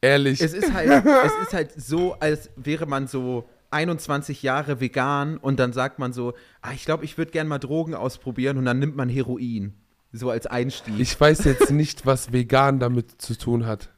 Ehrlich. 0.00 0.40
Es 0.40 0.52
ist 0.52 0.72
halt, 0.72 1.04
es 1.04 1.46
ist 1.46 1.52
halt 1.52 1.72
so, 1.76 2.14
als 2.18 2.50
wäre 2.56 2.86
man 2.86 3.06
so 3.06 3.48
21 3.70 4.42
Jahre 4.42 4.80
vegan 4.80 5.36
und 5.38 5.58
dann 5.58 5.72
sagt 5.72 5.98
man 5.98 6.12
so, 6.12 6.34
ah, 6.60 6.72
ich 6.74 6.84
glaube, 6.84 7.04
ich 7.04 7.18
würde 7.18 7.30
gerne 7.30 7.48
mal 7.48 7.58
Drogen 7.58 7.94
ausprobieren 7.94 8.58
und 8.58 8.64
dann 8.64 8.78
nimmt 8.78 8.96
man 8.96 9.08
Heroin. 9.08 9.74
So 10.12 10.30
als 10.30 10.46
Einstieg. 10.46 10.98
ich 10.98 11.18
weiß 11.18 11.44
jetzt 11.44 11.70
nicht, 11.70 12.04
was 12.04 12.32
vegan 12.32 12.78
damit 12.78 13.22
zu 13.22 13.36
tun 13.36 13.64
hat. 13.64 13.88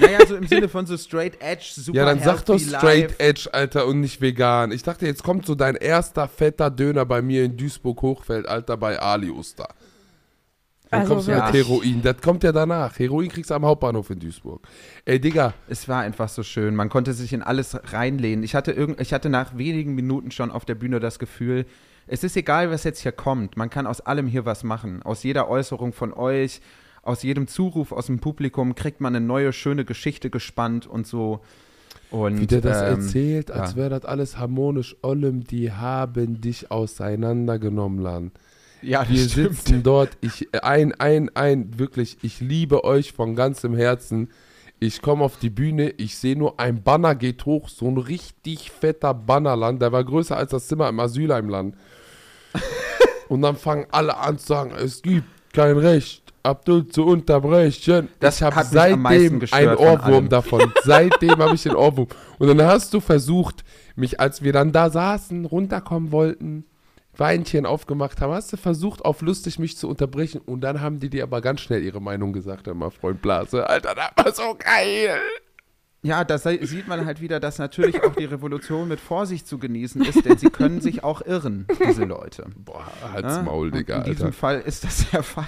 naja, 0.00 0.26
so 0.26 0.34
im 0.34 0.46
Sinne 0.46 0.68
von 0.68 0.86
so 0.86 0.96
straight 0.96 1.42
edge, 1.42 1.72
super 1.74 1.98
Ja, 1.98 2.04
dann 2.06 2.20
sag 2.20 2.44
doch 2.46 2.58
straight 2.58 3.10
life. 3.10 3.14
edge, 3.18 3.48
Alter, 3.52 3.86
und 3.86 4.00
nicht 4.00 4.20
vegan. 4.20 4.72
Ich 4.72 4.82
dachte, 4.82 5.06
jetzt 5.06 5.22
kommt 5.22 5.44
so 5.44 5.54
dein 5.54 5.74
erster 5.74 6.28
fetter 6.28 6.70
Döner 6.70 7.04
bei 7.04 7.20
mir 7.20 7.44
in 7.44 7.56
Duisburg-Hochfeld, 7.56 8.46
Alter, 8.46 8.76
bei 8.76 8.98
Ali 8.98 9.30
Uster. 9.30 9.68
Dann 10.90 11.02
Also 11.02 11.14
kommst 11.14 11.28
du 11.28 11.32
mit. 11.32 11.52
Heroin. 11.52 12.02
Das 12.02 12.20
kommt 12.20 12.42
ja 12.42 12.52
danach. 12.52 12.98
Heroin 12.98 13.28
kriegst 13.28 13.50
du 13.50 13.54
am 13.54 13.64
Hauptbahnhof 13.64 14.10
in 14.10 14.18
Duisburg. 14.18 14.66
Ey, 15.04 15.20
Digga, 15.20 15.54
Es 15.68 15.88
war 15.88 16.00
einfach 16.00 16.28
so 16.28 16.42
schön. 16.42 16.74
Man 16.74 16.88
konnte 16.88 17.12
sich 17.12 17.32
in 17.32 17.42
alles 17.42 17.78
reinlehnen. 17.92 18.42
Ich 18.44 18.54
hatte, 18.54 18.72
irgend, 18.72 19.00
ich 19.00 19.12
hatte 19.12 19.28
nach 19.28 19.56
wenigen 19.56 19.94
Minuten 19.94 20.30
schon 20.32 20.50
auf 20.50 20.64
der 20.64 20.74
Bühne 20.74 20.98
das 20.98 21.18
Gefühl, 21.18 21.66
es 22.08 22.24
ist 22.24 22.36
egal, 22.36 22.70
was 22.72 22.82
jetzt 22.82 23.00
hier 23.00 23.12
kommt. 23.12 23.56
Man 23.56 23.70
kann 23.70 23.86
aus 23.86 24.00
allem 24.00 24.26
hier 24.26 24.44
was 24.44 24.64
machen. 24.64 25.02
Aus 25.04 25.22
jeder 25.22 25.48
Äußerung 25.48 25.92
von 25.92 26.12
euch, 26.12 26.60
aus 27.02 27.22
jedem 27.22 27.46
Zuruf 27.46 27.92
aus 27.92 28.06
dem 28.06 28.18
Publikum 28.18 28.74
kriegt 28.74 29.00
man 29.00 29.14
eine 29.14 29.24
neue, 29.24 29.52
schöne 29.52 29.84
Geschichte 29.84 30.28
gespannt 30.28 30.88
und 30.88 31.06
so. 31.06 31.40
Und, 32.10 32.40
wie 32.40 32.46
der 32.48 32.60
das 32.60 32.82
ähm, 32.82 33.00
erzählt, 33.00 33.52
als 33.52 33.72
ja. 33.72 33.76
wäre 33.76 33.90
das 33.90 34.04
alles 34.04 34.38
harmonisch. 34.38 34.96
Ollem, 35.02 35.44
die 35.44 35.70
haben 35.70 36.40
dich 36.40 36.72
auseinandergenommen, 36.72 38.00
Lan. 38.00 38.32
Ja, 38.82 39.08
Wir 39.08 39.28
sitzen 39.28 39.82
dort. 39.82 40.16
Ich, 40.20 40.48
ein, 40.62 40.92
ein, 40.94 41.34
ein, 41.34 41.78
wirklich, 41.78 42.18
ich 42.22 42.40
liebe 42.40 42.84
euch 42.84 43.12
von 43.12 43.36
ganzem 43.36 43.76
Herzen. 43.76 44.30
Ich 44.78 45.02
komme 45.02 45.24
auf 45.24 45.36
die 45.36 45.50
Bühne, 45.50 45.90
ich 45.90 46.16
sehe 46.16 46.36
nur, 46.36 46.58
ein 46.58 46.82
Banner 46.82 47.14
geht 47.14 47.44
hoch, 47.44 47.68
so 47.68 47.86
ein 47.88 47.98
richtig 47.98 48.70
fetter 48.70 49.12
Bannerland, 49.12 49.82
der 49.82 49.92
war 49.92 50.02
größer 50.02 50.34
als 50.34 50.52
das 50.52 50.68
Zimmer 50.68 50.88
im 50.88 50.98
Asylheimland. 51.00 51.74
Und 53.28 53.42
dann 53.42 53.56
fangen 53.56 53.86
alle 53.90 54.16
an 54.16 54.38
zu 54.38 54.46
sagen, 54.46 54.72
es 54.74 55.02
gibt 55.02 55.26
kein 55.52 55.76
Recht, 55.76 56.22
Abdul 56.42 56.86
zu 56.86 57.04
unterbrechen. 57.04 58.08
Das 58.20 58.36
ich 58.36 58.42
habe 58.42 58.64
seitdem 58.64 59.42
einen 59.50 59.76
Ohrwurm 59.76 60.30
davon. 60.30 60.72
seitdem 60.82 61.36
habe 61.36 61.54
ich 61.54 61.62
den 61.62 61.74
Ohrwurm. 61.74 62.08
Und 62.38 62.48
dann 62.48 62.62
hast 62.62 62.94
du 62.94 63.00
versucht, 63.00 63.62
mich, 63.96 64.18
als 64.18 64.42
wir 64.42 64.54
dann 64.54 64.72
da 64.72 64.88
saßen, 64.88 65.44
runterkommen 65.44 66.10
wollten, 66.10 66.64
Weinchen 67.20 67.66
aufgemacht 67.66 68.20
haben, 68.20 68.32
hast 68.32 68.52
du 68.52 68.56
versucht, 68.56 69.04
auf 69.04 69.20
lustig 69.20 69.58
mich 69.58 69.76
zu 69.76 69.88
unterbrechen 69.88 70.40
und 70.44 70.62
dann 70.62 70.80
haben 70.80 70.98
die 70.98 71.10
dir 71.10 71.22
aber 71.22 71.40
ganz 71.40 71.60
schnell 71.60 71.84
ihre 71.84 72.00
Meinung 72.00 72.32
gesagt, 72.32 72.66
mal, 72.74 72.90
Freund 72.90 73.22
Blase. 73.22 73.68
Alter, 73.68 73.94
das 73.94 74.10
war 74.16 74.32
so 74.34 74.56
geil. 74.58 75.20
Ja, 76.02 76.24
da 76.24 76.38
sieht 76.38 76.88
man 76.88 77.04
halt 77.04 77.20
wieder, 77.20 77.40
dass 77.40 77.58
natürlich 77.58 78.02
auch 78.02 78.14
die 78.14 78.24
Revolution 78.24 78.88
mit 78.88 79.00
Vorsicht 79.00 79.46
zu 79.46 79.58
genießen 79.58 80.02
ist, 80.02 80.24
denn 80.24 80.38
sie 80.38 80.48
können 80.48 80.80
sich 80.80 81.04
auch 81.04 81.20
irren, 81.26 81.66
diese 81.86 82.04
Leute. 82.04 82.46
Boah, 82.56 82.86
halt's 83.12 83.36
Ne? 83.36 83.42
Maul, 83.42 83.66
Und 83.68 83.76
Digga, 83.76 83.98
In 83.98 84.04
diesem 84.04 84.26
Alter. 84.26 84.32
Fall 84.38 84.60
ist 84.60 84.84
das 84.84 85.10
der 85.10 85.22
Fall. 85.22 85.44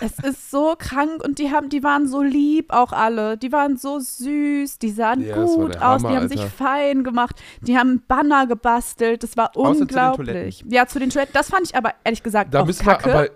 Es 0.00 0.18
ist 0.18 0.50
so 0.50 0.74
krank 0.78 1.22
und 1.22 1.38
die 1.38 1.50
haben, 1.52 1.68
die 1.68 1.82
waren 1.84 2.08
so 2.08 2.22
lieb 2.22 2.72
auch 2.72 2.92
alle. 2.92 3.36
Die 3.36 3.52
waren 3.52 3.76
so 3.76 3.98
süß, 4.00 4.78
die 4.78 4.90
sahen 4.90 5.20
Ja, 5.20 5.36
gut 5.36 5.74
der 5.74 5.86
aus, 5.88 6.02
Hammer, 6.02 6.08
die 6.10 6.16
haben 6.16 6.22
Alter. 6.30 6.36
sich 6.42 6.50
fein 6.50 7.04
gemacht, 7.04 7.40
die 7.60 7.76
haben 7.78 8.02
Banner 8.08 8.46
gebastelt, 8.46 9.22
das 9.22 9.36
war 9.36 9.50
Außer 9.54 9.80
zu 9.80 9.84
den 9.84 9.96
unglaublich. 9.98 10.64
ja, 10.68 10.86
zu 10.86 10.98
den 10.98 11.10
Toiletten, 11.10 11.34
das 11.34 11.50
fand 11.50 11.66
ich 11.68 11.76
aber 11.76 11.92
ehrlich 12.04 12.22
gesagt 12.22 12.54
Da 12.54 12.62
auch 12.62 12.66
müssen 12.66 12.84
kacke. 12.84 13.04
wir 13.06 13.14
aber, 13.14 13.28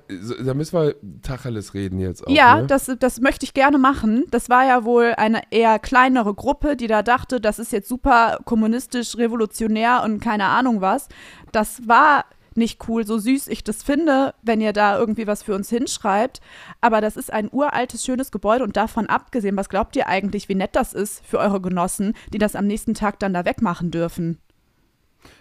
da 0.44 0.54
müssen 0.54 0.72
wir 0.80 0.94
Tacheles 1.22 1.74
reden 1.74 2.00
jetzt 2.00 2.26
auch, 2.26 2.30
ja, 2.30 2.62
ne? 2.62 2.66
das, 2.66 2.90
das 2.98 3.20
möchte 3.20 3.44
ich 3.44 3.52
gerne 3.54 3.78
machen. 3.78 4.24
Das 4.30 4.48
war 4.48 4.64
ja 4.66 4.84
wohl 4.84 5.14
eine 5.16 5.42
eher 5.50 5.78
kleinere 5.78 6.34
Gruppe, 6.38 6.76
die 6.76 6.86
da 6.86 7.02
dachte, 7.02 7.40
das 7.40 7.58
ist 7.58 7.72
jetzt 7.72 7.88
super 7.88 8.38
kommunistisch, 8.46 9.16
revolutionär 9.18 10.02
und 10.04 10.20
keine 10.20 10.46
Ahnung 10.46 10.80
was. 10.80 11.08
Das 11.52 11.86
war 11.86 12.24
nicht 12.54 12.88
cool, 12.88 13.06
so 13.06 13.18
süß 13.18 13.46
ich 13.48 13.62
das 13.62 13.82
finde, 13.82 14.34
wenn 14.42 14.60
ihr 14.60 14.72
da 14.72 14.98
irgendwie 14.98 15.26
was 15.26 15.42
für 15.42 15.54
uns 15.54 15.68
hinschreibt. 15.68 16.40
Aber 16.80 17.00
das 17.00 17.16
ist 17.16 17.32
ein 17.32 17.48
uraltes, 17.52 18.04
schönes 18.04 18.32
Gebäude 18.32 18.64
und 18.64 18.76
davon 18.76 19.06
abgesehen, 19.06 19.56
was 19.56 19.68
glaubt 19.68 19.94
ihr 19.96 20.08
eigentlich, 20.08 20.48
wie 20.48 20.54
nett 20.56 20.74
das 20.74 20.92
ist 20.92 21.24
für 21.24 21.38
eure 21.38 21.60
Genossen, 21.60 22.14
die 22.32 22.38
das 22.38 22.56
am 22.56 22.66
nächsten 22.66 22.94
Tag 22.94 23.18
dann 23.20 23.34
da 23.34 23.44
wegmachen 23.44 23.90
dürfen? 23.90 24.38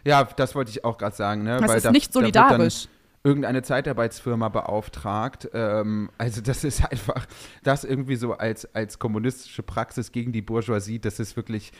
Ja, 0.03 0.23
das 0.25 0.53
wollte 0.55 0.71
ich 0.71 0.83
auch 0.83 0.97
gerade 0.97 1.15
sagen. 1.15 1.43
Ne? 1.43 1.57
Das 1.59 1.69
Weil 1.69 1.77
ist 1.77 1.85
da- 1.85 1.91
nicht 1.91 2.13
solidarisch. 2.13 2.87
Irgendeine 3.27 3.61
Zeitarbeitsfirma 3.61 4.47
beauftragt. 4.47 5.49
Ähm, 5.53 6.09
also 6.17 6.39
das 6.39 6.63
ist 6.63 6.83
einfach, 6.89 7.27
das 7.61 7.83
irgendwie 7.83 8.15
so 8.15 8.33
als, 8.33 8.73
als 8.73 8.99
kommunistische 8.99 9.63
Praxis 9.63 10.13
gegen 10.13 10.31
die 10.31 10.41
Bourgeoisie, 10.41 10.99
das 10.99 11.19
ist 11.19 11.35
wirklich, 11.35 11.73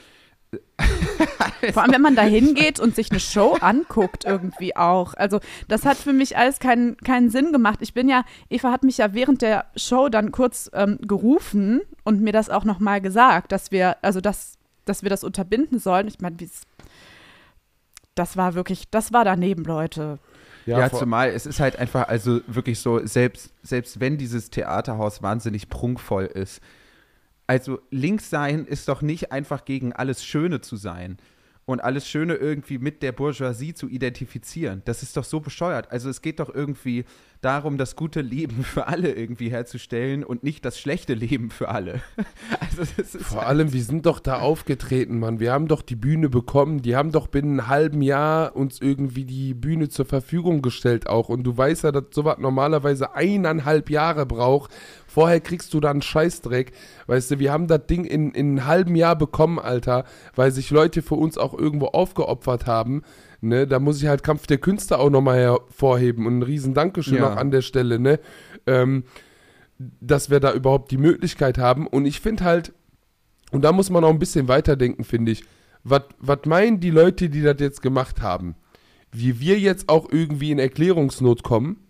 Vor 1.73 1.83
allem, 1.83 1.91
wenn 1.91 2.01
man 2.01 2.15
da 2.15 2.21
hingeht 2.21 2.79
und 2.79 2.95
sich 2.95 3.11
eine 3.11 3.19
Show 3.19 3.57
anguckt, 3.59 4.23
irgendwie 4.23 4.77
auch. 4.77 5.13
Also, 5.13 5.39
das 5.67 5.85
hat 5.85 5.97
für 5.97 6.13
mich 6.13 6.37
alles 6.37 6.59
keinen, 6.59 6.95
keinen 6.97 7.29
Sinn 7.29 7.51
gemacht. 7.51 7.79
Ich 7.81 7.93
bin 7.93 8.07
ja, 8.07 8.23
Eva 8.49 8.71
hat 8.71 8.83
mich 8.83 8.99
ja 8.99 9.13
während 9.13 9.41
der 9.41 9.65
Show 9.75 10.07
dann 10.07 10.31
kurz 10.31 10.69
ähm, 10.73 10.99
gerufen 11.01 11.81
und 12.05 12.21
mir 12.21 12.31
das 12.31 12.49
auch 12.49 12.63
nochmal 12.63 13.01
gesagt, 13.01 13.51
dass 13.51 13.71
wir, 13.71 13.97
also, 14.01 14.21
dass, 14.21 14.57
dass 14.85 15.03
wir 15.03 15.09
das 15.09 15.25
unterbinden 15.25 15.79
sollen. 15.79 16.07
Ich 16.07 16.21
meine, 16.21 16.37
das 18.15 18.37
war 18.37 18.53
wirklich, 18.53 18.89
das 18.89 19.11
war 19.11 19.25
daneben, 19.25 19.65
Leute. 19.65 20.19
Ja, 20.67 20.89
vor- 20.89 20.99
zumal 20.99 21.29
es 21.29 21.45
ist 21.45 21.59
halt 21.59 21.77
einfach, 21.77 22.07
also 22.07 22.41
wirklich 22.47 22.79
so, 22.79 23.05
selbst, 23.05 23.51
selbst 23.63 23.99
wenn 23.99 24.17
dieses 24.17 24.49
Theaterhaus 24.49 25.21
wahnsinnig 25.21 25.69
prunkvoll 25.69 26.25
ist, 26.25 26.61
also 27.47 27.79
links 27.91 28.29
sein 28.29 28.65
ist 28.65 28.87
doch 28.89 29.01
nicht 29.01 29.31
einfach 29.31 29.63
gegen 29.65 29.93
alles 29.93 30.25
Schöne 30.25 30.59
zu 30.61 30.75
sein 30.75 31.17
und 31.67 31.81
alles 31.81 32.07
Schöne 32.07 32.35
irgendwie 32.35 32.77
mit 32.77 33.03
der 33.03 33.11
Bourgeoisie 33.11 33.73
zu 33.73 33.89
identifizieren. 33.89 34.81
Das 34.85 35.03
ist 35.03 35.17
doch 35.17 35.25
so 35.25 35.41
bescheuert. 35.41 35.91
Also 35.91 36.09
es 36.09 36.21
geht 36.21 36.39
doch 36.39 36.49
irgendwie 36.53 37.03
darum, 37.41 37.77
das 37.77 37.97
gute 37.97 38.21
Leben 38.21 38.63
für 38.63 38.87
alle 38.87 39.11
irgendwie 39.11 39.49
herzustellen 39.49 40.23
und 40.23 40.43
nicht 40.43 40.63
das 40.63 40.79
schlechte 40.79 41.13
Leben 41.13 41.51
für 41.51 41.69
alle. 41.69 42.01
Also 42.59 42.91
das 42.97 43.15
ist 43.15 43.25
Vor 43.25 43.45
allem, 43.45 43.73
wir 43.73 43.83
sind 43.83 44.05
doch 44.05 44.19
da 44.19 44.39
aufgetreten, 44.39 45.19
Mann. 45.19 45.39
Wir 45.39 45.51
haben 45.51 45.67
doch 45.67 45.81
die 45.81 45.95
Bühne 45.95 46.29
bekommen. 46.29 46.81
Die 46.81 46.95
haben 46.95 47.11
doch 47.11 47.27
binnen 47.27 47.59
einem 47.59 47.67
halben 47.67 48.01
Jahr 48.01 48.55
uns 48.55 48.79
irgendwie 48.81 49.25
die 49.25 49.53
Bühne 49.53 49.89
zur 49.89 50.05
Verfügung 50.05 50.61
gestellt 50.61 51.07
auch. 51.07 51.29
Und 51.29 51.43
du 51.43 51.57
weißt 51.57 51.83
ja, 51.83 51.91
dass 51.91 52.05
sowas 52.11 52.37
normalerweise 52.39 53.13
eineinhalb 53.13 53.89
Jahre 53.89 54.25
braucht. 54.25 54.71
Vorher 55.17 55.39
kriegst 55.39 55.73
du 55.73 55.79
dann 55.79 56.03
Scheißdreck. 56.03 56.73
Weißt 57.07 57.31
du, 57.31 57.39
wir 57.39 57.51
haben 57.51 57.65
das 57.65 57.87
Ding 57.87 58.05
in, 58.05 58.33
in 58.33 58.49
einem 58.59 58.67
halben 58.67 58.95
Jahr 58.95 59.15
bekommen, 59.15 59.57
Alter, 59.57 60.03
weil 60.35 60.51
sich 60.51 60.69
Leute 60.69 61.01
für 61.01 61.15
uns 61.15 61.39
auch 61.39 61.57
irgendwo 61.57 61.87
aufgeopfert 61.87 62.67
haben. 62.67 63.01
Ne, 63.41 63.65
da 63.65 63.79
muss 63.79 63.99
ich 63.99 64.07
halt 64.07 64.21
Kampf 64.21 64.45
der 64.45 64.59
Künste 64.59 64.99
auch 64.99 65.09
nochmal 65.09 65.39
hervorheben 65.39 66.27
und 66.27 66.37
ein 66.37 66.43
riesen 66.43 66.75
Dankeschön 66.75 67.17
Ja. 67.17 67.33
auch 67.33 67.35
an 67.35 67.49
der 67.49 67.63
Stelle, 67.63 67.97
ne? 67.97 68.19
Ähm, 68.67 69.05
dass 69.79 70.29
wir 70.29 70.39
da 70.39 70.53
überhaupt 70.53 70.91
die 70.91 70.99
Möglichkeit 70.99 71.57
haben. 71.57 71.87
Und 71.87 72.05
ich 72.05 72.21
finde 72.21 72.43
halt, 72.43 72.73
und 73.51 73.63
da 73.63 73.71
muss 73.71 73.89
man 73.89 74.03
auch 74.03 74.11
ein 74.11 74.19
bisschen 74.19 74.47
weiterdenken, 74.47 75.03
finde 75.03 75.31
ich. 75.31 75.43
Was 75.83 76.03
meinen 76.45 76.79
die 76.79 76.91
Leute, 76.91 77.29
die 77.29 77.41
das 77.41 77.55
jetzt 77.59 77.81
gemacht 77.81 78.21
haben? 78.21 78.53
Wie 79.11 79.39
wir 79.39 79.57
jetzt 79.57 79.89
auch 79.89 80.07
irgendwie 80.11 80.51
in 80.51 80.59
Erklärungsnot 80.59 81.41
kommen, 81.41 81.86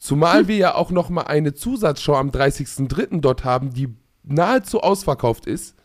zumal 0.00 0.48
wir 0.48 0.56
ja 0.56 0.74
auch 0.74 0.90
noch 0.90 1.10
mal 1.10 1.22
eine 1.22 1.54
Zusatzshow 1.54 2.16
am 2.16 2.30
30.03. 2.30 3.20
dort 3.20 3.44
haben, 3.44 3.72
die 3.72 3.94
nahezu 4.24 4.80
ausverkauft 4.80 5.46
ist. 5.46 5.76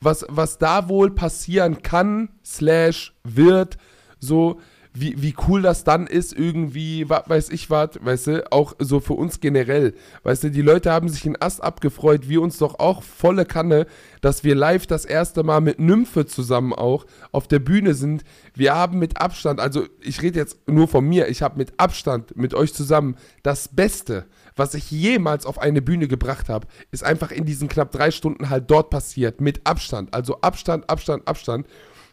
Was, 0.00 0.26
was 0.28 0.58
da 0.58 0.90
wohl 0.90 1.12
passieren 1.12 1.80
kann, 1.80 2.28
slash 2.44 3.14
wird, 3.24 3.78
so, 4.18 4.60
wie, 4.96 5.20
wie 5.20 5.34
cool 5.48 5.60
das 5.60 5.82
dann 5.82 6.06
ist, 6.06 6.32
irgendwie, 6.32 7.08
was 7.10 7.28
weiß 7.28 7.48
ich 7.50 7.68
was, 7.68 7.90
weißt 8.00 8.26
du, 8.28 8.52
auch 8.52 8.74
so 8.78 9.00
für 9.00 9.14
uns 9.14 9.40
generell. 9.40 9.94
Weißt 10.22 10.44
du, 10.44 10.50
die 10.52 10.62
Leute 10.62 10.92
haben 10.92 11.08
sich 11.08 11.26
in 11.26 11.36
Ast 11.40 11.62
abgefreut, 11.62 12.28
wir 12.28 12.40
uns 12.40 12.58
doch 12.58 12.78
auch 12.78 13.02
volle 13.02 13.44
Kanne, 13.44 13.86
dass 14.20 14.44
wir 14.44 14.54
live 14.54 14.86
das 14.86 15.04
erste 15.04 15.42
Mal 15.42 15.60
mit 15.60 15.80
Nymphe 15.80 16.26
zusammen 16.26 16.72
auch 16.72 17.06
auf 17.32 17.48
der 17.48 17.58
Bühne 17.58 17.94
sind. 17.94 18.22
Wir 18.54 18.76
haben 18.76 19.00
mit 19.00 19.20
Abstand, 19.20 19.58
also 19.58 19.84
ich 20.00 20.22
rede 20.22 20.38
jetzt 20.38 20.68
nur 20.68 20.86
von 20.86 21.04
mir, 21.04 21.28
ich 21.28 21.42
habe 21.42 21.58
mit 21.58 21.72
Abstand 21.80 22.36
mit 22.36 22.54
euch 22.54 22.72
zusammen 22.72 23.16
das 23.42 23.66
Beste, 23.68 24.26
was 24.54 24.74
ich 24.74 24.92
jemals 24.92 25.44
auf 25.44 25.58
eine 25.58 25.82
Bühne 25.82 26.06
gebracht 26.06 26.48
habe, 26.48 26.68
ist 26.92 27.02
einfach 27.02 27.32
in 27.32 27.44
diesen 27.44 27.68
knapp 27.68 27.90
drei 27.90 28.12
Stunden 28.12 28.48
halt 28.48 28.70
dort 28.70 28.90
passiert. 28.90 29.40
Mit 29.40 29.66
Abstand. 29.66 30.14
Also 30.14 30.40
Abstand, 30.40 30.88
Abstand, 30.88 31.26
Abstand. 31.26 31.66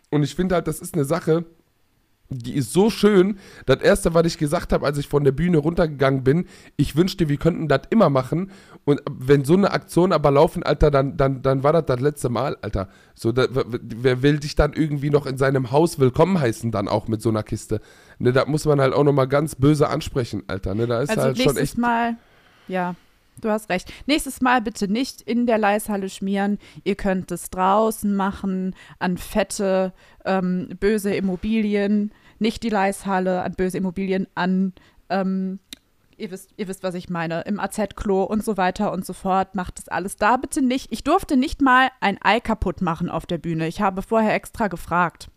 Und 0.09 0.23
ich 0.23 0.33
finde 0.33 0.55
halt, 0.55 0.67
das 0.67 0.79
ist 0.79 0.95
eine 0.95 1.05
Sache, 1.05 1.45
die 2.31 2.55
ist 2.55 2.71
so 2.71 2.89
schön. 2.89 3.37
Das 3.65 3.81
erste, 3.81 4.13
was 4.13 4.25
ich 4.25 4.37
gesagt 4.37 4.71
habe, 4.71 4.85
als 4.85 4.97
ich 4.97 5.07
von 5.07 5.23
der 5.23 5.33
Bühne 5.33 5.57
runtergegangen 5.57 6.23
bin, 6.23 6.47
ich 6.77 6.95
wünschte, 6.95 7.29
wir 7.29 7.37
könnten 7.37 7.67
das 7.67 7.81
immer 7.89 8.09
machen. 8.09 8.51
Und 8.85 9.01
wenn 9.11 9.43
so 9.43 9.53
eine 9.53 9.71
Aktion 9.71 10.13
aber 10.13 10.31
laufen, 10.31 10.63
Alter, 10.63 10.89
dann, 10.89 11.17
dann, 11.17 11.41
dann 11.41 11.63
war 11.63 11.73
das 11.73 11.85
das 11.85 11.99
letzte 11.99 12.29
Mal, 12.29 12.57
Alter. 12.61 12.87
So, 13.13 13.31
da, 13.31 13.47
wer 13.49 14.23
will 14.23 14.39
dich 14.39 14.55
dann 14.55 14.73
irgendwie 14.73 15.09
noch 15.09 15.25
in 15.25 15.37
seinem 15.37 15.71
Haus 15.71 15.99
willkommen 15.99 16.39
heißen, 16.39 16.71
dann 16.71 16.87
auch 16.87 17.07
mit 17.07 17.21
so 17.21 17.29
einer 17.29 17.43
Kiste? 17.43 17.81
Ne, 18.17 18.31
da 18.31 18.45
muss 18.45 18.65
man 18.65 18.79
halt 18.79 18.93
auch 18.93 19.03
nochmal 19.03 19.27
ganz 19.27 19.55
böse 19.55 19.89
ansprechen, 19.89 20.43
Alter. 20.47 20.73
Ne, 20.73 20.87
da 20.87 21.01
ist 21.01 21.09
Also 21.09 21.21
halt 21.23 21.37
schon 21.37 21.45
nächstes 21.45 21.71
echt. 21.71 21.77
Mal, 21.77 22.15
ja. 22.67 22.95
Du 23.39 23.49
hast 23.49 23.69
recht. 23.69 23.91
Nächstes 24.05 24.41
Mal 24.41 24.61
bitte 24.61 24.87
nicht 24.87 25.21
in 25.21 25.47
der 25.47 25.57
Leishalle 25.57 26.09
schmieren. 26.09 26.59
Ihr 26.83 26.95
könnt 26.95 27.31
es 27.31 27.49
draußen 27.49 28.15
machen, 28.15 28.75
an 28.99 29.17
fette, 29.17 29.93
ähm, 30.25 30.69
böse 30.79 31.13
Immobilien. 31.15 32.11
Nicht 32.41 32.63
die 32.63 32.69
Leishalle, 32.69 33.43
an 33.43 33.53
böse 33.53 33.77
Immobilien, 33.77 34.27
an, 34.35 34.73
ähm, 35.09 35.59
ihr, 36.17 36.31
wisst, 36.31 36.49
ihr 36.57 36.67
wisst, 36.67 36.81
was 36.83 36.95
ich 36.95 37.07
meine, 37.09 37.41
im 37.41 37.59
AZ-Klo 37.59 38.23
und 38.23 38.43
so 38.43 38.57
weiter 38.57 38.91
und 38.91 39.05
so 39.05 39.13
fort. 39.13 39.53
Macht 39.55 39.77
das 39.77 39.87
alles 39.87 40.15
da 40.15 40.37
bitte 40.37 40.61
nicht. 40.63 40.91
Ich 40.91 41.03
durfte 41.03 41.37
nicht 41.37 41.61
mal 41.61 41.89
ein 41.99 42.17
Ei 42.23 42.39
kaputt 42.39 42.81
machen 42.81 43.09
auf 43.09 43.25
der 43.27 43.37
Bühne. 43.37 43.67
Ich 43.67 43.79
habe 43.79 44.01
vorher 44.01 44.33
extra 44.33 44.67
gefragt. 44.69 45.29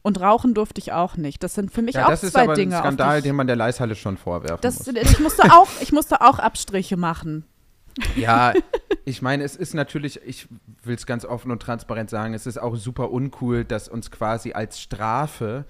Und 0.00 0.20
rauchen 0.20 0.52
durfte 0.54 0.80
ich 0.80 0.92
auch 0.92 1.16
nicht. 1.16 1.42
Das 1.42 1.54
sind 1.54 1.70
für 1.72 1.80
mich 1.82 1.94
Ja, 1.94 2.06
auch 2.06 2.10
das 2.10 2.24
ist 2.24 2.32
zwei 2.32 2.46
Dinge. 2.54 2.74
ein 2.76 2.80
auf 2.80 2.86
Skandal, 2.86 3.16
die 3.16 3.18
ich- 3.18 3.30
den 3.30 3.36
man 3.36 3.46
der 3.46 3.56
Leishalle 3.56 3.94
schon 3.94 4.16
vorwerfen 4.16 4.58
das, 4.62 4.86
muss. 4.86 4.94
ich, 4.96 5.18
musste 5.20 5.44
auch, 5.52 5.68
ich 5.80 5.92
musste 5.92 6.20
auch 6.20 6.38
Abstriche 6.38 6.96
machen. 6.96 7.44
Ja, 8.16 8.52
ich 9.04 9.22
meine, 9.22 9.44
es 9.44 9.56
ist 9.56 9.72
natürlich, 9.72 10.20
ich 10.26 10.48
will 10.82 10.94
es 10.96 11.06
ganz 11.06 11.24
offen 11.24 11.50
und 11.50 11.60
transparent 11.62 12.10
sagen, 12.10 12.34
es 12.34 12.46
ist 12.46 12.58
auch 12.58 12.76
super 12.76 13.10
uncool, 13.12 13.64
dass 13.64 13.88
uns 13.88 14.10
quasi 14.10 14.52
als 14.52 14.80
Strafe 14.80 15.64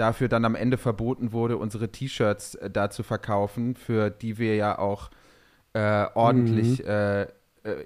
dafür 0.00 0.28
dann 0.28 0.44
am 0.44 0.54
Ende 0.54 0.78
verboten 0.78 1.32
wurde, 1.32 1.58
unsere 1.58 1.90
T-Shirts 1.90 2.54
äh, 2.56 2.70
da 2.70 2.90
zu 2.90 3.02
verkaufen, 3.02 3.76
für 3.76 4.10
die 4.10 4.38
wir 4.38 4.56
ja 4.56 4.78
auch 4.78 5.10
äh, 5.74 6.06
ordentlich 6.14 6.84
äh, 6.84 7.22
äh, 7.22 7.28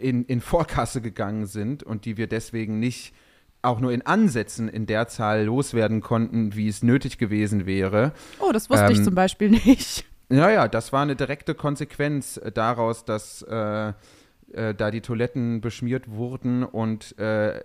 in, 0.00 0.24
in 0.24 0.40
Vorkasse 0.40 1.00
gegangen 1.00 1.46
sind 1.46 1.82
und 1.82 2.04
die 2.04 2.16
wir 2.16 2.26
deswegen 2.26 2.78
nicht 2.78 3.14
auch 3.62 3.80
nur 3.80 3.92
in 3.92 4.02
Ansätzen 4.02 4.68
in 4.68 4.86
der 4.86 5.08
Zahl 5.08 5.44
loswerden 5.44 6.00
konnten, 6.00 6.54
wie 6.54 6.68
es 6.68 6.82
nötig 6.82 7.18
gewesen 7.18 7.66
wäre. 7.66 8.12
Oh, 8.38 8.52
das 8.52 8.70
wusste 8.70 8.92
ich 8.92 8.98
Ähm, 8.98 9.04
zum 9.04 9.14
Beispiel 9.14 9.50
nicht. 9.66 10.04
Naja, 10.28 10.68
das 10.68 10.92
war 10.92 11.02
eine 11.02 11.16
direkte 11.16 11.54
Konsequenz 11.54 12.36
äh, 12.36 12.52
daraus, 12.52 13.04
dass 13.04 13.42
äh, 13.42 13.92
äh, 14.52 14.74
da 14.74 14.90
die 14.90 15.00
Toiletten 15.00 15.60
beschmiert 15.60 16.10
wurden 16.10 16.62
und 16.62 17.18
äh, 17.18 17.60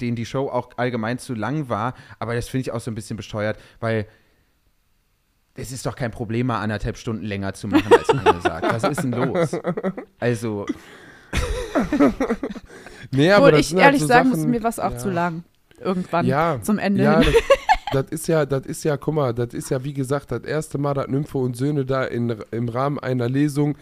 denen 0.00 0.16
die 0.16 0.26
Show 0.26 0.48
auch 0.48 0.70
allgemein 0.76 1.18
zu 1.18 1.34
lang 1.34 1.68
war. 1.68 1.94
Aber 2.18 2.34
das 2.34 2.48
finde 2.48 2.62
ich 2.62 2.72
auch 2.72 2.80
so 2.80 2.90
ein 2.90 2.94
bisschen 2.94 3.16
besteuert, 3.16 3.58
weil 3.80 4.06
es 5.54 5.72
ist 5.72 5.84
doch 5.86 5.96
kein 5.96 6.10
Problem, 6.12 6.46
mal 6.46 6.60
anderthalb 6.60 6.96
Stunden 6.96 7.24
länger 7.24 7.52
zu 7.54 7.66
machen 7.68 7.92
als 7.92 8.08
angesagt. 8.10 8.66
Was 8.72 8.84
ist 8.84 9.02
denn 9.02 9.12
los? 9.12 9.56
Also, 10.20 10.66
Nee, 13.10 13.32
Obwohl 13.34 13.52
das 13.52 13.60
ich 13.60 13.72
halt 13.74 13.82
ehrlich 13.84 14.00
so 14.02 14.06
sagen 14.06 14.30
Sachen- 14.30 14.40
muss, 14.42 14.48
mir 14.48 14.62
war 14.62 14.70
es 14.70 14.78
auch 14.78 14.92
ja. 14.92 14.98
zu 14.98 15.10
lang. 15.10 15.44
Irgendwann 15.80 16.26
Ja, 16.26 16.58
zum 16.62 16.78
Ende 16.78 17.02
Ja, 17.04 17.20
hin. 17.20 17.32
das, 17.92 18.02
das 18.04 18.10
ist 18.12 18.28
ja, 18.28 18.44
das 18.46 18.66
ist 18.66 18.84
ja, 18.84 18.96
guck 18.96 19.14
mal, 19.14 19.32
das 19.32 19.54
ist 19.54 19.70
ja 19.70 19.82
wie 19.84 19.94
gesagt 19.94 20.30
das 20.32 20.42
erste 20.42 20.76
Mal, 20.78 20.94
dass 20.94 21.08
Nympho 21.08 21.40
und 21.40 21.56
Söhne 21.56 21.84
da 21.84 22.04
in, 22.04 22.34
im 22.50 22.68
Rahmen 22.68 22.98
einer 22.98 23.28
Lesung 23.28 23.76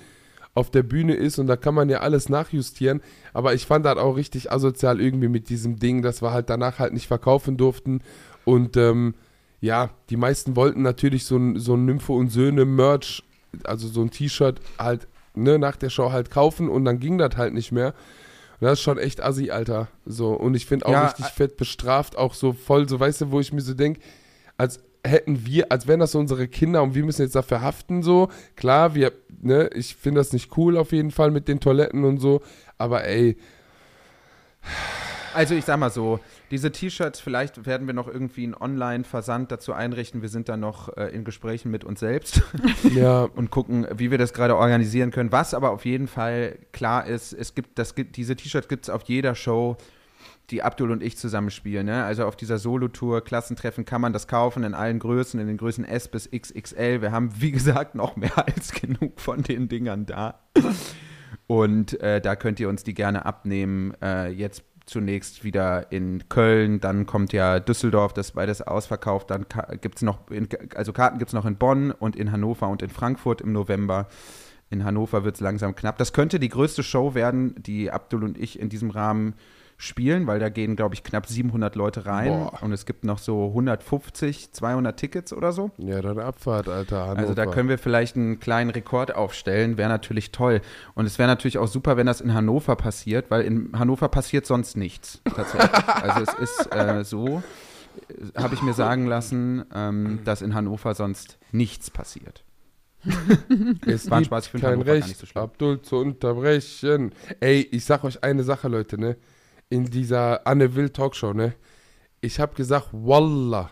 auf 0.56 0.70
der 0.70 0.82
Bühne 0.82 1.14
ist 1.14 1.38
und 1.38 1.46
da 1.46 1.56
kann 1.56 1.74
man 1.74 1.90
ja 1.90 2.00
alles 2.00 2.28
nachjustieren. 2.30 3.02
Aber 3.34 3.52
ich 3.52 3.66
fand 3.66 3.84
das 3.84 3.98
auch 3.98 4.16
richtig 4.16 4.50
asozial 4.50 5.00
irgendwie 5.00 5.28
mit 5.28 5.50
diesem 5.50 5.78
Ding, 5.78 6.00
dass 6.00 6.22
wir 6.22 6.32
halt 6.32 6.48
danach 6.48 6.78
halt 6.78 6.94
nicht 6.94 7.06
verkaufen 7.06 7.58
durften. 7.58 8.00
Und 8.44 8.76
ähm, 8.78 9.14
ja, 9.60 9.90
die 10.08 10.16
meisten 10.16 10.56
wollten 10.56 10.80
natürlich 10.80 11.26
so 11.26 11.36
ein, 11.36 11.58
so 11.58 11.74
ein 11.74 11.84
Nympho 11.84 12.16
und 12.16 12.30
Söhne 12.30 12.64
Merch, 12.64 13.22
also 13.64 13.86
so 13.86 14.00
ein 14.00 14.10
T-Shirt 14.10 14.60
halt 14.78 15.06
ne, 15.34 15.58
nach 15.58 15.76
der 15.76 15.90
Show 15.90 16.10
halt 16.10 16.30
kaufen 16.30 16.70
und 16.70 16.86
dann 16.86 17.00
ging 17.00 17.18
das 17.18 17.36
halt 17.36 17.52
nicht 17.52 17.70
mehr. 17.70 17.88
Und 18.58 18.64
das 18.64 18.78
ist 18.78 18.82
schon 18.82 18.96
echt 18.96 19.22
assi, 19.22 19.50
Alter. 19.50 19.88
So, 20.06 20.32
und 20.32 20.54
ich 20.54 20.64
finde 20.64 20.86
auch 20.86 20.92
Ja, 20.92 21.04
richtig 21.06 21.26
fett 21.26 21.58
bestraft, 21.58 22.16
auch 22.16 22.32
so 22.32 22.54
voll, 22.54 22.88
so 22.88 22.98
weißt 22.98 23.20
du, 23.20 23.30
wo 23.30 23.40
ich 23.40 23.52
mir 23.52 23.60
so 23.60 23.74
denke, 23.74 24.00
als 24.56 24.80
hätten 25.06 25.46
wir, 25.46 25.70
als 25.72 25.86
wären 25.86 26.00
das 26.00 26.12
so 26.12 26.18
unsere 26.18 26.48
Kinder 26.48 26.82
und 26.82 26.94
wir 26.94 27.04
müssen 27.04 27.22
jetzt 27.22 27.34
dafür 27.34 27.60
haften, 27.60 28.02
so. 28.02 28.28
Klar, 28.54 28.94
wir, 28.94 29.12
ne, 29.40 29.70
ich 29.74 29.96
finde 29.96 30.20
das 30.20 30.32
nicht 30.32 30.56
cool 30.56 30.76
auf 30.76 30.92
jeden 30.92 31.10
Fall 31.10 31.30
mit 31.30 31.48
den 31.48 31.60
Toiletten 31.60 32.04
und 32.04 32.18
so, 32.18 32.42
aber 32.78 33.04
ey, 33.04 33.36
also 35.36 35.54
ich 35.54 35.66
sag 35.66 35.78
mal 35.78 35.90
so, 35.90 36.18
diese 36.50 36.72
T-Shirts, 36.72 37.20
vielleicht 37.20 37.66
werden 37.66 37.86
wir 37.86 37.92
noch 37.92 38.08
irgendwie 38.08 38.44
einen 38.44 38.54
Online-Versand 38.54 39.52
dazu 39.52 39.74
einrichten. 39.74 40.22
Wir 40.22 40.30
sind 40.30 40.48
da 40.48 40.56
noch 40.56 40.96
äh, 40.96 41.08
in 41.08 41.24
Gesprächen 41.24 41.70
mit 41.70 41.84
uns 41.84 42.00
selbst. 42.00 42.42
ja, 42.94 43.24
und 43.24 43.50
gucken, 43.50 43.86
wie 43.94 44.10
wir 44.10 44.16
das 44.16 44.32
gerade 44.32 44.56
organisieren 44.56 45.10
können. 45.10 45.32
Was 45.32 45.52
aber 45.52 45.72
auf 45.72 45.84
jeden 45.84 46.08
Fall 46.08 46.58
klar 46.72 47.06
ist, 47.06 47.34
es 47.34 47.54
gibt, 47.54 47.78
das 47.78 47.94
gibt 47.94 48.16
diese 48.16 48.34
T-Shirts 48.34 48.68
gibt 48.68 48.84
es 48.84 48.90
auf 48.90 49.02
jeder 49.02 49.34
Show, 49.34 49.76
die 50.50 50.62
Abdul 50.62 50.90
und 50.90 51.02
ich 51.02 51.16
zusammen 51.16 51.50
spielen. 51.50 51.86
Ne? 51.86 52.04
Also 52.04 52.24
auf 52.24 52.36
dieser 52.36 52.58
Solo-Tour, 52.58 53.24
Klassentreffen 53.24 53.84
kann 53.84 54.00
man 54.00 54.12
das 54.12 54.28
kaufen 54.28 54.64
in 54.64 54.74
allen 54.74 54.98
Größen, 54.98 55.40
in 55.40 55.46
den 55.46 55.56
Größen 55.56 55.84
S 55.84 56.08
bis 56.08 56.30
XXL. 56.30 57.02
Wir 57.02 57.12
haben, 57.12 57.30
wie 57.40 57.50
gesagt, 57.50 57.94
noch 57.94 58.16
mehr 58.16 58.36
als 58.46 58.72
genug 58.72 59.20
von 59.20 59.42
den 59.42 59.68
Dingern 59.68 60.06
da. 60.06 60.40
Und 61.46 62.00
äh, 62.00 62.20
da 62.20 62.36
könnt 62.36 62.60
ihr 62.60 62.68
uns 62.68 62.84
die 62.84 62.94
gerne 62.94 63.26
abnehmen. 63.26 63.94
Äh, 64.02 64.30
jetzt 64.30 64.64
zunächst 64.86 65.42
wieder 65.42 65.90
in 65.90 66.28
Köln, 66.28 66.80
dann 66.80 67.06
kommt 67.06 67.32
ja 67.32 67.58
Düsseldorf, 67.58 68.12
das 68.12 68.32
beides 68.32 68.62
ausverkauft. 68.62 69.30
Dann 69.30 69.46
gibt 69.80 69.96
es 69.96 70.02
noch, 70.02 70.30
in, 70.30 70.48
also 70.76 70.92
Karten 70.92 71.18
gibt 71.18 71.30
es 71.30 71.34
noch 71.34 71.44
in 71.44 71.56
Bonn 71.56 71.90
und 71.90 72.14
in 72.14 72.30
Hannover 72.30 72.68
und 72.68 72.82
in 72.82 72.90
Frankfurt 72.90 73.40
im 73.40 73.52
November. 73.52 74.06
In 74.70 74.84
Hannover 74.84 75.24
wird 75.24 75.36
es 75.36 75.40
langsam 75.40 75.74
knapp. 75.74 75.98
Das 75.98 76.12
könnte 76.12 76.40
die 76.40 76.48
größte 76.48 76.82
Show 76.82 77.14
werden, 77.14 77.54
die 77.58 77.90
Abdul 77.90 78.24
und 78.24 78.38
ich 78.38 78.58
in 78.58 78.68
diesem 78.68 78.90
Rahmen 78.90 79.34
spielen, 79.78 80.26
weil 80.26 80.38
da 80.38 80.48
gehen, 80.48 80.74
glaube 80.74 80.94
ich, 80.94 81.02
knapp 81.02 81.26
700 81.26 81.74
Leute 81.76 82.06
rein 82.06 82.28
Boah. 82.28 82.62
und 82.62 82.72
es 82.72 82.86
gibt 82.86 83.04
noch 83.04 83.18
so 83.18 83.48
150, 83.48 84.52
200 84.52 84.96
Tickets 84.96 85.32
oder 85.32 85.52
so. 85.52 85.70
ja, 85.76 86.00
dann 86.00 86.18
Abfahrt, 86.18 86.68
Alter. 86.68 87.02
Hannover. 87.02 87.18
Also 87.18 87.34
da 87.34 87.46
können 87.46 87.68
wir 87.68 87.78
vielleicht 87.78 88.16
einen 88.16 88.40
kleinen 88.40 88.70
Rekord 88.70 89.14
aufstellen, 89.14 89.76
wäre 89.76 89.90
natürlich 89.90 90.32
toll. 90.32 90.62
Und 90.94 91.06
es 91.06 91.18
wäre 91.18 91.28
natürlich 91.28 91.58
auch 91.58 91.68
super, 91.68 91.96
wenn 91.96 92.06
das 92.06 92.20
in 92.20 92.32
Hannover 92.32 92.76
passiert, 92.76 93.30
weil 93.30 93.42
in 93.42 93.70
Hannover 93.78 94.08
passiert 94.08 94.46
sonst 94.46 94.76
nichts 94.76 95.20
tatsächlich. 95.24 95.88
also 95.88 96.22
es 96.22 96.34
ist 96.50 96.74
äh, 96.74 97.04
so, 97.04 97.42
äh, 98.08 98.40
habe 98.40 98.54
ich 98.54 98.62
mir 98.62 98.72
sagen 98.72 99.06
lassen, 99.06 99.64
ähm, 99.74 100.20
dass 100.24 100.40
in 100.40 100.54
Hannover 100.54 100.94
sonst 100.94 101.38
nichts 101.52 101.90
passiert. 101.90 102.44
Es 103.86 104.10
War 104.10 104.24
Spaß, 104.24 104.46
ich 104.46 104.50
finde 104.50 104.66
kein 104.66 104.72
Hannover 104.72 104.86
gar 104.86 104.94
Recht, 104.96 105.08
nicht 105.08 105.20
so 105.20 105.26
schlimm. 105.26 105.44
Abdul 105.44 105.82
zu 105.82 105.96
unterbrechen. 105.96 107.12
Ey, 107.40 107.60
ich 107.70 107.84
sag 107.84 108.02
euch 108.04 108.24
eine 108.24 108.42
Sache, 108.42 108.68
Leute, 108.68 108.98
ne? 108.98 109.16
In 109.68 109.86
dieser 109.86 110.46
Anne 110.46 110.74
Will 110.74 110.90
Talkshow, 110.90 111.32
ne? 111.32 111.54
Ich 112.20 112.40
habe 112.40 112.54
gesagt, 112.54 112.88
Wallah, 112.92 113.70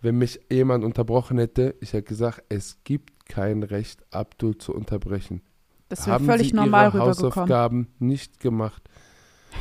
wenn 0.00 0.18
mich 0.18 0.40
jemand 0.50 0.84
unterbrochen 0.84 1.38
hätte, 1.38 1.76
ich 1.80 1.92
hätte 1.92 2.08
gesagt, 2.08 2.42
es 2.48 2.82
gibt 2.84 3.26
kein 3.26 3.62
Recht, 3.62 4.04
Abdul 4.10 4.58
zu 4.58 4.74
unterbrechen. 4.74 5.42
Das 5.88 6.06
wäre 6.06 6.20
völlig 6.20 6.50
Sie 6.50 6.56
normal 6.56 6.90
ihre. 6.90 7.00
Hausaufgaben 7.00 7.88
nicht 7.98 8.40
gemacht. 8.40 8.82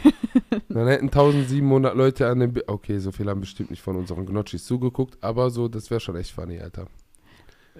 Dann 0.69 0.87
hätten 0.87 1.07
1700 1.07 1.95
Leute 1.95 2.27
an 2.27 2.39
dem. 2.39 2.53
Bi 2.53 2.61
okay, 2.67 2.99
so 2.99 3.11
viele 3.11 3.31
haben 3.31 3.41
bestimmt 3.41 3.71
nicht 3.71 3.81
von 3.81 3.95
unseren 3.95 4.25
Gnocchis 4.25 4.65
zugeguckt, 4.65 5.23
aber 5.23 5.49
so, 5.49 5.67
das 5.67 5.89
wäre 5.89 5.99
schon 5.99 6.15
echt 6.15 6.31
funny, 6.31 6.59
Alter. 6.59 6.87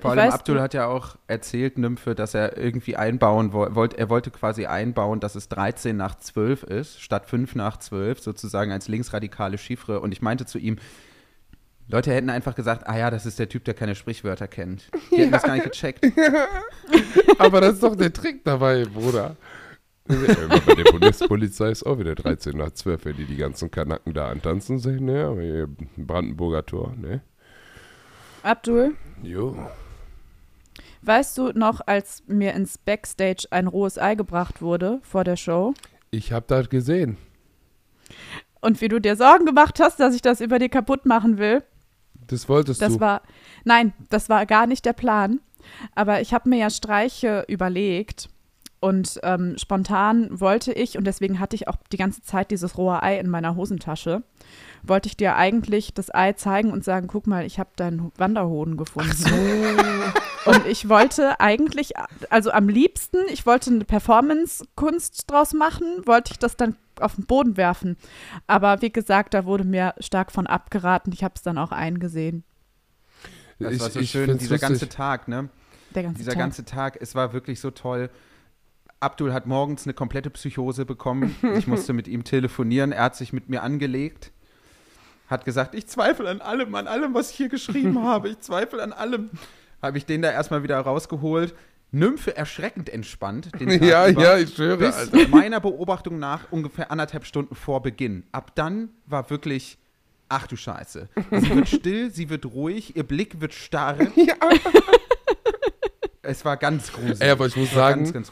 Vor 0.01 0.13
Ich 0.13 0.19
allem 0.19 0.27
weiß, 0.29 0.39
Abdul 0.39 0.55
du- 0.57 0.61
hat 0.61 0.73
ja 0.73 0.87
auch 0.87 1.15
erzählt, 1.27 1.77
Nymphe, 1.77 2.15
dass 2.15 2.33
er 2.33 2.57
irgendwie 2.57 2.95
einbauen 2.95 3.53
wollte, 3.53 3.97
er 3.97 4.09
wollte 4.09 4.31
quasi 4.31 4.65
einbauen, 4.65 5.19
dass 5.19 5.35
es 5.35 5.49
13 5.49 5.95
nach 5.97 6.15
12 6.15 6.63
ist, 6.63 7.01
statt 7.01 7.25
5 7.25 7.55
nach 7.55 7.77
12, 7.77 8.19
sozusagen 8.21 8.71
als 8.71 8.87
linksradikale 8.87 9.57
Chiffre. 9.57 9.99
Und 9.99 10.11
ich 10.11 10.21
meinte 10.21 10.45
zu 10.45 10.57
ihm, 10.57 10.77
Leute 11.87 12.13
hätten 12.13 12.29
einfach 12.29 12.53
gesagt, 12.55 12.87
ah 12.87 12.97
ja, 12.97 13.09
das 13.09 13.25
ist 13.25 13.39
der 13.39 13.49
Typ, 13.49 13.65
der 13.65 13.73
keine 13.73 13.95
Sprichwörter 13.95 14.47
kennt. 14.47 14.89
Die 15.11 15.17
hätten 15.17 15.31
das 15.31 15.43
gar 15.43 15.53
nicht 15.55 15.63
gecheckt. 15.71 16.05
Aber 17.39 17.61
das 17.61 17.73
ist 17.75 17.83
doch 17.83 17.95
der 17.95 18.13
Trick 18.13 18.43
dabei, 18.43 18.85
Bruder. 18.85 19.35
Bei 20.07 20.73
der 20.75 20.91
Bundespolizei 20.91 21.69
ist 21.71 21.83
auch 21.85 21.99
wieder 21.99 22.15
13 22.15 22.57
nach 22.57 22.71
12, 22.71 23.05
wenn 23.05 23.15
die 23.17 23.25
die 23.25 23.37
ganzen 23.37 23.69
Kanaken 23.69 24.13
da 24.13 24.29
antanzen 24.29 24.79
sehen. 24.79 25.05
Ne, 25.05 25.25
aber 25.25 25.41
hier 25.41 25.67
Brandenburger 25.97 26.65
Tor, 26.65 26.93
ne? 26.97 27.21
Abdul, 28.41 28.95
Jo. 29.21 29.55
Weißt 31.01 31.37
du 31.37 31.51
noch, 31.53 31.81
als 31.85 32.23
mir 32.27 32.53
ins 32.53 32.77
Backstage 32.77 33.47
ein 33.51 33.67
rohes 33.67 33.97
Ei 33.97 34.15
gebracht 34.15 34.61
wurde 34.61 34.99
vor 35.03 35.23
der 35.23 35.35
Show 35.37 35.73
Ich 36.11 36.31
habe 36.31 36.45
das 36.47 36.69
gesehen. 36.69 37.17
und 38.61 38.81
wie 38.81 38.87
du 38.89 38.99
dir 38.99 39.15
Sorgen 39.15 39.45
gemacht 39.45 39.79
hast, 39.79 39.99
dass 39.99 40.13
ich 40.15 40.21
das 40.21 40.41
über 40.41 40.59
dir 40.59 40.69
kaputt 40.69 41.05
machen 41.05 41.37
will? 41.37 41.63
Das 42.27 42.47
wolltest 42.49 42.81
Das 42.81 42.93
du. 42.93 42.99
war, 42.99 43.21
nein, 43.63 43.93
das 44.09 44.29
war 44.29 44.45
gar 44.45 44.67
nicht 44.67 44.85
der 44.85 44.93
Plan. 44.93 45.39
Aber 45.95 46.21
ich 46.21 46.33
habe 46.33 46.49
mir 46.49 46.57
ja 46.57 46.69
Streiche 46.69 47.43
überlegt 47.47 48.29
und 48.79 49.19
ähm, 49.23 49.55
spontan 49.57 50.39
wollte 50.39 50.71
ich, 50.71 50.97
und 50.97 51.05
deswegen 51.05 51.39
hatte 51.39 51.55
ich 51.55 51.67
auch 51.67 51.75
die 51.91 51.97
ganze 51.97 52.21
Zeit 52.21 52.51
dieses 52.51 52.77
rohe 52.77 53.03
Ei 53.03 53.19
in 53.19 53.29
meiner 53.29 53.55
Hosentasche, 53.55 54.23
wollte 54.83 55.07
ich 55.07 55.17
dir 55.17 55.35
eigentlich 55.35 55.93
das 55.93 56.13
Ei 56.13 56.33
zeigen 56.33 56.71
und 56.71 56.83
sagen, 56.83 57.07
guck 57.07 57.27
mal, 57.27 57.45
ich 57.45 57.59
habe 57.59 57.71
deinen 57.75 58.11
Wanderhoden 58.17 58.77
gefunden. 58.77 59.11
Und 60.45 60.65
ich 60.65 60.87
wollte 60.87 61.39
eigentlich, 61.41 61.91
also 62.29 62.51
am 62.51 62.69
liebsten, 62.69 63.17
ich 63.29 63.45
wollte 63.45 63.71
eine 63.71 63.83
Performance-Kunst 63.83 65.29
draus 65.29 65.53
machen, 65.53 65.85
wollte 66.05 66.31
ich 66.31 66.39
das 66.39 66.55
dann 66.55 66.77
auf 66.99 67.15
den 67.15 67.25
Boden 67.25 67.57
werfen. 67.57 67.97
Aber 68.47 68.81
wie 68.81 68.91
gesagt, 68.91 69.33
da 69.33 69.45
wurde 69.45 69.65
mir 69.65 69.93
stark 69.99 70.31
von 70.31 70.47
abgeraten. 70.47 71.11
Ich 71.11 71.25
habe 71.25 71.33
es 71.35 71.41
dann 71.41 71.57
auch 71.57 71.73
eingesehen. 71.73 72.45
Das 73.59 73.73
ich, 73.73 73.81
war 73.81 73.89
so 73.89 74.01
schön, 74.01 74.37
dieser 74.37 74.55
lustig. 74.55 74.61
ganze 74.61 74.89
Tag, 74.89 75.27
ne? 75.27 75.49
Der 75.93 76.03
ganze 76.03 76.19
Dieser 76.19 76.31
Tag. 76.31 76.39
ganze 76.39 76.65
Tag, 76.65 76.97
es 77.01 77.15
war 77.15 77.33
wirklich 77.33 77.59
so 77.59 77.71
toll. 77.71 78.09
Abdul 78.99 79.33
hat 79.33 79.45
morgens 79.45 79.85
eine 79.85 79.93
komplette 79.93 80.29
Psychose 80.29 80.85
bekommen. 80.85 81.35
Ich 81.55 81.67
musste 81.67 81.93
mit 81.93 82.07
ihm 82.07 82.23
telefonieren. 82.23 82.91
Er 82.91 83.03
hat 83.03 83.15
sich 83.15 83.31
mit 83.33 83.49
mir 83.49 83.63
angelegt. 83.63 84.31
Hat 85.27 85.45
gesagt, 85.45 85.75
ich 85.75 85.87
zweifle 85.87 86.29
an 86.29 86.41
allem, 86.41 86.73
an 86.75 86.87
allem, 86.87 87.13
was 87.13 87.31
ich 87.31 87.37
hier 87.37 87.49
geschrieben 87.49 88.03
habe. 88.03 88.29
Ich 88.29 88.39
zweifle 88.39 88.81
an 88.81 88.93
allem. 88.93 89.29
Habe 89.81 89.97
ich 89.97 90.05
den 90.05 90.21
da 90.21 90.31
erstmal 90.31 90.63
wieder 90.63 90.79
rausgeholt. 90.79 91.55
Nymphe 91.91 92.35
erschreckend 92.35 92.89
entspannt. 92.89 93.49
Ja, 93.59 94.07
über, 94.09 94.21
ja, 94.21 94.37
ich 94.37 94.53
schwöre, 94.53 94.77
Bis 94.77 94.95
Alter. 94.95 95.27
meiner 95.29 95.59
Beobachtung 95.59 96.19
nach 96.19 96.51
ungefähr 96.51 96.91
anderthalb 96.91 97.25
Stunden 97.25 97.55
vor 97.55 97.81
Beginn. 97.81 98.23
Ab 98.31 98.51
dann 98.55 98.89
war 99.07 99.29
wirklich, 99.29 99.77
ach 100.27 100.45
du 100.45 100.55
Scheiße. 100.55 101.07
Sie 101.31 101.55
wird 101.55 101.67
still, 101.67 102.11
sie 102.11 102.29
wird 102.29 102.45
ruhig, 102.45 102.95
ihr 102.95 103.03
Blick 103.03 103.41
wird 103.41 103.53
starr. 103.55 103.97
Es 106.29 106.45
war 106.45 106.57
ganz 106.57 106.91
gruselig. 106.93 107.21
Ey, 107.21 107.31
aber 107.31 107.47
ich 107.47 107.55
muss 107.55 107.71
sagen, 107.71 108.11
ganz, 108.11 108.31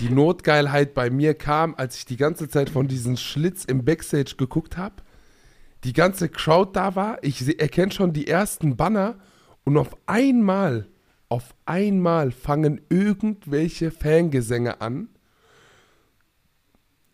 Die 0.00 0.10
Notgeilheit 0.10 0.92
bei 0.92 1.08
mir 1.08 1.32
kam, 1.32 1.74
als 1.76 1.96
ich 1.96 2.04
die 2.04 2.18
ganze 2.18 2.46
Zeit 2.50 2.68
von 2.68 2.88
diesem 2.88 3.16
Schlitz 3.16 3.64
im 3.64 3.86
Backstage 3.86 4.34
geguckt 4.36 4.76
habe. 4.76 4.96
Die 5.84 5.94
ganze 5.94 6.28
Crowd 6.28 6.72
da 6.74 6.94
war. 6.94 7.24
Ich 7.24 7.58
erkenne 7.58 7.90
schon 7.90 8.12
die 8.12 8.26
ersten 8.26 8.76
Banner 8.76 9.16
und 9.64 9.78
auf 9.78 9.96
einmal, 10.04 10.88
auf 11.30 11.54
einmal 11.64 12.32
fangen 12.32 12.82
irgendwelche 12.90 13.92
Fangesänge 13.92 14.82
an. 14.82 15.08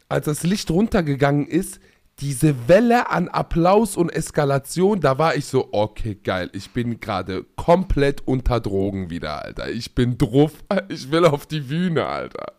Als 0.08 0.24
das 0.24 0.42
Licht 0.42 0.68
runtergegangen 0.68 1.46
ist, 1.46 1.78
diese 2.20 2.68
Welle 2.68 3.10
an 3.10 3.28
Applaus 3.28 3.96
und 3.96 4.08
Eskalation, 4.10 5.00
da 5.00 5.18
war 5.18 5.34
ich 5.34 5.46
so, 5.46 5.68
okay, 5.72 6.16
geil, 6.22 6.48
ich 6.52 6.70
bin 6.70 7.00
gerade 7.00 7.44
komplett 7.56 8.26
unter 8.26 8.60
Drogen 8.60 9.10
wieder, 9.10 9.44
Alter. 9.44 9.70
Ich 9.70 9.94
bin 9.94 10.16
druff, 10.16 10.52
ich 10.88 11.10
will 11.10 11.24
auf 11.24 11.46
die 11.46 11.60
Bühne, 11.60 12.06
Alter. 12.06 12.52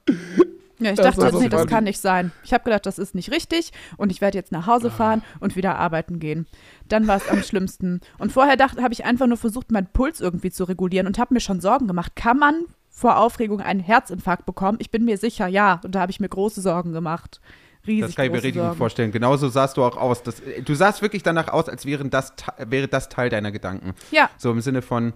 Ja, 0.78 0.92
ich 0.92 0.98
Das 0.98 1.16
dachte, 1.16 1.32
so 1.32 1.40
nee, 1.40 1.48
das 1.48 1.68
kann 1.68 1.86
nicht 1.86 2.02
sein. 2.02 2.34
Ich 2.44 2.54
habe 2.54 2.66
gedacht, 2.66 2.86
das 2.86 3.00
ist 3.00 3.16
nicht 3.16 3.32
richtig 3.32 3.72
und 3.96 4.12
ich 4.12 4.20
werde 4.20 4.38
jetzt 4.38 4.52
nach 4.52 4.68
Hause 4.68 4.88
Ah. 4.90 4.92
fahren 4.92 5.24
und 5.40 5.56
wieder 5.56 5.78
arbeiten 5.78 6.20
gehen. 6.20 6.48
Dann 6.90 7.08
war 7.08 7.16
es 7.16 7.30
am 7.30 7.42
schlimmsten. 7.44 8.02
Und 8.18 8.34
vorher 8.34 8.58
dachte, 8.58 8.84
habe 8.84 8.94
ich 8.94 9.06
einfach 9.06 9.26
nur 9.28 9.38
versucht, 9.38 9.72
meinen 9.72 9.88
Puls 9.88 10.20
irgendwie 10.20 10.52
zu 10.52 10.66
regulieren 10.66 11.08
und 11.08 11.18
habe 11.18 11.34
mir 11.34 11.40
schon 11.40 11.62
Sorgen 11.62 11.88
gemacht. 11.88 12.18
Kann 12.18 12.38
man 12.40 12.66
vor 12.90 13.20
Aufregung 13.20 13.62
einen 13.62 13.80
Herzinfarkt 13.80 14.46
bekommen? 14.46 14.78
Ich 14.82 14.92
bin 14.92 15.06
mir 15.06 15.18
sicher, 15.18 15.48
ja. 15.48 15.80
Und 15.86 15.96
da 15.96 16.02
habe 16.02 16.12
ich 16.12 16.20
mir 16.20 16.28
große 16.30 16.60
Sorgen 16.60 16.92
gemacht. 16.92 17.40
Riesig 17.88 18.08
Das 18.08 18.16
kann 18.16 18.26
ich 18.26 18.32
mir 18.32 18.44
richtig 18.44 18.62
gut 18.62 18.76
vorstellen. 18.78 19.12
Genauso 19.12 19.50
sahst 19.50 19.78
du 19.78 19.84
auch 19.84 19.98
aus. 19.98 20.24
Das, 20.24 20.42
du 20.64 20.76
sahst 20.76 21.02
wirklich 21.02 21.24
danach 21.24 21.50
aus, 21.50 21.70
als 21.70 21.86
wären 21.86 22.10
das, 22.10 22.34
wäre 22.58 22.88
das 22.88 23.10
Teil 23.10 23.30
deiner 23.30 23.52
Gedanken. 23.52 23.94
Ja, 24.12 24.30
So 24.38 24.52
im 24.52 24.62
Sinne 24.62 24.82
von, 24.82 25.14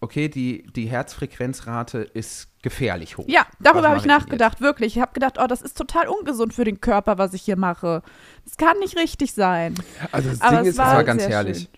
okay, 0.00 0.28
die, 0.28 0.66
die 0.74 0.86
Herzfrequenzrate 0.86 1.98
ist 1.98 2.48
gefährlich 2.62 3.18
hoch. 3.18 3.24
ja, 3.28 3.46
darüber 3.60 3.88
habe 3.90 3.98
ich 3.98 4.06
nachgedacht, 4.06 4.60
wirklich. 4.60 4.96
Ich 4.96 5.02
habe 5.02 5.12
gedacht, 5.12 5.38
oh, 5.42 5.46
das 5.46 5.60
ist 5.62 5.76
total 5.76 6.08
ungesund 6.08 6.54
für 6.54 6.64
den 6.64 6.80
Körper, 6.80 7.18
was 7.18 7.34
ich 7.34 7.42
hier 7.42 7.56
mache. 7.56 8.02
Das 8.44 8.56
kann 8.56 8.78
nicht 8.78 8.96
richtig 8.96 9.32
sein. 9.34 9.74
Also 10.12 10.30
das 10.30 10.40
Aber 10.40 10.56
Ding 10.56 10.66
es 10.66 10.68
ist, 10.72 10.78
war, 10.78 10.94
war 10.96 11.04
ganz 11.04 11.22
sehr 11.22 11.30
herrlich. 11.30 11.68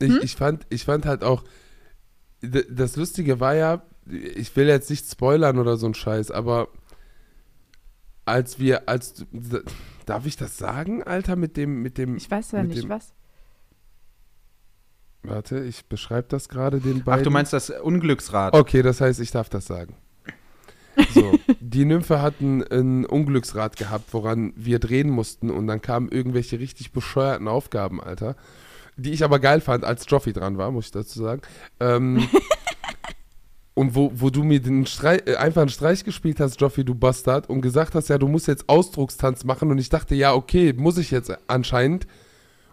schön. 0.00 0.16
Ich, 0.18 0.22
ich, 0.24 0.36
fand, 0.36 0.66
ich 0.68 0.84
fand 0.84 1.06
halt 1.06 1.24
auch, 1.24 1.42
das 2.42 2.96
Lustige 2.96 3.40
war 3.40 3.54
ja, 3.54 3.82
ich 4.08 4.54
will 4.54 4.68
jetzt 4.68 4.90
nicht 4.90 5.10
spoilern 5.10 5.58
oder 5.58 5.76
so 5.76 5.86
ein 5.86 5.94
Scheiß, 5.94 6.30
aber 6.30 6.68
als 8.26 8.58
wir, 8.58 8.88
als, 8.88 9.24
darf 10.04 10.26
ich 10.26 10.36
das 10.36 10.58
sagen, 10.58 11.02
Alter, 11.02 11.36
mit 11.36 11.56
dem, 11.56 11.80
mit 11.80 11.96
dem, 11.96 12.16
Ich 12.16 12.30
weiß 12.30 12.52
ja 12.52 12.62
nicht, 12.62 12.82
dem, 12.82 12.90
was. 12.90 13.14
Warte, 15.22 15.60
ich 15.60 15.86
beschreibe 15.86 16.28
das 16.28 16.48
gerade 16.48 16.80
den 16.80 17.02
beiden. 17.02 17.20
Ach, 17.20 17.24
du 17.24 17.30
meinst 17.30 17.52
das 17.52 17.70
Unglücksrad. 17.70 18.54
Okay, 18.54 18.82
das 18.82 19.00
heißt, 19.00 19.20
ich 19.20 19.30
darf 19.30 19.48
das 19.48 19.66
sagen. 19.66 19.96
So, 21.10 21.38
die 21.60 21.84
Nymphe 21.84 22.22
hatten 22.22 22.62
ein 22.62 23.04
Unglücksrad 23.04 23.76
gehabt, 23.76 24.12
woran 24.12 24.52
wir 24.56 24.78
drehen 24.78 25.10
mussten 25.10 25.50
und 25.50 25.66
dann 25.66 25.82
kamen 25.82 26.08
irgendwelche 26.08 26.58
richtig 26.58 26.92
bescheuerten 26.92 27.48
Aufgaben, 27.48 28.00
Alter. 28.00 28.36
Die 28.96 29.12
ich 29.12 29.22
aber 29.24 29.38
geil 29.40 29.60
fand, 29.60 29.84
als 29.84 30.06
Joffi 30.08 30.32
dran 30.32 30.56
war, 30.56 30.70
muss 30.70 30.86
ich 30.86 30.92
dazu 30.92 31.20
sagen. 31.20 31.42
Ähm, 31.80 32.26
und 33.78 33.94
wo, 33.94 34.10
wo 34.14 34.30
du 34.30 34.42
mir 34.42 34.60
den 34.60 34.86
Streich, 34.86 35.20
äh, 35.26 35.36
einfach 35.36 35.60
einen 35.60 35.68
Streich 35.68 36.02
gespielt 36.02 36.40
hast, 36.40 36.58
Joffi, 36.60 36.82
du 36.82 36.94
Bastard, 36.94 37.48
und 37.50 37.60
gesagt 37.60 37.94
hast, 37.94 38.08
ja, 38.08 38.16
du 38.16 38.26
musst 38.26 38.48
jetzt 38.48 38.68
Ausdruckstanz 38.68 39.44
machen 39.44 39.70
und 39.70 39.76
ich 39.78 39.90
dachte, 39.90 40.14
ja, 40.14 40.32
okay, 40.32 40.72
muss 40.72 40.96
ich 40.96 41.10
jetzt 41.10 41.30
anscheinend. 41.46 42.06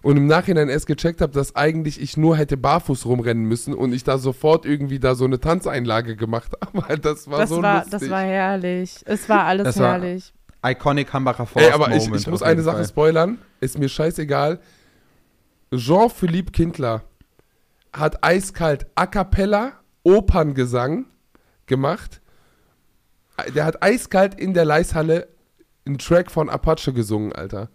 Und 0.01 0.15
im 0.17 0.27
Nachhinein 0.27 0.69
erst 0.69 0.87
gecheckt 0.87 1.19
habe, 1.21 1.33
dass 1.33 1.55
eigentlich 1.57 2.01
ich 2.01 2.15
nur 2.17 2.35
hätte 2.37 2.55
barfuß 2.57 3.05
rumrennen 3.05 3.43
müssen 3.45 3.73
und 3.73 3.91
ich 3.93 4.03
da 4.05 4.17
sofort 4.17 4.65
irgendwie 4.65 4.99
da 4.99 5.15
so 5.15 5.25
eine 5.25 5.39
Tanzeinlage 5.41 6.15
gemacht 6.15 6.51
habe. 6.61 6.87
weil 6.87 6.97
Das 6.99 7.29
war 7.29 7.39
Das 7.39 7.49
so 7.49 7.61
war, 7.61 7.79
lustig. 7.83 7.99
das 7.99 8.09
war 8.09 8.21
herrlich. 8.21 8.95
Es 9.05 9.27
war 9.29 9.43
alles 9.43 9.65
Das 9.65 9.79
war- 9.79 9.91
herrlich. 9.99 10.33
Iconic 10.65 11.11
Hambacher 11.11 11.45
Force 11.45 11.65
Ey, 11.65 11.71
aber 11.73 11.89
ich, 11.93 12.05
Moment 12.05 12.21
ich 12.21 12.27
muss 12.27 12.41
eine 12.41 12.61
Sache 12.61 12.77
Fall. 12.77 12.87
spoilern. 12.87 13.37
Ist 13.59 13.77
mir 13.77 13.89
scheißegal. 13.89 14.59
Jean-Philippe 15.75 16.51
Kindler 16.51 17.03
hat 17.91 18.23
eiskalt 18.23 18.85
A 18.95 19.05
Cappella 19.05 19.73
Operngesang 20.03 21.05
gemacht. 21.65 22.21
Der 23.55 23.65
hat 23.65 23.81
eiskalt 23.81 24.35
in 24.35 24.53
der 24.53 24.65
Leishalle 24.65 25.27
einen 25.85 25.97
Track 25.97 26.29
von 26.31 26.49
Apache 26.49 26.93
gesungen, 26.93 27.33
Alter. 27.33 27.69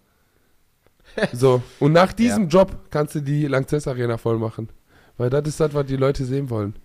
So, 1.33 1.63
und 1.81 1.93
nach 1.93 2.13
diesem 2.13 2.49
Job 2.49 2.91
kannst 2.91 3.15
du 3.15 3.21
die 3.21 3.47
Lanxess 3.47 3.89
Arena 3.89 4.19
voll 4.19 4.39
machen. 4.39 4.69
Weil 5.17 5.31
das 5.31 5.49
ist 5.49 5.59
das, 5.59 5.75
was 5.75 5.87
die 5.87 5.97
Leute 5.97 6.25
sehen 6.25 6.51
wollen. 6.51 6.77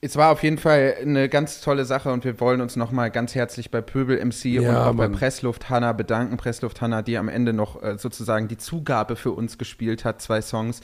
Es 0.00 0.16
war 0.16 0.30
auf 0.30 0.44
jeden 0.44 0.58
Fall 0.58 0.94
eine 1.02 1.28
ganz 1.28 1.60
tolle 1.60 1.84
Sache 1.84 2.12
und 2.12 2.24
wir 2.24 2.38
wollen 2.38 2.60
uns 2.60 2.76
nochmal 2.76 3.10
ganz 3.10 3.34
herzlich 3.34 3.72
bei 3.72 3.80
Pöbel 3.80 4.24
MC 4.24 4.44
Ja, 4.44 4.70
und 4.70 4.76
auch 4.76 4.86
bei 4.94 5.08
Mann. 5.08 5.12
Pressluft 5.12 5.68
Hanna 5.70 5.92
bedanken. 5.92 6.36
Pressluft 6.36 6.80
Hanna, 6.80 7.02
die 7.02 7.18
am 7.18 7.28
Ende 7.28 7.52
noch 7.52 7.82
äh, 7.82 7.98
sozusagen 7.98 8.46
die 8.46 8.58
Zugabe 8.58 9.16
für 9.16 9.32
uns 9.32 9.58
gespielt 9.58 10.04
hat, 10.04 10.22
zwei 10.22 10.40
Songs. 10.40 10.80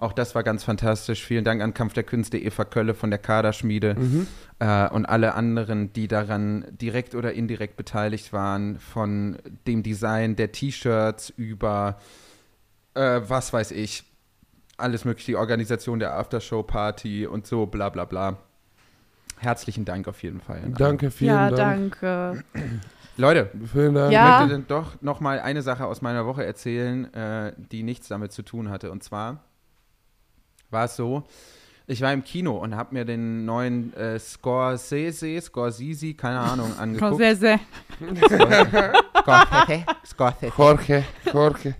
Auch 0.00 0.14
das 0.14 0.34
war 0.34 0.42
ganz 0.42 0.64
fantastisch. 0.64 1.22
Vielen 1.22 1.44
Dank 1.44 1.60
an 1.60 1.74
Kampf 1.74 1.92
der 1.92 2.04
Künste 2.04 2.38
Eva 2.38 2.64
Kölle 2.64 2.94
von 2.94 3.10
der 3.10 3.18
Kaderschmiede 3.18 3.96
äh, 4.58 4.88
und 4.88 5.04
alle 5.04 5.34
anderen, 5.34 5.92
die 5.92 6.08
daran 6.08 6.64
direkt 6.70 7.14
oder 7.14 7.34
indirekt 7.34 7.76
beteiligt 7.76 8.32
waren, 8.32 8.78
von 8.78 9.36
dem 9.66 9.82
Design 9.82 10.36
der 10.36 10.52
T-Shirts 10.52 11.28
über 11.36 11.98
äh, 12.94 13.20
was 13.26 13.52
weiß 13.52 13.72
ich, 13.72 14.04
alles 14.78 15.04
mögliche, 15.04 15.32
die 15.32 15.36
Organisation 15.36 15.98
der 15.98 16.14
Aftershow-Party 16.16 17.26
und 17.26 17.46
so, 17.46 17.66
bla 17.66 17.90
bla 17.90 18.06
bla. 18.06 18.38
Herzlichen 19.36 19.84
Dank 19.84 20.08
auf 20.08 20.22
jeden 20.22 20.40
Fall. 20.40 20.62
Danke, 20.78 21.10
vielen 21.10 21.30
Ja, 21.30 21.50
Dank. 21.50 21.98
danke. 22.00 22.42
Leute, 23.18 23.50
Vielen 23.70 23.94
Dank. 23.94 24.12
Ja. 24.12 24.24
ich 24.36 24.40
möchte 24.48 24.54
dann 24.54 24.66
doch 24.66 25.02
noch 25.02 25.20
mal 25.20 25.40
eine 25.40 25.60
Sache 25.60 25.84
aus 25.84 26.00
meiner 26.00 26.24
Woche 26.24 26.44
erzählen, 26.44 27.12
äh, 27.12 27.52
die 27.58 27.82
nichts 27.82 28.08
damit 28.08 28.32
zu 28.32 28.42
tun 28.42 28.70
hatte. 28.70 28.90
Und 28.90 29.02
zwar 29.04 29.44
war 30.70 30.84
es 30.84 30.96
so, 30.96 31.24
ich 31.86 32.00
war 32.00 32.12
im 32.12 32.22
Kino 32.22 32.56
und 32.56 32.76
habe 32.76 32.94
mir 32.94 33.04
den 33.04 33.44
neuen 33.44 33.92
äh, 33.94 34.18
Scorsese, 34.18 35.40
Scorsese, 35.40 36.14
keine 36.14 36.38
Ahnung, 36.38 36.72
angeguckt. 36.78 37.18
Sehr. 37.18 37.60
Scorsese, 39.24 39.84
Scorsese. 40.06 40.52
Jorge, 40.56 41.04
Jorge. 41.32 41.74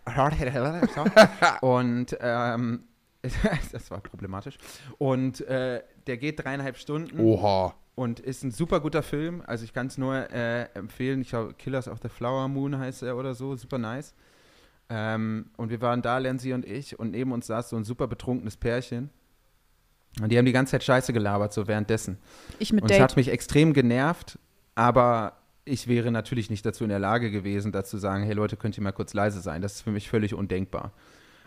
Und 1.60 2.16
ähm, 2.20 2.84
das 3.72 3.90
war 3.90 4.00
problematisch. 4.00 4.56
Und 4.98 5.40
äh, 5.42 5.82
der 6.06 6.16
geht 6.16 6.42
dreieinhalb 6.42 6.76
Stunden 6.76 7.20
Oha. 7.20 7.74
und 7.94 8.20
ist 8.20 8.42
ein 8.44 8.50
super 8.50 8.80
guter 8.80 9.02
Film. 9.02 9.42
Also 9.46 9.64
ich 9.64 9.72
kann 9.72 9.88
es 9.88 9.98
nur 9.98 10.30
äh, 10.30 10.64
empfehlen. 10.74 11.20
Ich 11.20 11.30
glaube, 11.30 11.54
Killers 11.54 11.88
of 11.88 11.98
the 12.02 12.08
Flower 12.08 12.48
Moon 12.48 12.78
heißt 12.78 13.02
er 13.02 13.16
oder 13.16 13.34
so. 13.34 13.56
Super 13.56 13.78
nice. 13.78 14.14
Ähm, 14.90 15.46
und 15.56 15.70
wir 15.70 15.80
waren 15.80 16.02
da, 16.02 16.18
Lenzi 16.18 16.52
und 16.52 16.66
ich, 16.66 16.98
und 16.98 17.12
neben 17.12 17.30
uns 17.32 17.46
saß 17.46 17.70
so 17.70 17.76
ein 17.76 17.84
super 17.84 18.08
betrunkenes 18.08 18.56
Pärchen. 18.56 19.10
Und 20.20 20.32
die 20.32 20.36
haben 20.36 20.44
die 20.44 20.52
ganze 20.52 20.72
Zeit 20.72 20.82
Scheiße 20.82 21.12
gelabert, 21.12 21.52
so 21.52 21.68
währenddessen. 21.68 22.18
Ich 22.58 22.72
mit 22.72 22.82
Und 22.82 22.90
es 22.90 22.96
Date. 22.96 23.02
hat 23.02 23.16
mich 23.16 23.28
extrem 23.28 23.72
genervt, 23.72 24.38
aber 24.74 25.36
ich 25.64 25.86
wäre 25.86 26.10
natürlich 26.10 26.50
nicht 26.50 26.66
dazu 26.66 26.82
in 26.82 26.90
der 26.90 26.98
Lage 26.98 27.30
gewesen, 27.30 27.70
dazu 27.70 27.90
zu 27.90 27.98
sagen, 27.98 28.24
hey 28.24 28.32
Leute, 28.32 28.56
könnt 28.56 28.76
ihr 28.76 28.82
mal 28.82 28.90
kurz 28.90 29.14
leise 29.14 29.40
sein. 29.40 29.62
Das 29.62 29.74
ist 29.74 29.82
für 29.82 29.92
mich 29.92 30.10
völlig 30.10 30.34
undenkbar. 30.34 30.92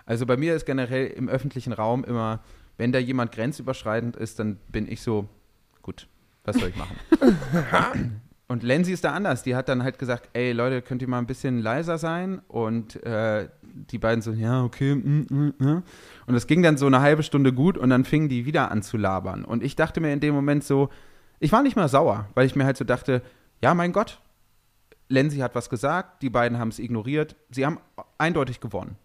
Also 0.05 0.25
bei 0.25 0.37
mir 0.37 0.55
ist 0.55 0.65
generell 0.65 1.07
im 1.07 1.27
öffentlichen 1.27 1.73
Raum 1.73 2.05
immer, 2.05 2.41
wenn 2.77 2.93
da 2.93 2.99
jemand 2.99 3.33
grenzüberschreitend 3.33 4.15
ist, 4.15 4.39
dann 4.39 4.55
bin 4.69 4.89
ich 4.89 5.01
so, 5.01 5.27
gut, 5.81 6.07
was 6.45 6.57
soll 6.57 6.69
ich 6.69 6.75
machen? 6.77 6.95
Und 8.53 8.61
Lenzi 8.61 8.91
ist 8.91 9.03
da 9.03 9.13
anders. 9.13 9.41
Die 9.41 9.55
hat 9.55 9.67
dann 9.67 9.81
halt 9.81 9.97
gesagt, 9.97 10.29
ey 10.33 10.51
Leute, 10.51 10.83
könnt 10.83 11.01
ihr 11.01 11.07
mal 11.07 11.17
ein 11.17 11.25
bisschen 11.25 11.57
leiser 11.57 11.97
sein? 11.97 12.39
Und 12.47 13.03
äh, 13.03 13.49
die 13.63 13.97
beiden 13.97 14.21
so, 14.21 14.31
ja, 14.31 14.63
okay. 14.63 14.93
Mm, 14.93 15.25
mm, 15.27 15.53
mm. 15.57 15.83
Und 16.27 16.35
es 16.35 16.45
ging 16.45 16.61
dann 16.61 16.77
so 16.77 16.85
eine 16.85 17.01
halbe 17.01 17.23
Stunde 17.23 17.51
gut 17.51 17.79
und 17.79 17.89
dann 17.89 18.05
fingen 18.05 18.29
die 18.29 18.45
wieder 18.45 18.69
an 18.69 18.83
zu 18.83 18.95
labern. 18.95 19.43
Und 19.43 19.63
ich 19.63 19.75
dachte 19.75 20.01
mir 20.01 20.13
in 20.13 20.19
dem 20.19 20.35
Moment 20.35 20.63
so, 20.63 20.89
ich 21.39 21.51
war 21.51 21.63
nicht 21.63 21.75
mal 21.75 21.87
sauer, 21.87 22.29
weil 22.35 22.45
ich 22.45 22.55
mir 22.55 22.63
halt 22.63 22.77
so 22.77 22.85
dachte, 22.85 23.23
ja, 23.59 23.73
mein 23.73 23.91
Gott, 23.91 24.21
Lenzi 25.09 25.39
hat 25.39 25.55
was 25.55 25.67
gesagt, 25.67 26.21
die 26.21 26.29
beiden 26.29 26.59
haben 26.59 26.69
es 26.69 26.77
ignoriert, 26.77 27.35
sie 27.49 27.65
haben 27.65 27.79
eindeutig 28.19 28.59
gewonnen. 28.59 28.97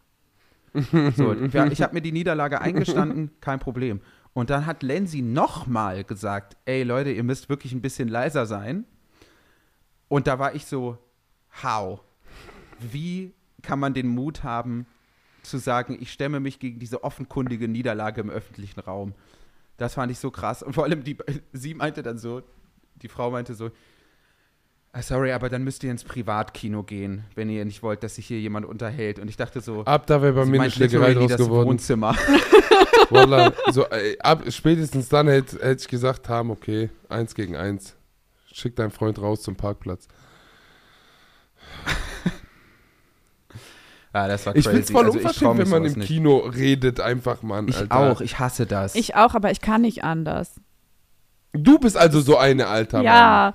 So, 1.17 1.33
ich 1.33 1.81
habe 1.81 1.95
mir 1.95 2.03
die 2.03 2.13
Niederlage 2.13 2.61
eingestanden, 2.61 3.31
kein 3.41 3.61
Problem. 3.61 4.03
Und 4.35 4.51
dann 4.51 4.67
hat 4.67 4.83
Lenzi 4.83 5.23
nochmal 5.23 6.05
gesagt, 6.05 6.59
ey 6.67 6.83
Leute, 6.83 7.13
ihr 7.13 7.25
müsst 7.25 7.49
wirklich 7.49 7.73
ein 7.73 7.81
bisschen 7.81 8.09
leiser 8.09 8.45
sein. 8.45 8.85
Und 10.09 10.27
da 10.27 10.39
war 10.39 10.55
ich 10.55 10.67
so, 10.67 10.99
how? 11.63 12.01
Wie 12.81 13.35
kann 13.63 13.79
man 13.79 13.95
den 13.95 14.09
Mut 14.09 14.43
haben, 14.43 14.87
zu 15.43 15.59
sagen, 15.59 15.97
ich 16.01 16.13
stemme 16.13 16.41
mich 16.41 16.59
gegen 16.59 16.79
diese 16.79 17.05
offenkundige 17.05 17.69
Niederlage 17.69 18.21
im 18.21 18.31
öffentlichen 18.31 18.81
Raum? 18.81 19.15
Das 19.77 19.95
fand 19.95 20.11
ich 20.11 20.19
so 20.19 20.31
krass. 20.31 20.63
Und 20.63 20.75
vor 20.75 20.85
allem, 20.85 21.05
die, 21.05 21.17
sie 21.53 21.75
meinte 21.75 22.03
dann 22.03 22.19
so, 22.19 22.43
die 22.97 23.09
Frau 23.09 23.31
meinte 23.31 23.55
so, 23.55 23.71
"Ah, 24.93 25.03
sorry, 25.03 25.33
aber 25.33 25.49
dann 25.49 25.63
müsst 25.63 25.85
ihr 25.85 25.91
ins 25.91 26.05
Privatkino 26.05 26.83
gehen, 26.83 27.25
wenn 27.35 27.49
ihr 27.49 27.65
nicht 27.65 27.83
wollt, 27.83 28.03
dass 28.03 28.17
sich 28.17 28.27
hier 28.27 28.41
jemand 28.41 28.67
unterhält. 28.67 29.19
Und 29.19 29.29
ich 29.29 29.37
dachte 29.37 29.61
so, 29.61 29.85
Ab 29.85 30.07
da 30.07 30.21
wäre 30.21 30.33
bei 30.33 30.45
mir 30.45 30.61
eine 30.61 30.71
Schlägerei 30.71 31.15
draus 31.15 31.31
das 31.31 31.41
geworden. 31.41 31.69
Wohnzimmer. 31.69 32.17
Wallah, 33.11 33.53
so, 33.71 33.87
ab, 34.21 34.43
spätestens 34.51 35.09
dann 35.09 35.29
hätte 35.29 35.59
hätt 35.65 35.81
ich 35.81 35.89
gesagt 35.89 36.29
haben, 36.29 36.51
okay, 36.51 36.91
eins 37.09 37.35
gegen 37.35 37.57
eins. 37.57 37.98
Schick 38.59 38.77
deinen 38.77 38.91
Freund 38.91 39.21
raus 39.21 39.43
zum 39.43 39.57
Parkplatz. 39.57 40.09
Ah, 44.13 44.27
das 44.27 44.47
war 44.47 44.57
Ich 44.57 44.65
crazy. 44.65 44.77
find's 44.77 44.91
voll 44.91 45.05
Also 45.05 45.19
unverschämt, 45.19 45.59
wenn 45.59 45.69
man 45.69 45.85
im 45.85 45.93
nicht. 45.93 46.07
Kino 46.09 46.39
redet, 46.39 46.99
einfach, 46.99 47.43
Mann. 47.43 47.69
Ich 47.69 47.77
Alter. 47.79 47.95
auch, 47.97 48.21
ich 48.21 48.39
hasse 48.39 48.67
das. 48.67 48.95
Ich 48.95 49.15
auch, 49.17 49.35
aber 49.35 49.51
ich 49.51 49.61
kann 49.61 49.83
nicht 49.83 50.03
anders. 50.03 50.55
Du 51.53 51.79
bist 51.79 51.97
also 51.97 52.21
so 52.21 52.37
eine, 52.37 52.67
Alter. 52.69 52.99
Mann. 52.99 53.05
Ja, 53.07 53.55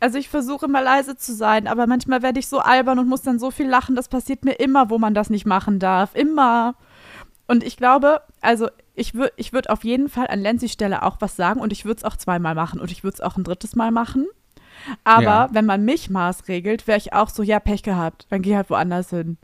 also 0.00 0.18
ich 0.18 0.28
versuche 0.28 0.66
immer 0.66 0.82
leise 0.82 1.16
zu 1.16 1.34
sein, 1.34 1.66
aber 1.66 1.86
manchmal 1.86 2.22
werde 2.22 2.38
ich 2.38 2.48
so 2.48 2.58
albern 2.58 2.98
und 2.98 3.08
muss 3.08 3.22
dann 3.22 3.38
so 3.38 3.50
viel 3.50 3.68
lachen. 3.68 3.96
Das 3.96 4.08
passiert 4.08 4.44
mir 4.44 4.52
immer, 4.54 4.90
wo 4.90 4.98
man 4.98 5.14
das 5.14 5.30
nicht 5.30 5.46
machen 5.46 5.78
darf. 5.78 6.14
Immer. 6.14 6.74
Und 7.46 7.64
ich 7.64 7.76
glaube, 7.76 8.20
also 8.40 8.68
ich 8.94 9.14
würde 9.14 9.32
ich 9.36 9.52
würd 9.52 9.68
auf 9.70 9.84
jeden 9.84 10.08
Fall 10.08 10.28
an 10.28 10.40
Lenzis 10.40 10.72
Stelle 10.72 11.02
auch 11.02 11.16
was 11.20 11.34
sagen 11.36 11.60
und 11.60 11.72
ich 11.72 11.84
würde 11.84 11.98
es 11.98 12.04
auch 12.04 12.16
zweimal 12.16 12.54
machen 12.54 12.80
und 12.80 12.90
ich 12.90 13.04
würde 13.04 13.14
es 13.14 13.20
auch 13.20 13.36
ein 13.36 13.44
drittes 13.44 13.74
Mal 13.74 13.90
machen. 13.90 14.26
Aber 15.04 15.22
Ja. 15.22 15.48
wenn 15.52 15.66
man 15.66 15.84
mich 15.84 16.10
maßregelt, 16.10 16.86
wäre 16.86 16.98
ich 16.98 17.12
auch 17.12 17.28
so, 17.28 17.42
ja, 17.42 17.60
Pech 17.60 17.82
gehabt. 17.82 18.26
Dann 18.30 18.42
geh 18.42 18.56
halt 18.56 18.70
woanders 18.70 19.10
hin. 19.10 19.36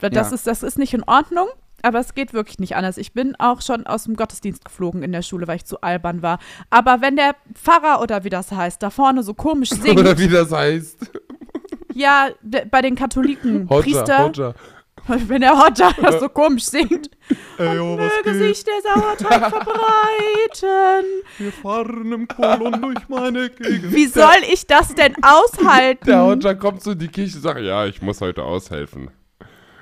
Das, 0.00 0.12
Ja. 0.30 0.34
ist, 0.34 0.46
das 0.46 0.62
ist 0.62 0.78
nicht 0.78 0.94
in 0.94 1.02
Ordnung, 1.04 1.48
aber 1.82 1.98
es 1.98 2.14
geht 2.14 2.32
wirklich 2.32 2.58
nicht 2.58 2.76
anders. 2.76 2.98
Ich 2.98 3.12
bin 3.12 3.34
auch 3.38 3.62
schon 3.62 3.86
aus 3.86 4.04
dem 4.04 4.14
Gottesdienst 4.16 4.64
geflogen 4.64 5.02
in 5.02 5.12
der 5.12 5.22
Schule, 5.22 5.48
weil 5.48 5.56
ich 5.56 5.64
zu 5.64 5.80
albern 5.80 6.22
war. 6.22 6.38
Aber 6.70 7.00
wenn 7.00 7.16
der 7.16 7.34
Pfarrer 7.54 8.00
oder 8.00 8.22
wie 8.24 8.30
das 8.30 8.52
heißt, 8.52 8.82
da 8.82 8.90
vorne 8.90 9.22
so 9.22 9.34
komisch 9.34 9.70
singt, 9.70 9.98
Oder 9.98 10.16
wie 10.18 10.28
das 10.28 10.52
heißt. 10.52 11.10
ja, 11.94 12.28
bei 12.70 12.80
den 12.82 12.94
Katholiken, 12.94 13.68
Hodja, 13.68 13.82
Priester, 13.82 14.24
Hodja. 14.24 14.54
Wenn 15.08 15.40
der 15.40 15.54
das 15.74 16.20
so 16.20 16.28
komisch 16.28 16.64
singt, 16.64 17.10
Ey, 17.58 17.78
oh, 17.78 17.98
was 17.98 18.12
möge 18.24 18.38
sich 18.38 18.64
der 18.64 18.80
Sauerteig 18.82 19.50
verbreiten. 19.50 21.04
Wir 21.38 21.52
fahren 21.52 22.12
im 22.12 22.28
Kolon 22.28 22.80
durch 22.80 23.08
meine 23.08 23.50
Gegend. 23.50 23.92
Wie 23.92 24.06
soll 24.06 24.42
ich 24.50 24.66
das 24.66 24.94
denn 24.94 25.14
aushalten? 25.22 26.06
Der 26.06 26.24
Hodja 26.24 26.54
kommt 26.54 26.82
so 26.82 26.92
in 26.92 26.98
die 26.98 27.08
Kirche 27.08 27.36
und 27.36 27.42
sagt, 27.42 27.60
ja, 27.60 27.86
ich 27.86 28.00
muss 28.00 28.20
heute 28.20 28.44
aushelfen. 28.44 29.10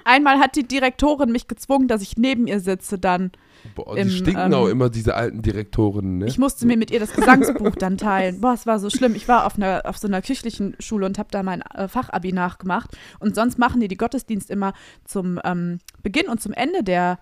Einmal 0.05 0.39
hat 0.39 0.57
die 0.57 0.67
Direktorin 0.67 1.33
mich 1.33 1.49
gezwungen, 1.49 1.89
dass 1.89 2.03
ich 2.03 2.17
neben 2.17 2.47
ihr 2.47 2.61
sitze 2.61 2.99
dann. 2.99 3.33
Boah, 3.75 3.95
die 3.95 4.03
Im, 4.03 4.11
stinken 4.11 4.53
ähm, 4.53 4.55
auch 4.55 4.69
immer, 4.69 4.91
diese 4.91 5.15
alten 5.15 5.43
Direktoren, 5.43 6.19
ne? 6.19 6.27
Ich 6.27 6.39
musste 6.39 6.67
mir 6.67 6.77
mit 6.77 6.91
ihr 6.91 7.01
das 7.01 7.13
Gesangsbuch 7.13 7.75
dann 7.77 7.99
teilen. 7.99 8.41
Boah, 8.41 8.55
es 8.55 8.67
war 8.67 8.79
so 8.79 8.91
schlimm. 8.91 9.15
Ich 9.15 9.29
war 9.29 9.47
auf, 9.47 9.57
einer, 9.57 9.83
auf 9.85 9.99
so 9.99 10.07
einer 10.07 10.23
kirchlichen 10.23 10.77
Schule 10.79 11.07
und 11.07 11.19
habe 11.19 11.29
da 11.31 11.43
mein 11.43 11.63
äh, 11.63 11.89
Fachabi 11.89 12.33
nachgemacht. 12.33 12.97
Und 13.19 13.35
sonst 13.35 13.59
machen 13.59 13.81
die 13.81 13.89
die 13.89 13.97
Gottesdienst 13.97 14.51
immer 14.51 14.73
zum 15.05 15.41
ähm, 15.45 15.79
Beginn 16.03 16.29
und 16.29 16.41
zum 16.41 16.53
Ende 16.53 16.83
der, 16.83 17.19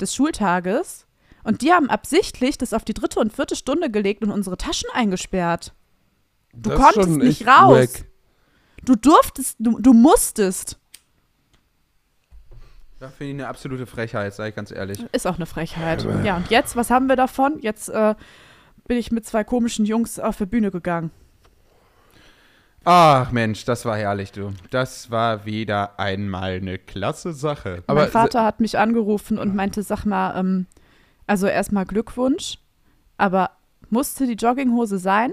des 0.00 0.14
Schultages. 0.14 1.06
Und 1.44 1.62
die 1.62 1.72
haben 1.72 1.88
absichtlich 1.90 2.58
das 2.58 2.72
auf 2.72 2.84
die 2.84 2.94
dritte 2.94 3.20
und 3.20 3.32
vierte 3.32 3.54
Stunde 3.54 3.90
gelegt 3.90 4.24
und 4.24 4.30
unsere 4.32 4.56
Taschen 4.56 4.88
eingesperrt. 4.92 5.74
Du 6.52 6.70
Das 6.70 6.80
konntest 6.80 7.18
nicht 7.18 7.46
raus. 7.46 7.78
wack. 7.78 8.04
Du 8.84 8.94
durftest, 8.96 9.56
du, 9.58 9.78
du 9.78 9.92
musstest. 9.92 10.78
Da 12.98 13.08
finde 13.08 13.32
ich 13.32 13.34
eine 13.40 13.48
absolute 13.48 13.86
Frechheit, 13.86 14.32
sei 14.34 14.48
ich 14.48 14.54
ganz 14.54 14.70
ehrlich. 14.70 15.04
Ist 15.12 15.26
auch 15.26 15.36
eine 15.36 15.44
Frechheit. 15.44 16.06
Ja, 16.24 16.36
und 16.36 16.50
jetzt, 16.50 16.76
was 16.76 16.90
haben 16.90 17.08
wir 17.08 17.16
davon? 17.16 17.58
Jetzt 17.60 17.90
äh, 17.90 18.14
bin 18.86 18.96
ich 18.96 19.12
mit 19.12 19.26
zwei 19.26 19.44
komischen 19.44 19.84
Jungs 19.84 20.18
auf 20.18 20.38
die 20.38 20.46
Bühne 20.46 20.70
gegangen. 20.70 21.10
Ach 22.84 23.32
Mensch, 23.32 23.64
das 23.64 23.84
war 23.84 23.96
herrlich, 23.96 24.32
du. 24.32 24.52
Das 24.70 25.10
war 25.10 25.44
wieder 25.44 25.98
einmal 25.98 26.52
eine 26.52 26.78
klasse 26.78 27.32
Sache. 27.32 27.82
Aber 27.86 28.02
mein 28.02 28.10
Vater 28.10 28.44
hat 28.44 28.60
mich 28.60 28.78
angerufen 28.78 29.38
und 29.38 29.54
meinte, 29.54 29.82
sag 29.82 30.06
mal, 30.06 30.38
ähm, 30.38 30.66
also 31.26 31.48
erstmal 31.48 31.84
Glückwunsch, 31.84 32.58
aber 33.18 33.50
musste 33.90 34.26
die 34.26 34.34
Jogginghose 34.34 34.98
sein? 34.98 35.32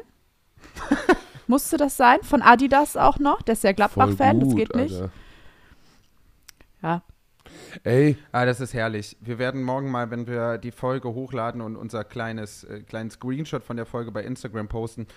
musste 1.47 1.77
das 1.77 1.95
sein? 1.95 2.17
Von 2.23 2.41
Adidas 2.41 2.97
auch 2.97 3.19
noch? 3.19 3.41
Der 3.43 3.53
ist 3.53 3.63
ja 3.63 3.71
Gladbach-Fan, 3.71 4.39
das 4.39 4.55
geht 4.55 4.75
nicht. 4.75 4.95
Alter. 4.95 5.05
Ja. 5.05 5.22
Ey, 7.83 8.17
Ah, 8.31 8.45
das 8.45 8.59
ist 8.59 8.73
herrlich. 8.73 9.17
Wir 9.21 9.39
werden 9.39 9.63
morgen 9.63 9.89
mal, 9.89 10.11
wenn 10.11 10.27
wir 10.27 10.57
die 10.57 10.71
Folge 10.71 11.09
hochladen 11.13 11.61
und 11.61 11.75
unser 11.75 12.03
kleines, 12.03 12.63
äh, 12.65 12.81
kleinen 12.81 13.09
Screenshot 13.09 13.63
von 13.63 13.77
der 13.77 13.85
Folge 13.85 14.11
bei 14.11 14.23
Instagram 14.23 14.67
posten, 14.67 15.07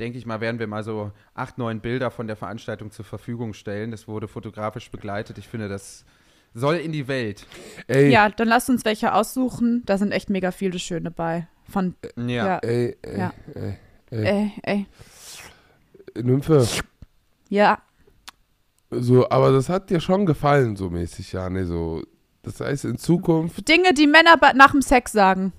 denke 0.00 0.18
ich 0.18 0.26
mal, 0.26 0.40
werden 0.40 0.58
wir 0.58 0.66
mal 0.66 0.82
so 0.84 1.12
acht, 1.34 1.58
neun 1.58 1.80
Bilder 1.80 2.10
von 2.10 2.26
der 2.26 2.36
Veranstaltung 2.36 2.90
zur 2.90 3.04
Verfügung 3.04 3.52
stellen. 3.54 3.90
Das 3.90 4.08
wurde 4.08 4.28
fotografisch 4.28 4.90
begleitet. 4.90 5.38
Ich 5.38 5.48
finde, 5.48 5.68
das 5.68 6.04
soll 6.54 6.76
in 6.76 6.92
die 6.92 7.08
Welt. 7.08 7.46
ey, 7.86 8.10
Ja, 8.10 8.28
dann 8.30 8.48
lasst 8.48 8.70
uns 8.70 8.84
welche 8.84 9.12
aussuchen. 9.12 9.82
Da 9.86 9.98
sind 9.98 10.12
echt 10.12 10.30
mega 10.30 10.50
viele 10.52 10.78
schöne 10.78 11.10
bei. 11.10 11.46
Von, 11.68 11.96
ja, 12.16 12.58
ey, 12.58 12.96
ey, 13.02 13.18
Ja. 13.18 13.32
ey. 13.54 13.76
ey, 14.10 14.52
ey. 14.62 14.86
Nymphe, 16.22 16.66
Ja, 17.48 17.78
so, 18.90 19.28
aber 19.28 19.52
das 19.52 19.68
hat 19.68 19.90
dir 19.90 20.00
schon 20.00 20.26
gefallen, 20.26 20.76
so 20.76 20.90
mäßig, 20.90 21.32
ja, 21.32 21.48
ne, 21.50 21.66
so. 21.66 22.02
Das 22.42 22.60
heißt, 22.60 22.84
in 22.84 22.96
Zukunft. 22.96 23.68
Dinge, 23.68 23.92
die 23.92 24.06
Männer 24.06 24.36
nach 24.54 24.70
dem 24.70 24.80
Sex 24.82 25.10
sagen. 25.12 25.52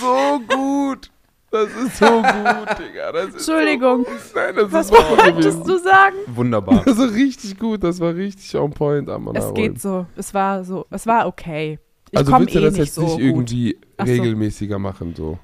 so 0.00 0.40
gut! 0.48 1.10
Das 1.50 1.68
ist 1.70 1.96
so 1.96 2.06
gut, 2.06 2.78
Digga. 2.78 3.10
Das 3.12 3.28
ist 3.28 3.34
Entschuldigung, 3.36 4.04
So, 4.04 4.38
nein, 4.38 4.54
das 4.54 4.70
was 4.70 4.90
wolltest 4.90 5.24
gewesen. 5.36 5.64
du 5.64 5.78
sagen? 5.78 6.16
Wunderbar. 6.26 6.82
Das 6.84 6.98
war 6.98 7.10
richtig 7.10 7.58
gut, 7.58 7.82
das 7.82 7.98
war 8.00 8.14
richtig 8.14 8.54
on 8.54 8.70
point, 8.70 9.08
Amanda. 9.08 9.40
Es 9.40 9.54
geht 9.54 9.80
so. 9.80 10.06
Es 10.14 10.34
war 10.34 10.62
so. 10.64 10.86
Es 10.90 11.06
war 11.06 11.26
okay. 11.26 11.78
Ich 12.10 12.18
Also 12.18 12.32
willst 12.38 12.54
du 12.54 12.58
eh 12.58 12.62
das 12.62 12.72
nicht 12.74 12.84
jetzt 12.86 12.94
so 12.94 13.02
nicht 13.02 13.18
irgendwie 13.18 13.78
Ach 13.96 14.06
so. 14.06 14.12
regelmäßiger 14.12 14.78
machen, 14.78 15.14
so? 15.16 15.38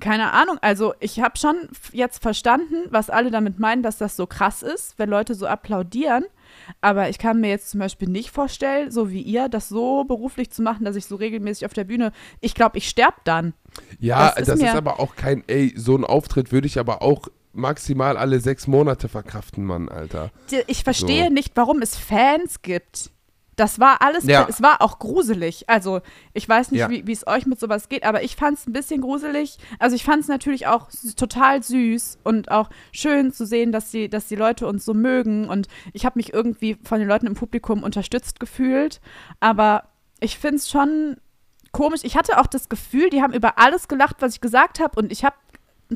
Keine 0.00 0.32
Ahnung. 0.32 0.58
Also 0.60 0.94
ich 0.98 1.20
habe 1.20 1.38
schon 1.38 1.54
jetzt 1.92 2.20
verstanden, 2.20 2.76
was 2.90 3.10
alle 3.10 3.30
damit 3.30 3.60
meinen, 3.60 3.82
dass 3.84 3.96
das 3.96 4.16
so 4.16 4.26
krass 4.26 4.62
ist, 4.62 4.98
wenn 4.98 5.08
Leute 5.08 5.34
so 5.36 5.46
applaudieren. 5.46 6.24
Aber 6.80 7.08
ich 7.08 7.18
kann 7.18 7.40
mir 7.40 7.48
jetzt 7.50 7.70
zum 7.70 7.78
Beispiel 7.80 8.08
nicht 8.08 8.30
vorstellen, 8.30 8.90
so 8.90 9.10
wie 9.10 9.22
ihr, 9.22 9.48
das 9.48 9.68
so 9.68 10.02
beruflich 10.04 10.50
zu 10.50 10.62
machen, 10.62 10.84
dass 10.84 10.96
ich 10.96 11.06
so 11.06 11.14
regelmäßig 11.16 11.64
auf 11.66 11.72
der 11.74 11.84
Bühne. 11.84 12.10
Ich 12.40 12.54
glaube, 12.54 12.78
ich 12.78 12.88
sterbe 12.88 13.16
dann. 13.24 13.54
Ja, 14.00 14.26
Das 14.26 14.34
das 14.34 14.48
ist 14.48 14.54
ist, 14.56 14.62
mir- 14.62 14.74
aber 14.74 14.98
auch 14.98 15.14
kein, 15.14 15.44
ey, 15.46 15.72
so 15.76 15.96
ein 15.96 16.04
Auftritt 16.04 16.50
würde 16.52 16.66
ich 16.66 16.78
aber 16.78 17.00
auch 17.02 17.28
maximal 17.52 18.16
alle 18.16 18.40
sechs 18.40 18.66
Monate 18.66 19.08
verkraften, 19.08 19.64
Mann, 19.64 19.88
Alter. 19.88 20.32
Ich 20.66 20.82
verstehe 20.82 21.26
So. 21.28 21.32
nicht, 21.32 21.52
warum 21.54 21.82
es 21.82 21.96
Fans 21.96 22.62
gibt. 22.62 23.10
Das 23.56 23.78
war 23.78 24.02
alles, 24.02 24.24
Ja. 24.24 24.46
es 24.48 24.62
war 24.62 24.82
auch 24.82 24.98
gruselig. 24.98 25.68
Also, 25.68 26.00
ich 26.32 26.48
weiß 26.48 26.72
nicht, 26.72 26.80
Ja. 26.80 26.90
wie 26.90 27.12
es 27.12 27.26
euch 27.26 27.46
mit 27.46 27.60
sowas 27.60 27.88
geht, 27.88 28.04
aber 28.04 28.22
ich 28.22 28.34
fand 28.36 28.58
es 28.58 28.66
ein 28.66 28.72
bisschen 28.72 29.00
gruselig. 29.00 29.58
Also, 29.78 29.94
ich 29.94 30.04
fand 30.04 30.22
es 30.22 30.28
natürlich 30.28 30.66
auch 30.66 30.88
total 31.16 31.62
süß 31.62 32.18
und 32.24 32.50
auch 32.50 32.68
schön 32.92 33.32
zu 33.32 33.46
sehen, 33.46 33.70
dass 33.70 33.90
die, 33.90 34.08
dass 34.08 34.26
die 34.26 34.36
Leute 34.36 34.66
uns 34.66 34.84
so 34.84 34.92
mögen. 34.94 35.48
Und 35.48 35.68
ich 35.92 36.04
habe 36.04 36.18
mich 36.18 36.32
irgendwie 36.32 36.76
von 36.82 36.98
den 36.98 37.08
Leuten 37.08 37.26
im 37.26 37.34
Publikum 37.34 37.82
unterstützt 37.84 38.40
gefühlt. 38.40 39.00
Aber 39.40 39.84
ich 40.20 40.38
finde 40.38 40.56
es 40.56 40.68
schon 40.68 41.16
komisch. 41.72 42.00
Ich 42.02 42.16
hatte 42.16 42.38
auch 42.40 42.46
das 42.46 42.68
Gefühl, 42.68 43.10
die 43.10 43.22
haben 43.22 43.32
über 43.32 43.58
alles 43.58 43.88
gelacht, 43.88 44.16
was 44.20 44.34
ich 44.34 44.40
gesagt 44.40 44.80
habe. 44.80 44.98
Und 44.98 45.12
ich 45.12 45.24
habe 45.24 45.36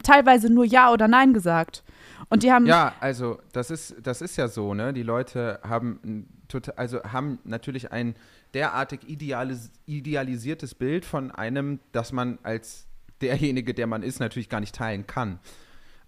teilweise 0.03 0.51
nur 0.53 0.65
Ja 0.65 0.93
oder 0.93 1.09
Nein 1.09 1.33
gesagt. 1.35 1.83
Und 2.31 2.43
die 2.43 2.53
haben 2.53 2.67
Ja, 2.67 2.93
also 3.01 3.39
das 3.53 3.71
ist, 3.71 3.97
das 4.03 4.21
ist 4.21 4.37
ja 4.37 4.49
so, 4.49 4.75
ne? 4.75 4.93
Die 4.93 5.03
Leute 5.03 5.61
haben 5.67 6.29
total, 6.49 6.75
also 6.77 7.03
haben 7.05 7.39
natürlich 7.45 7.93
ein 7.93 8.15
derartig 8.55 9.01
idealis 9.07 9.71
idealisiertes 9.87 10.75
Bild 10.75 11.05
von 11.05 11.31
einem, 11.31 11.81
das 11.93 12.13
man 12.13 12.39
als 12.43 12.87
derjenige, 13.21 13.75
der 13.75 13.87
man 13.87 14.03
ist, 14.03 14.21
natürlich 14.21 14.49
gar 14.49 14.61
nicht 14.61 14.75
teilen 14.75 15.07
kann. 15.07 15.39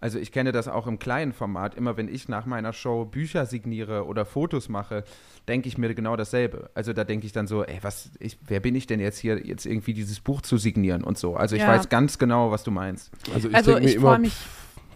Also 0.02 0.18
ich 0.18 0.32
kenne 0.32 0.50
das 0.50 0.66
auch 0.66 0.86
im 0.86 0.98
kleinen 0.98 1.34
Format. 1.34 1.74
Immer 1.74 1.98
wenn 1.98 2.08
ich 2.08 2.26
nach 2.26 2.46
meiner 2.46 2.72
Show 2.72 3.04
Bücher 3.04 3.44
signiere 3.44 4.06
oder 4.06 4.24
Fotos 4.24 4.70
mache, 4.70 5.04
denke 5.46 5.68
ich 5.68 5.76
mir 5.76 5.94
genau 5.94 6.16
dasselbe. 6.16 6.70
Also 6.72 6.94
da 6.94 7.04
denke 7.04 7.26
ich 7.26 7.32
dann 7.32 7.46
so, 7.46 7.64
ey, 7.64 7.78
was, 7.82 8.10
ich, 8.18 8.38
wer 8.46 8.60
bin 8.60 8.74
ich 8.74 8.86
denn 8.86 8.98
jetzt 8.98 9.18
hier, 9.18 9.46
jetzt 9.46 9.66
irgendwie 9.66 9.92
dieses 9.92 10.20
Buch 10.20 10.40
zu 10.40 10.56
signieren 10.56 11.04
und 11.04 11.18
so. 11.18 11.36
Also 11.36 11.54
ich 11.54 11.60
Ja. 11.62 11.68
weiß 11.68 11.90
ganz 11.90 12.16
genau, 12.18 12.50
was 12.50 12.64
du 12.64 12.70
meinst. 12.70 13.10
Also 13.34 13.50
ich 13.50 13.54
Also 13.54 13.72
denke 13.74 13.88
mir 13.90 13.94
immer, 13.96 14.18
mich- 14.18 14.32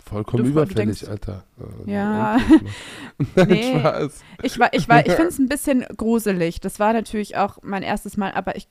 Vollkommen 0.07 0.45
Du- 0.45 0.51
du 0.51 0.61
überfällig, 0.61 1.01
denkst- 1.01 1.09
Alter. 1.09 1.45
Äh, 1.87 1.93
Ja. 1.93 2.39
mal. 2.39 2.41
Nee. 3.49 3.79
Spaß. 3.79 4.21
Ich, 4.43 4.59
war, 4.59 4.69
ich, 4.73 4.89
war, 4.89 5.07
ich 5.07 5.13
finde 5.15 5.29
es 5.29 5.39
ein 5.39 5.49
bisschen 5.49 5.85
gruselig. 5.97 6.61
Das 6.61 6.79
war 6.79 6.93
natürlich 6.93 7.37
auch 7.37 7.59
mein 7.63 7.83
erstes 7.83 8.17
Mal, 8.17 8.33
aber 8.33 8.57
ich, 8.57 8.69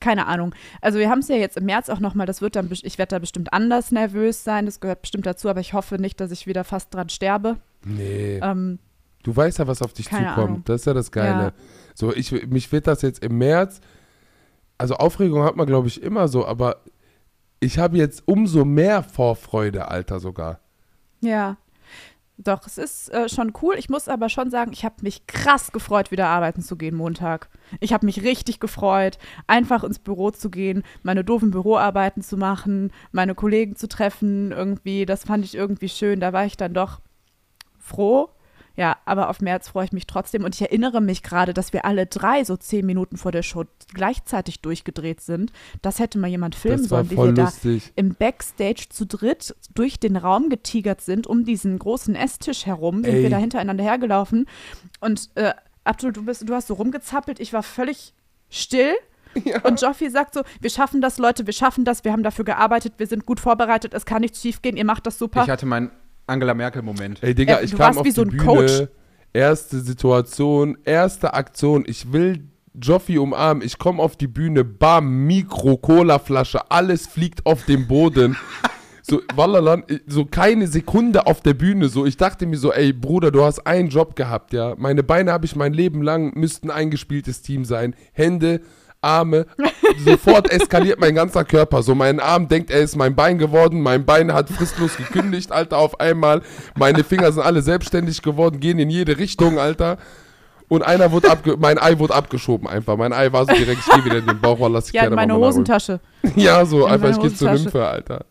keine 0.00 0.26
Ahnung. 0.26 0.54
Also 0.80 0.98
wir 0.98 1.08
haben 1.08 1.20
es 1.20 1.28
ja 1.28 1.36
jetzt 1.36 1.56
im 1.56 1.66
März 1.66 1.88
auch 1.88 2.00
nochmal, 2.00 2.26
das 2.26 2.40
wird 2.42 2.56
dann, 2.56 2.68
ich 2.70 2.98
werde 2.98 3.10
da 3.10 3.18
bestimmt 3.20 3.52
anders 3.52 3.92
nervös 3.92 4.42
sein, 4.42 4.66
das 4.66 4.80
gehört 4.80 5.02
bestimmt 5.02 5.26
dazu, 5.26 5.48
aber 5.48 5.60
ich 5.60 5.72
hoffe 5.74 5.96
nicht, 5.96 6.20
dass 6.20 6.32
ich 6.32 6.46
wieder 6.48 6.64
fast 6.64 6.92
dran 6.92 7.08
sterbe. 7.08 7.58
Nee. 7.84 8.40
Ähm, 8.42 8.78
Du 9.24 9.36
weißt 9.36 9.60
ja, 9.60 9.68
was 9.68 9.82
auf 9.82 9.92
dich 9.92 10.06
zukommt. 10.08 10.26
Ahnung. 10.36 10.62
Das 10.64 10.80
ist 10.80 10.86
ja 10.86 10.94
das 10.94 11.12
Geile. 11.12 11.42
Ja. 11.44 11.52
So, 11.94 12.12
ich, 12.12 12.32
mich 12.48 12.72
wird 12.72 12.88
das 12.88 13.02
jetzt 13.02 13.22
im 13.22 13.38
März, 13.38 13.80
also 14.78 14.96
Aufregung 14.96 15.44
hat 15.44 15.54
man, 15.54 15.68
glaube 15.68 15.86
ich, 15.86 16.02
immer 16.02 16.26
so, 16.26 16.44
aber 16.44 16.78
ich 17.60 17.78
habe 17.78 17.96
jetzt 17.98 18.24
umso 18.26 18.64
mehr 18.64 19.04
Vorfreude, 19.04 19.86
Alter, 19.86 20.18
sogar. 20.18 20.58
Ja. 21.22 21.56
Doch, 22.38 22.66
es 22.66 22.78
ist 22.78 23.12
äh, 23.12 23.28
schon 23.28 23.52
cool. 23.62 23.76
Ich 23.78 23.88
muss 23.88 24.08
aber 24.08 24.28
schon 24.28 24.50
sagen, 24.50 24.72
ich 24.72 24.84
habe 24.84 24.96
mich 25.02 25.26
krass 25.26 25.70
gefreut, 25.70 26.10
wieder 26.10 26.26
arbeiten 26.28 26.62
zu 26.62 26.76
gehen 26.76 26.96
Montag. 26.96 27.48
Ich 27.78 27.92
habe 27.92 28.06
mich 28.06 28.22
richtig 28.22 28.58
gefreut, 28.58 29.18
einfach 29.46 29.84
ins 29.84 29.98
Büro 29.98 30.30
zu 30.30 30.50
gehen, 30.50 30.82
meine 31.02 31.24
doofen 31.24 31.50
Büroarbeiten 31.50 32.22
zu 32.22 32.36
machen, 32.36 32.90
meine 33.12 33.34
Kollegen 33.34 33.76
zu 33.76 33.86
treffen, 33.86 34.50
irgendwie. 34.50 35.06
Das 35.06 35.24
fand 35.24 35.44
ich 35.44 35.54
irgendwie 35.54 35.88
schön. 35.88 36.20
Da 36.20 36.32
war 36.32 36.44
ich 36.44 36.56
dann 36.56 36.74
doch 36.74 37.00
froh. 37.78 38.30
Ja, 38.76 38.96
aber 39.04 39.28
auf 39.28 39.40
März 39.40 39.68
freue 39.68 39.84
ich 39.84 39.92
mich 39.92 40.06
trotzdem. 40.06 40.44
Und 40.44 40.54
ich 40.54 40.62
erinnere 40.62 41.00
mich 41.00 41.22
gerade, 41.22 41.52
dass 41.52 41.72
wir 41.72 41.84
alle 41.84 42.06
drei 42.06 42.44
so 42.44 42.56
zehn 42.56 42.86
Minuten 42.86 43.16
vor 43.16 43.32
der 43.32 43.42
Show 43.42 43.64
gleichzeitig 43.92 44.60
durchgedreht 44.60 45.20
sind. 45.20 45.52
Das 45.82 45.98
hätte 45.98 46.18
mal 46.18 46.28
jemand 46.28 46.54
filmen 46.54 46.84
sollen, 46.84 47.10
wie 47.10 47.16
wir 47.16 47.32
da 47.32 47.44
lustig. 47.44 47.92
im 47.96 48.14
Backstage 48.14 48.86
zu 48.90 49.06
dritt 49.06 49.54
durch 49.74 50.00
den 50.00 50.16
Raum 50.16 50.48
getigert 50.48 51.00
sind, 51.00 51.26
um 51.26 51.44
diesen 51.44 51.78
großen 51.78 52.14
Esstisch 52.14 52.66
herum, 52.66 53.04
sind 53.04 53.14
Ey. 53.14 53.22
wir 53.22 53.30
da 53.30 53.36
hintereinander 53.36 53.84
hergelaufen. 53.84 54.46
Und 55.00 55.30
äh, 55.34 55.52
Abdul, 55.84 56.12
du, 56.12 56.24
bist, 56.24 56.48
du 56.48 56.54
hast 56.54 56.68
so 56.68 56.74
rumgezappelt, 56.74 57.40
ich 57.40 57.52
war 57.52 57.62
völlig 57.62 58.14
still. 58.48 58.94
Und 59.64 59.80
Joffi 59.80 60.10
sagt 60.10 60.34
so, 60.34 60.42
wir 60.60 60.68
schaffen 60.68 61.00
das, 61.00 61.18
Leute, 61.18 61.46
wir 61.46 61.54
schaffen 61.54 61.86
das, 61.86 62.04
wir 62.04 62.12
haben 62.12 62.22
dafür 62.22 62.44
gearbeitet, 62.44 62.94
wir 62.98 63.06
sind 63.06 63.24
gut 63.24 63.40
vorbereitet, 63.40 63.94
es 63.94 64.04
kann 64.04 64.20
nichts 64.20 64.42
schiefgehen, 64.42 64.76
ihr 64.76 64.84
macht 64.84 65.06
das 65.06 65.18
super. 65.18 65.42
Ich 65.42 65.48
hatte 65.48 65.64
meinen 65.64 65.90
Angela 66.32 66.54
Merkel-Moment. 66.54 67.22
Ey, 67.22 67.34
Digga, 67.34 67.56
Äh, 67.58 67.64
ich 67.64 67.70
du 67.72 67.76
kam 67.76 67.86
warst 67.88 67.98
auf 68.00 68.04
wie 68.04 68.08
die 68.10 68.14
so 68.14 68.22
ein 68.22 68.28
Bühne, 68.30 68.42
Coach. 68.44 68.82
erste 69.32 69.80
Situation, 69.80 70.76
erste 70.84 71.34
Aktion, 71.34 71.84
ich 71.86 72.12
will 72.12 72.44
Joffi 72.74 73.18
umarmen, 73.18 73.62
ich 73.62 73.78
komme 73.78 74.02
auf 74.02 74.16
die 74.16 74.26
Bühne, 74.26 74.64
bam, 74.64 75.26
Mikro, 75.26 75.76
Colaflasche, 75.76 76.70
alles 76.70 77.06
fliegt 77.06 77.44
auf 77.46 77.64
den 77.64 77.86
Boden. 77.86 78.36
So, 79.04 79.20
Wallalan, 79.34 79.82
so 80.06 80.24
keine 80.24 80.68
Sekunde 80.68 81.26
auf 81.26 81.40
der 81.40 81.54
Bühne. 81.54 81.88
So, 81.88 82.06
ich 82.06 82.16
dachte 82.16 82.46
mir 82.46 82.56
so, 82.56 82.72
ey 82.72 82.92
Bruder, 82.92 83.32
du 83.32 83.42
hast 83.42 83.66
einen 83.66 83.88
Job 83.88 84.14
gehabt, 84.14 84.52
ja. 84.52 84.76
Meine 84.78 85.02
Beine 85.02 85.32
habe 85.32 85.44
ich 85.44 85.56
mein 85.56 85.72
Leben 85.74 86.02
lang, 86.02 86.38
müssten 86.38 86.70
ein 86.70 86.76
eingespieltes 86.76 87.42
Team 87.42 87.64
sein. 87.64 87.96
Hände, 88.12 88.60
Arme, 89.02 89.46
sofort 90.04 90.50
eskaliert 90.50 91.00
mein 91.00 91.14
ganzer 91.14 91.44
Körper. 91.44 91.82
So, 91.82 91.94
mein 91.94 92.20
Arm 92.20 92.48
denkt, 92.48 92.70
er 92.70 92.80
ist 92.80 92.96
mein 92.96 93.14
Bein 93.14 93.36
geworden, 93.38 93.80
mein 93.82 94.06
Bein 94.06 94.32
hat 94.32 94.48
fristlos 94.48 94.96
gekündigt, 94.96 95.52
Alter, 95.52 95.78
auf 95.78 96.00
einmal. 96.00 96.42
Meine 96.78 97.04
Finger 97.04 97.32
sind 97.32 97.42
alle 97.42 97.62
selbstständig 97.62 98.22
geworden, 98.22 98.60
gehen 98.60 98.78
in 98.78 98.90
jede 98.90 99.18
Richtung, 99.18 99.58
Alter. 99.58 99.98
Und 100.68 100.82
einer 100.82 101.12
wurde 101.12 101.30
abge 101.30 101.56
mein 101.58 101.78
Ei 101.78 101.98
wurde 101.98 102.14
abgeschoben 102.14 102.66
einfach. 102.66 102.96
Mein 102.96 103.12
Ei 103.12 103.30
war 103.30 103.44
so 103.44 103.52
direkt, 103.52 103.80
ich 103.86 103.92
gehe 103.92 104.04
wieder 104.06 104.18
in 104.18 104.26
den 104.26 104.40
Bauch, 104.40 104.58
lass 104.70 104.88
ich 104.88 104.94
ja, 104.94 105.02
in 105.02 105.10
gerne 105.10 105.16
meine. 105.16 105.34
Hosentasche. 105.36 106.00
Ja, 106.34 106.64
so, 106.64 106.86
in 106.86 106.92
einfach, 106.92 107.10
ich 107.10 107.20
gehe 107.20 107.34
zur. 107.34 107.52
Nymphe, 107.52 107.86
Alter. 107.86 108.24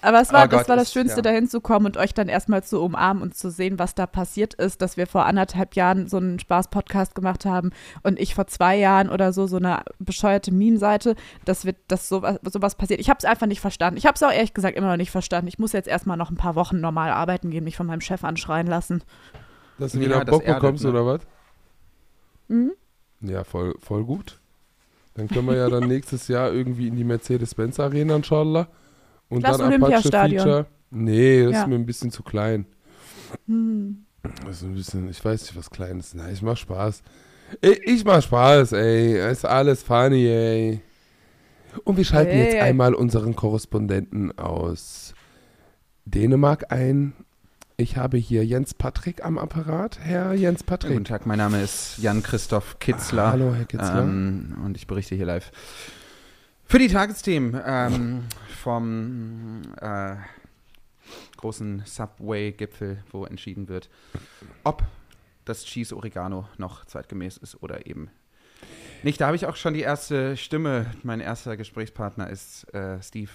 Aber 0.00 0.20
es 0.20 0.32
war, 0.32 0.44
Oh 0.44 0.46
das, 0.46 0.60
Gott, 0.60 0.68
war 0.68 0.76
das 0.76 0.84
das- 0.86 0.92
Schönste, 0.92 1.16
ja. 1.16 1.22
dahin 1.22 1.48
zu 1.48 1.60
kommen 1.60 1.86
und 1.86 1.96
euch 1.96 2.14
dann 2.14 2.28
erstmal 2.28 2.62
zu 2.62 2.80
umarmen 2.80 3.22
und 3.22 3.36
zu 3.36 3.50
sehen, 3.50 3.78
was 3.80 3.94
da 3.96 4.06
passiert 4.06 4.54
ist, 4.54 4.80
dass 4.80 4.96
wir 4.96 5.06
vor 5.08 5.26
anderthalb 5.26 5.74
Jahren 5.74 6.06
so 6.06 6.18
einen 6.18 6.38
Spaß-Podcast 6.38 7.14
gemacht 7.16 7.44
haben 7.44 7.70
und 8.04 8.18
ich 8.20 8.34
vor 8.34 8.46
zwei 8.46 8.76
Jahren 8.76 9.08
oder 9.10 9.32
so, 9.32 9.46
so 9.48 9.56
eine 9.56 9.82
bescheuerte 9.98 10.52
Meme-Seite, 10.52 11.16
dass, 11.44 11.64
wir, 11.64 11.74
dass 11.88 12.08
sowas, 12.08 12.38
sowas 12.48 12.76
passiert. 12.76 13.00
Ich 13.00 13.08
habe 13.10 13.18
es 13.18 13.24
einfach 13.24 13.46
nicht 13.48 13.60
verstanden. 13.60 13.96
Ich 13.98 14.06
habe 14.06 14.14
es 14.14 14.22
auch 14.22 14.30
ehrlich 14.32 14.54
gesagt 14.54 14.76
immer 14.76 14.88
noch 14.90 14.96
nicht 14.96 15.10
verstanden. 15.10 15.48
Ich 15.48 15.58
muss 15.58 15.72
jetzt 15.72 15.88
erstmal 15.88 16.16
noch 16.16 16.30
ein 16.30 16.36
paar 16.36 16.54
Wochen 16.54 16.80
normal 16.80 17.10
arbeiten 17.10 17.50
gehen, 17.50 17.64
mich 17.64 17.76
von 17.76 17.86
meinem 17.88 18.00
Chef 18.00 18.22
anschreien 18.22 18.68
lassen. 18.68 19.02
Dass 19.78 19.92
du 19.92 19.98
Ja, 19.98 20.04
wieder 20.04 20.24
das 20.24 20.30
Bock 20.30 20.44
bekommst 20.44 20.84
ne? 20.84 20.90
oder 20.90 21.06
was? 21.06 21.20
Mhm. 22.48 22.72
Ja, 23.20 23.42
voll, 23.44 23.74
voll 23.80 24.04
gut. 24.04 24.38
Dann 25.14 25.26
können 25.28 25.46
wir 25.48 25.56
ja 25.56 25.68
dann 25.68 25.88
nächstes 25.88 26.28
Jahr 26.28 26.52
irgendwie 26.52 26.86
in 26.86 26.94
die 26.96 27.02
Mercedes-Benz 27.04 27.80
Arena, 27.80 28.14
inshallah. 28.16 28.68
Und 29.28 29.42
Lass 29.42 29.58
dann 29.58 29.66
Olympiastadion. 29.68 30.40
Apache-Feature. 30.40 30.66
Nee, 30.90 31.44
das 31.44 31.52
Ja. 31.52 31.60
ist 31.62 31.68
mir 31.68 31.74
ein 31.74 31.86
bisschen 31.86 32.10
zu 32.10 32.22
klein. 32.22 32.66
Hm. 33.46 34.04
Das 34.44 34.56
ist 34.56 34.62
ein 34.64 34.74
bisschen, 34.74 35.08
ich 35.08 35.22
weiß 35.24 35.42
nicht, 35.42 35.56
was 35.56 35.70
Kleines. 35.70 36.14
Nein, 36.14 36.32
ich 36.32 36.42
mach 36.42 36.56
Spaß. 36.56 37.02
Ich, 37.60 37.82
ich 37.84 38.04
mach 38.04 38.22
Spaß, 38.22 38.72
ey. 38.72 39.30
Ist 39.30 39.44
alles 39.44 39.82
funny, 39.82 40.26
ey. 40.26 40.80
Und 41.84 41.96
wir 41.96 42.04
schalten 42.04 42.32
Hey, 42.32 42.44
jetzt 42.44 42.54
ey. 42.54 42.60
einmal 42.60 42.94
unseren 42.94 43.36
Korrespondenten 43.36 44.36
aus 44.38 45.14
Dänemark 46.06 46.72
ein. 46.72 47.12
Ich 47.76 47.96
habe 47.96 48.16
hier 48.16 48.44
Jens 48.44 48.74
Patrick 48.74 49.24
am 49.24 49.38
Apparat. 49.38 49.98
Herr 50.00 50.32
Jens 50.34 50.60
Guten 50.60 50.68
Patrick. 50.68 51.04
Tag, 51.04 51.26
mein 51.26 51.38
Name 51.38 51.62
ist 51.62 51.98
Jan-Christoph 51.98 52.78
Kitzler. 52.80 53.30
Hallo, 53.32 53.54
Herr 53.54 53.66
Kitzler. 53.66 54.02
Ähm, 54.02 54.56
und 54.64 54.76
ich 54.76 54.86
berichte 54.86 55.14
hier 55.14 55.26
live 55.26 55.52
für 56.68 56.78
die 56.78 56.88
Tagesthemen 56.88 57.58
ähm, 57.64 58.24
vom 58.62 59.62
äh, 59.80 60.16
großen 61.38 61.82
Subway-Gipfel, 61.86 63.02
wo 63.10 63.24
entschieden 63.24 63.68
wird, 63.68 63.88
ob 64.64 64.82
das 65.46 65.64
Cheese 65.64 65.96
Oregano 65.96 66.46
noch 66.58 66.84
zeitgemäß 66.84 67.38
ist 67.38 67.62
oder 67.62 67.86
eben 67.86 68.10
nicht. 69.02 69.18
Da 69.20 69.28
habe 69.28 69.36
ich 69.36 69.46
auch 69.46 69.56
schon 69.56 69.72
die 69.72 69.80
erste 69.80 70.36
Stimme. 70.36 70.86
Mein 71.02 71.20
erster 71.20 71.56
Gesprächspartner 71.56 72.28
ist 72.28 72.72
äh, 72.74 73.00
Steve 73.00 73.30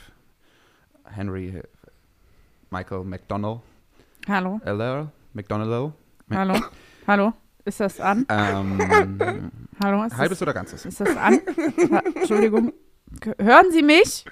Henry 1.06 1.64
Michael 2.70 3.04
McDonnell. 3.04 3.62
Hallo, 4.28 4.62
LL 4.64 5.08
McDonnell. 5.34 5.92
hallo, 6.30 6.62
hallo. 7.08 7.34
Ist 7.66 7.80
das 7.80 8.00
an? 8.00 8.26
Ähm, 8.30 9.52
Hallo, 9.82 10.04
ist 10.04 10.18
halbes 10.18 10.38
das, 10.38 10.42
oder 10.42 10.54
ganzes? 10.54 10.86
ist 10.86 11.00
das 11.00 11.16
an? 11.16 11.40
Entschuldigung. 12.16 12.74
Hören 13.40 13.72
Sie 13.72 13.82
mich? 13.84 14.26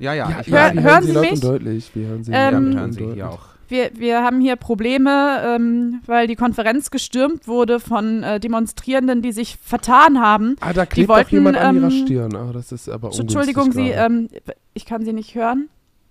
Ja, 0.00 0.14
ja. 0.14 0.40
ich 0.40 0.50
Hör- 0.50 0.74
wir 0.74 0.82
hören 0.82 1.02
Sie 1.04 1.12
laut 1.12 1.30
mich? 1.30 1.40
deutlich. 1.40 1.90
Wir 1.94 2.08
hören 2.08 2.24
Sie, 2.24 2.32
Ähm, 2.34 2.72
ja, 2.72 2.78
hören 2.80 2.92
Sie 2.92 3.12
hier 3.14 3.30
auch. 3.30 3.40
Wir, 3.68 3.90
wir 3.94 4.22
haben 4.22 4.40
hier 4.40 4.56
Probleme, 4.56 5.40
ähm, 5.44 6.00
weil 6.04 6.26
die 6.26 6.36
Konferenz 6.36 6.90
gestürmt 6.90 7.48
wurde 7.48 7.80
von 7.80 8.22
äh, 8.22 8.38
Demonstrierenden, 8.38 9.22
die 9.22 9.32
sich 9.32 9.56
vertan 9.62 10.20
haben. 10.20 10.56
Ah, 10.60 10.72
da 10.74 10.84
klebt 10.84 11.08
wollten, 11.08 11.24
doch 11.26 11.32
jemand 11.32 11.56
an 11.56 11.76
ihrer 11.76 11.84
ähm, 11.90 12.06
Stirn. 12.06 12.36
Ah, 12.36 12.50
das 12.52 12.70
ist 12.72 12.88
aber 12.88 13.10
Entschuldigung, 13.18 13.72
Sie, 13.72 13.88
ähm, 13.88 14.28
ich 14.74 14.84
kann 14.84 15.04
Sie 15.04 15.12
nicht 15.14 15.34
hören. 15.34 15.68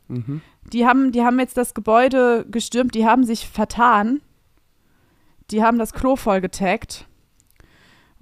Mhm. 0.07 0.41
Die 0.73 0.87
haben, 0.87 1.11
die 1.11 1.21
haben 1.21 1.37
jetzt 1.39 1.55
das 1.57 1.73
Gebäude 1.73 2.45
gestürmt, 2.49 2.95
die 2.95 3.05
haben 3.05 3.23
sich 3.25 3.47
vertan. 3.47 4.21
Die 5.51 5.61
haben 5.63 5.77
das 5.77 5.93
Klo 5.93 6.15
voll 6.15 6.41
getaggt 6.41 7.05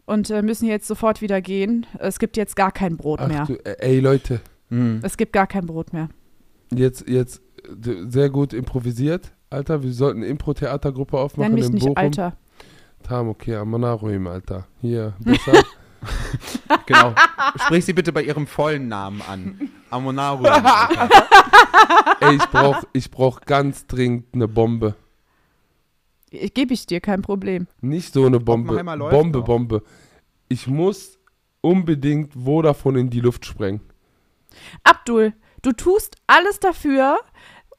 und 0.10 0.30
äh, 0.30 0.42
müssen 0.42 0.68
jetzt 0.68 0.88
sofort 0.88 1.22
wieder 1.22 1.42
gehen. 1.42 1.86
Es 2.00 2.20
gibt 2.20 2.36
jetzt 2.38 2.56
gar 2.56 2.72
kein 2.72 2.98
Brot 2.98 3.20
Ach 3.22 3.28
mehr. 3.28 3.46
du, 3.46 3.56
ey 3.82 4.00
Leute, 4.00 4.42
Hm. 4.70 5.00
Es 5.04 5.18
gibt 5.18 5.34
gar 5.34 5.48
kein 5.48 5.66
Brot 5.66 5.94
mehr. 5.94 6.10
jetzt, 6.74 7.08
jetzt 7.08 7.42
sehr 8.08 8.30
gut 8.30 8.54
improvisiert. 8.54 9.32
Alter, 9.50 9.82
wir 9.82 9.92
sollten 9.94 10.20
eine 10.20 10.28
Impro-Theatergruppe 10.28 11.18
aufmachen 11.18 11.54
Nenn 11.54 11.60
mich 11.60 11.66
in 11.66 11.74
nicht 11.74 11.84
Bochum. 11.88 11.98
Alter. 11.98 12.38
Tam, 13.02 13.30
okay, 13.30 13.56
Amanaruim, 13.56 14.28
Alter. 14.28 14.68
Hier, 14.82 15.14
besser. 15.20 15.54
Genau. 16.86 17.14
Sprich 17.66 17.84
sie 17.84 17.92
bitte 17.94 18.14
bei 18.14 18.24
ihrem 18.24 18.48
vollen 18.48 18.88
Namen 18.88 19.22
an. 19.22 19.70
Amonaru. 19.90 20.46
ey, 22.22 22.36
ich 22.36 22.46
brauch, 22.52 22.84
ich 22.94 23.12
brauch 23.12 23.42
ganz 23.42 23.86
dringend 23.86 24.28
eine 24.34 24.48
Bombe. 24.48 24.96
Gebe 26.32 26.74
ich 26.74 26.86
dir, 26.86 27.02
kein 27.02 27.22
Problem. 27.22 27.68
Nicht 27.82 28.14
so 28.14 28.26
eine 28.26 28.40
Bombe. 28.40 28.84
Bombe, 28.84 29.40
noch. 29.40 29.46
Bombe. 29.46 29.84
Ich 30.48 30.68
muss 30.68 31.20
unbedingt 31.62 32.34
Vodafone 32.34 33.00
in 33.00 33.10
die 33.10 33.20
Luft 33.20 33.46
sprengen. 33.46 33.82
Abdul, 34.84 35.34
du 35.62 35.72
tust 35.72 36.16
alles 36.28 36.60
dafür, 36.60 37.20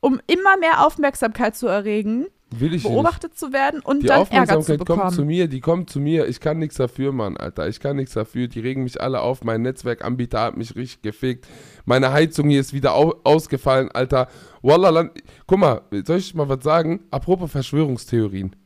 um 0.00 0.20
immer 0.26 0.56
mehr 0.56 0.86
Aufmerksamkeit 0.86 1.56
zu 1.56 1.66
erregen, 1.66 2.26
Will 2.52 2.74
ich 2.74 2.82
nicht. 2.84 2.92
beobachtet 2.92 3.38
zu 3.38 3.52
werden 3.52 3.80
und 3.80 4.02
Die 4.02 4.08
dann 4.08 4.26
Ärger 4.26 4.28
zu 4.28 4.36
Aufmerksamkeit 4.58 4.86
kommt 4.86 5.00
zu 5.12 5.16
bekommen. 5.18 5.26
mir, 5.28 5.48
die 5.48 5.60
kommt 5.60 5.90
zu 5.90 6.00
mir. 6.00 6.26
Ich 6.26 6.40
kann 6.40 6.58
nichts 6.58 6.76
dafür, 6.76 7.12
Mann, 7.12 7.36
Alter. 7.36 7.68
Ich 7.68 7.78
kann 7.78 7.96
nichts 7.96 8.14
dafür. 8.14 8.48
Die 8.48 8.60
regen 8.60 8.82
mich 8.82 9.00
alle 9.00 9.20
auf. 9.20 9.44
Mein 9.44 9.62
Netzwerkanbieter 9.62 10.40
hat 10.40 10.56
mich 10.56 10.74
richtig 10.74 11.02
gefickt. 11.02 11.46
Meine 11.84 12.12
Heizung 12.12 12.48
hier 12.48 12.60
ist 12.60 12.72
wieder 12.72 12.94
au 12.94 13.14
ausgefallen, 13.22 13.90
Alter. 13.92 14.28
Wallah, 14.62 15.10
guck 15.46 15.58
mal, 15.58 15.82
soll 16.04 16.18
ich 16.18 16.34
mal 16.34 16.48
was 16.48 16.64
sagen? 16.64 17.00
Apropos 17.10 17.50
Verschwörungstheorien. 17.52 18.56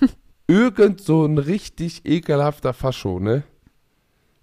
Irgend 0.46 1.02
so 1.02 1.26
ein 1.26 1.38
richtig 1.38 2.06
ekelhafter 2.06 2.72
Fascho, 2.72 3.20
ne? 3.20 3.42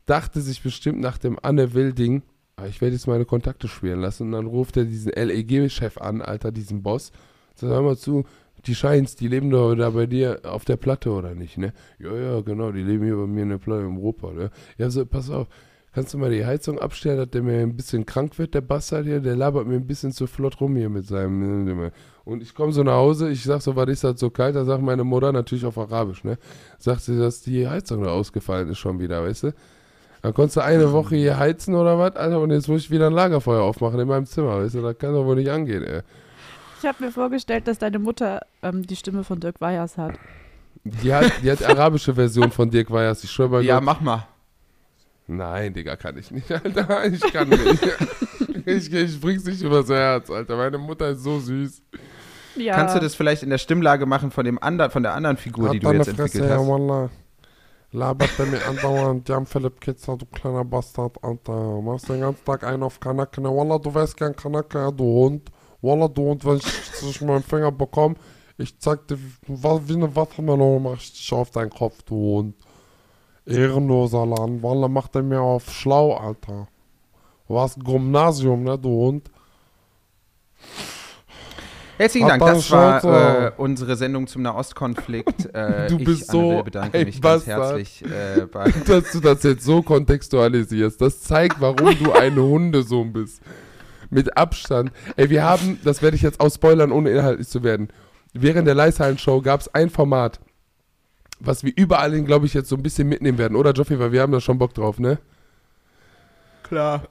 Dachte 0.05 0.41
sich 0.41 0.61
bestimmt 0.61 0.99
nach 0.99 1.17
dem 1.17 1.39
Anne 1.41 1.73
Will-Ding, 1.73 2.21
ah, 2.57 2.67
ich 2.67 2.79
werde 2.79 2.93
jetzt 2.93 3.07
meine 3.07 3.25
Kontakte 3.25 3.67
spielen 3.67 4.01
lassen. 4.01 4.23
Und 4.27 4.31
dann 4.33 4.45
ruft 4.45 4.77
er 4.77 4.85
diesen 4.85 5.11
LEG-Chef 5.11 5.97
an, 5.97 6.21
Alter, 6.21 6.51
diesen 6.51 6.83
Boss. 6.83 7.11
Sag 7.55 7.83
mal 7.83 7.97
zu, 7.97 8.25
die 8.65 8.75
Scheins, 8.75 9.15
die 9.15 9.27
leben 9.27 9.49
doch 9.49 9.75
da 9.75 9.89
bei 9.91 10.05
dir 10.05 10.41
auf 10.43 10.65
der 10.65 10.77
Platte 10.77 11.11
oder 11.11 11.35
nicht, 11.35 11.57
ne? 11.57 11.73
Ja, 11.99 12.13
ja, 12.15 12.41
genau, 12.41 12.71
die 12.71 12.83
leben 12.83 13.05
hier 13.05 13.15
bei 13.15 13.27
mir 13.27 13.43
in 13.43 13.49
der 13.49 13.57
Platte 13.57 13.83
im 13.83 13.97
Europa, 13.97 14.31
ne? 14.31 14.49
Ja, 14.77 14.89
so, 14.89 15.05
pass 15.05 15.29
auf, 15.29 15.47
kannst 15.93 16.13
du 16.13 16.17
mal 16.17 16.31
die 16.31 16.45
Heizung 16.45 16.79
abstellen, 16.79 17.17
dass 17.17 17.29
der 17.29 17.43
mir 17.43 17.59
ein 17.59 17.75
bisschen 17.75 18.05
krank 18.05 18.37
wird, 18.37 18.53
der 18.53 18.61
Bastard 18.61 19.05
hier, 19.05 19.19
der 19.19 19.35
labert 19.35 19.67
mir 19.67 19.75
ein 19.75 19.87
bisschen 19.87 20.11
zu 20.11 20.27
flott 20.27 20.59
rum 20.59 20.75
hier 20.75 20.89
mit 20.89 21.07
seinem. 21.07 21.91
Und 22.25 22.41
ich 22.41 22.53
komme 22.53 22.73
so 22.73 22.83
nach 22.83 22.95
Hause, 22.95 23.29
ich 23.29 23.43
sag 23.43 23.61
so, 23.61 23.75
was 23.75 23.87
ist 23.87 24.03
das 24.03 24.19
so 24.19 24.29
kalt? 24.29 24.55
Da 24.55 24.65
sagt 24.65 24.81
meine 24.81 25.03
Mutter 25.03 25.31
natürlich 25.31 25.65
auf 25.65 25.77
Arabisch, 25.77 26.23
ne? 26.23 26.37
Sagt 26.79 27.01
sie, 27.01 27.17
dass 27.17 27.41
die 27.41 27.67
Heizung 27.67 28.03
da 28.03 28.09
ausgefallen 28.09 28.69
ist 28.69 28.79
schon 28.79 28.99
wieder, 28.99 29.23
weißt 29.23 29.43
du? 29.43 29.53
Dann 30.23 30.33
konntest 30.33 30.57
du 30.57 30.61
eine 30.61 30.91
Woche 30.91 31.15
hier 31.15 31.37
heizen 31.37 31.75
oder 31.75 31.99
was, 31.99 32.15
Alter, 32.15 32.39
und 32.39 32.49
jetzt 32.49 32.67
muss 32.67 32.81
ich 32.81 32.91
wieder 32.91 33.07
ein 33.07 33.13
Lagerfeuer 33.13 33.61
aufmachen 33.61 33.99
in 33.99 34.07
meinem 34.07 34.25
Zimmer, 34.25 34.57
weißt 34.57 34.73
du? 34.73 34.81
Das 34.81 34.97
kann 34.97 35.13
doch 35.13 35.23
wohl 35.23 35.35
nicht 35.35 35.51
angehen, 35.51 35.83
ey. 35.83 36.01
Ich 36.85 36.87
habe 36.87 37.03
mir 37.03 37.11
vorgestellt, 37.11 37.67
dass 37.67 37.79
deine 37.79 37.97
Mutter 37.97 38.45
ähm, 38.61 38.85
die 38.85 38.95
Stimme 38.95 39.23
von 39.23 39.39
Dirk 39.39 39.59
Weyers 39.59 39.97
hat. 39.97 40.19
Die 40.83 41.11
hat, 41.11 41.31
die 41.41 41.49
hat 41.49 41.63
arabische 41.63 42.13
Version 42.13 42.51
von 42.51 42.69
Dirk 42.69 42.91
Weyers, 42.91 43.23
ich 43.23 43.31
schwör 43.31 43.49
bei 43.49 43.61
Ja, 43.61 43.77
Gott. 43.77 43.85
mach 43.85 44.01
mal. 44.01 44.27
Nein, 45.25 45.73
Digga, 45.73 45.95
kann 45.95 46.15
ich 46.15 46.29
nicht, 46.29 46.51
Alter. 46.51 47.05
Ich 47.05 47.21
kann 47.33 47.49
nicht. 47.49 47.63
ich, 48.67 48.93
ich 48.93 49.19
bring's 49.19 49.45
nicht 49.45 49.63
übers 49.63 49.89
Herz, 49.89 50.29
Alter. 50.29 50.57
Meine 50.57 50.77
Mutter 50.77 51.09
ist 51.09 51.23
so 51.23 51.39
süß. 51.39 51.81
Ja. 52.57 52.75
Kannst 52.75 52.95
du 52.95 52.99
das 52.99 53.15
vielleicht 53.15 53.41
in 53.41 53.49
der 53.49 53.57
Stimmlage 53.57 54.05
machen 54.05 54.29
von, 54.29 54.45
dem 54.45 54.61
andern, 54.61 54.91
von 54.91 55.01
der 55.01 55.15
anderen 55.15 55.37
Figur, 55.37 55.71
die 55.71 55.79
du 55.79 55.91
jetzt 55.91 56.09
entwickelt 56.09 56.43
ja, 56.47 56.59
hast? 56.59 56.67
Wallah. 56.67 57.09
Labert 57.93 58.37
der 58.37 58.45
mir 58.45 58.63
andauernd, 58.67 59.27
Jan 59.27 59.47
Philipp 59.47 59.81
Kitzer, 59.81 60.17
du 60.17 60.27
kleiner 60.27 60.63
Bastard, 60.63 61.17
Alter. 61.23 61.81
Machst 61.81 62.09
den 62.09 62.21
ganzen 62.21 62.45
Tag 62.45 62.63
einen 62.63 62.83
auf 62.83 62.99
Kanake. 62.99 63.41
Ne, 63.41 63.49
Wallah, 63.49 63.79
du 63.79 63.91
wärst 63.91 64.15
gern 64.15 64.35
Kanake, 64.35 64.77
ja, 64.77 64.91
du 64.91 65.03
Hund. 65.03 65.49
Wallah, 65.81 66.07
du 66.07 66.23
Hund, 66.23 66.45
wenn 66.45 66.57
ich 66.57 66.93
zwischen 66.93 67.27
meinen 67.27 67.43
Finger 67.43 67.71
bekomme, 67.71 68.15
ich 68.57 68.79
zeig 68.79 69.07
dir, 69.07 69.17
wie 69.47 69.93
eine 69.93 70.15
Wassermelone 70.15 70.79
mach 70.79 70.97
ich 70.97 71.11
dich 71.11 71.33
auf 71.33 71.51
deinen 71.51 71.69
Kopf, 71.69 72.03
du 72.03 72.15
Hund. 72.15 72.55
Ehrenloser 73.45 74.25
Laden. 74.25 74.63
Wallah, 74.63 74.87
macht 74.87 75.15
er 75.15 75.23
mir 75.23 75.41
auf 75.41 75.71
schlau, 75.71 76.15
Alter. 76.15 76.67
Du 77.47 77.53
warst 77.53 77.83
Gymnasium, 77.83 78.63
ne, 78.63 78.77
du 78.77 78.89
Hund. 78.89 79.29
Herzlichen 81.97 82.27
Dank, 82.27 82.41
das 82.41 82.69
war 82.71 83.03
äh, 83.03 83.51
unsere 83.55 83.95
Sendung 83.95 84.27
zum 84.27 84.41
Nahostkonflikt. 84.41 85.49
Äh, 85.55 85.87
Du 85.87 85.97
ich, 85.97 86.03
bist 86.03 86.29
Anne 86.29 86.41
so 86.41 86.49
Will, 86.49 86.63
bedanke 86.63 87.05
mich 87.05 87.21
ganz 87.21 87.47
herzlich 87.47 88.03
äh, 88.03 88.45
bei 88.51 88.65
dass 88.87 89.11
du 89.11 89.21
das 89.21 89.43
jetzt 89.43 89.63
so 89.63 89.81
kontextualisierst. 89.81 90.99
Das 90.99 91.21
zeigt, 91.21 91.61
warum 91.61 91.97
du 91.97 92.11
ein 92.11 92.35
Hundesohn 92.35 93.13
bist. 93.13 93.41
Mit 94.09 94.37
Abstand. 94.37 94.91
Ey, 95.15 95.29
wir 95.29 95.43
haben, 95.43 95.79
das 95.83 96.01
werde 96.01 96.15
ich 96.15 96.21
jetzt 96.21 96.39
ausspoilern, 96.39 96.91
ohne 96.91 97.11
inhaltlich 97.11 97.47
zu 97.47 97.63
werden. 97.63 97.89
Während 98.33 98.67
der 98.67 98.75
Leishallen-Show 98.75 99.41
gab 99.41 99.61
es 99.61 99.73
ein 99.73 99.89
Format, 99.89 100.39
was 101.39 101.63
wir 101.63 101.73
überall 101.75 102.13
hin, 102.13 102.25
glaube 102.25 102.45
ich, 102.45 102.53
jetzt 102.53 102.69
so 102.69 102.75
ein 102.75 102.83
bisschen 102.83 103.07
mitnehmen 103.07 103.37
werden. 103.37 103.55
Oder, 103.55 103.71
Joffi, 103.71 103.99
weil 103.99 104.11
wir 104.11 104.21
haben 104.21 104.31
da 104.31 104.41
schon 104.41 104.57
Bock 104.57 104.73
drauf, 104.73 104.99
ne? 104.99 105.19
Klar. 106.63 107.07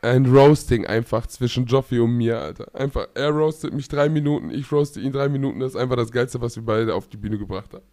Ein 0.00 0.26
Roasting 0.26 0.86
einfach 0.86 1.26
zwischen 1.26 1.66
Joffi 1.66 1.98
und 1.98 2.16
mir, 2.16 2.38
Alter. 2.38 2.72
Einfach, 2.74 3.08
er 3.14 3.30
roastet 3.30 3.72
mich 3.72 3.88
drei 3.88 4.08
Minuten, 4.08 4.50
ich 4.50 4.70
roaste 4.70 5.00
ihn 5.00 5.12
drei 5.12 5.28
Minuten. 5.28 5.58
Das 5.60 5.70
ist 5.70 5.76
einfach 5.76 5.96
das 5.96 6.12
Geilste, 6.12 6.40
was 6.40 6.54
wir 6.54 6.64
beide 6.64 6.94
auf 6.94 7.08
die 7.08 7.16
Bühne 7.16 7.38
gebracht 7.38 7.72
haben. 7.74 7.84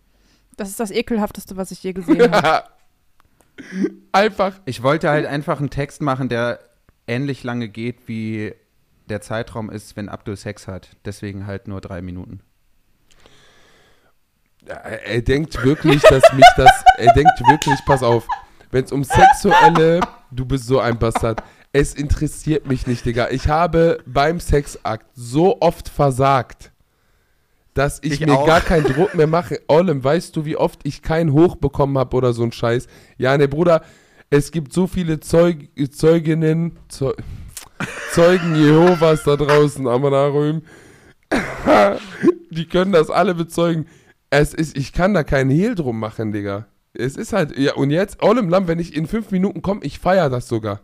Das 0.57 0.69
ist 0.69 0.80
das 0.80 0.91
ekelhafteste, 0.91 1.57
was 1.57 1.71
ich 1.71 1.82
je 1.82 1.93
gesehen 1.93 2.32
habe. 2.32 2.67
einfach 4.11 4.59
Ich 4.65 4.84
wollte 4.84 5.09
halt 5.09 5.26
einfach 5.26 5.59
einen 5.59 5.69
Text 5.69 6.01
machen, 6.01 6.30
der 6.30 6.59
ähnlich 7.08 7.43
lange 7.43 7.70
geht, 7.70 8.08
wie 8.08 8.53
der 9.10 9.22
Zeitraum 9.22 9.70
ist, 9.70 9.95
wenn 9.95 10.10
Abdul 10.10 10.36
Sex 10.36 10.68
hat. 10.68 10.89
Deswegen 11.06 11.45
halt 11.45 11.68
nur 11.68 11.82
drei 11.82 12.01
Minuten. 12.01 12.41
Er 14.66 15.06
er 15.06 15.22
denkt 15.22 15.64
wirklich, 15.64 16.01
dass 16.03 16.24
mich 16.34 16.45
das. 16.58 16.72
Er 16.97 17.14
denkt 17.14 17.39
wirklich, 17.47 17.80
pass 17.86 18.01
auf, 18.01 18.28
wenn 18.72 18.84
es 18.84 18.91
um 18.91 19.03
sexuelle. 19.03 19.99
Du 20.32 20.45
bist 20.45 20.66
so 20.66 20.80
ein 20.80 20.97
Bastard. 20.97 21.43
Es 21.72 21.93
interessiert 21.93 22.68
mich 22.68 22.88
nicht, 22.88 23.06
Digga. 23.06 23.30
Ich 23.30 23.47
habe 23.47 23.99
beim 24.06 24.39
Sexakt 24.39 25.06
so 25.14 25.62
oft 25.62 25.88
versagt, 25.89 26.72
dass 27.74 27.99
ich, 28.01 28.14
Ich 28.14 28.20
mir 28.22 28.34
auch. 28.34 28.47
gar 28.47 28.62
keinen 28.62 28.86
Druck 28.86 29.14
mehr 29.14 29.28
mache. 29.28 29.60
Olem, 29.68 30.03
weißt 30.03 30.36
du, 30.36 30.45
wie 30.45 30.56
oft 30.56 30.80
ich 30.84 31.01
keinen 31.01 31.34
Hoch 31.34 31.58
bekommen 31.58 31.97
habe 31.97 32.16
oder 32.16 32.34
so 32.34 32.43
ein 32.43 32.53
Scheiß? 32.53 32.88
Ja, 33.18 33.38
ne, 33.38 33.47
Bruder, 33.49 33.82
es 34.30 34.51
gibt 34.51 34.73
so 34.73 34.88
viele 34.88 35.19
Zeug, 35.19 35.69
Zeuginnen, 35.91 36.78
Zeu, 36.88 37.13
Zeugen 38.11 38.55
Jehovas 38.55 39.23
da 39.23 39.36
draußen, 39.36 39.88
Amanaröm. 39.88 40.61
Die 42.49 42.65
können 42.65 42.91
das 42.91 43.09
alle 43.09 43.36
bezeugen. 43.36 43.88
Es 44.30 44.53
ist, 44.53 44.78
ich 44.78 44.93
kann 44.93 45.13
da 45.13 45.23
keinen 45.23 45.49
Hehl 45.49 45.76
drum 45.76 45.99
machen, 45.99 46.32
Digga. 46.32 46.67
Es 46.93 47.17
ist 47.17 47.34
halt, 47.34 47.57
ja, 47.57 47.73
und 47.73 47.91
jetzt, 47.91 48.23
all 48.23 48.38
im 48.38 48.49
Lamm, 48.49 48.67
wenn 48.67 48.80
ich 48.80 48.95
in 48.95 49.05
fünf 49.07 49.32
Minuten 49.32 49.61
komme, 49.61 49.82
ich 49.84 49.99
feiere 49.99 50.30
das 50.30 50.47
sogar. 50.47 50.80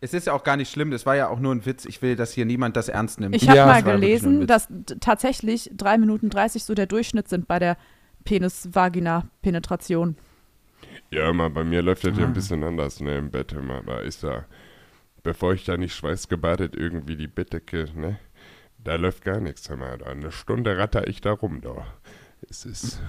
Es 0.00 0.12
ist 0.12 0.26
ja 0.26 0.32
auch 0.32 0.42
gar 0.42 0.56
nicht 0.56 0.70
schlimm, 0.70 0.90
das 0.90 1.06
war 1.06 1.14
ja 1.14 1.28
auch 1.28 1.38
nur 1.38 1.54
ein 1.54 1.64
Witz. 1.64 1.84
Ich 1.84 2.02
will, 2.02 2.16
dass 2.16 2.32
hier 2.32 2.44
niemand 2.44 2.76
das 2.76 2.88
ernst 2.88 3.20
nimmt. 3.20 3.36
Ich 3.36 3.48
habe 3.48 3.56
Ja, 3.56 3.66
mal 3.66 3.82
gelesen, 3.84 4.46
dass 4.48 4.68
tatsächlich 5.00 5.70
3 5.74 5.96
Minuten 5.98 6.28
30 6.28 6.64
so 6.64 6.74
der 6.74 6.86
Durchschnitt 6.86 7.28
sind 7.28 7.46
bei 7.46 7.58
der 7.60 7.76
Penis-Vagina-Penetration. 8.24 10.16
Ja, 11.10 11.28
immer, 11.30 11.50
bei 11.50 11.64
mir 11.64 11.82
läuft 11.82 12.04
das 12.04 12.16
ja 12.16 12.24
Ah. 12.24 12.26
ein 12.26 12.32
bisschen 12.32 12.62
anders, 12.64 13.00
ne, 13.00 13.18
im 13.18 13.30
Bett 13.30 13.52
immer. 13.52 13.82
Da 13.82 13.98
ist 14.00 14.22
da, 14.24 14.44
bevor 15.22 15.52
ich 15.54 15.64
da 15.64 15.76
nicht 15.76 15.94
schweißgebadet 15.94 16.74
irgendwie 16.74 17.16
die 17.16 17.26
Bettdecke, 17.28 17.88
ne, 17.94 18.18
da 18.78 18.94
läuft 18.96 19.22
gar 19.24 19.40
nichts, 19.40 19.68
mal. 19.70 19.98
Da 19.98 20.06
eine 20.06 20.32
Stunde 20.32 20.76
ratter 20.78 21.06
ich 21.06 21.20
da 21.20 21.32
rum, 21.32 21.60
da. 21.60 21.86
Es 22.48 22.64
ist, 22.64 23.00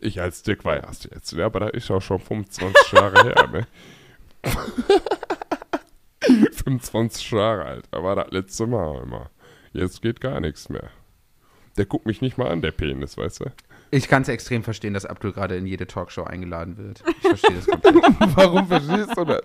ich 0.00 0.20
als 0.20 0.42
Dick 0.42 0.64
war 0.64 0.76
erst 0.82 1.04
jetzt, 1.12 1.32
ne, 1.34 1.44
aber 1.44 1.60
da 1.60 1.68
ist 1.68 1.90
auch 1.90 2.00
schon 2.02 2.18
25 2.20 2.92
Jahre 2.92 3.22
her, 3.24 3.46
ne. 3.48 3.66
25 6.52 7.30
Jahre 7.32 7.64
alt, 7.64 7.84
da 7.90 8.02
war 8.02 8.16
das 8.16 8.30
letzte 8.30 8.66
Mal 8.66 9.02
immer. 9.02 9.30
Jetzt 9.72 10.00
geht 10.02 10.20
gar 10.20 10.40
nichts 10.40 10.68
mehr. 10.68 10.88
Der 11.76 11.86
guckt 11.86 12.06
mich 12.06 12.20
nicht 12.22 12.38
mal 12.38 12.48
an, 12.50 12.62
der 12.62 12.70
Penis, 12.70 13.16
weißt 13.18 13.40
du? 13.40 13.52
Ich 13.94 14.08
kann 14.08 14.22
es 14.22 14.28
extrem 14.28 14.64
verstehen, 14.64 14.92
dass 14.92 15.06
Abdul 15.06 15.32
gerade 15.32 15.56
in 15.56 15.66
jede 15.66 15.86
Talkshow 15.86 16.24
eingeladen 16.24 16.76
wird. 16.76 17.04
Ich 17.06 17.28
verstehe 17.28 17.54
das 17.56 17.66
komplett. 17.66 17.94
Warum 18.36 18.66
verstehst 18.66 19.16
du 19.16 19.24
das? 19.24 19.42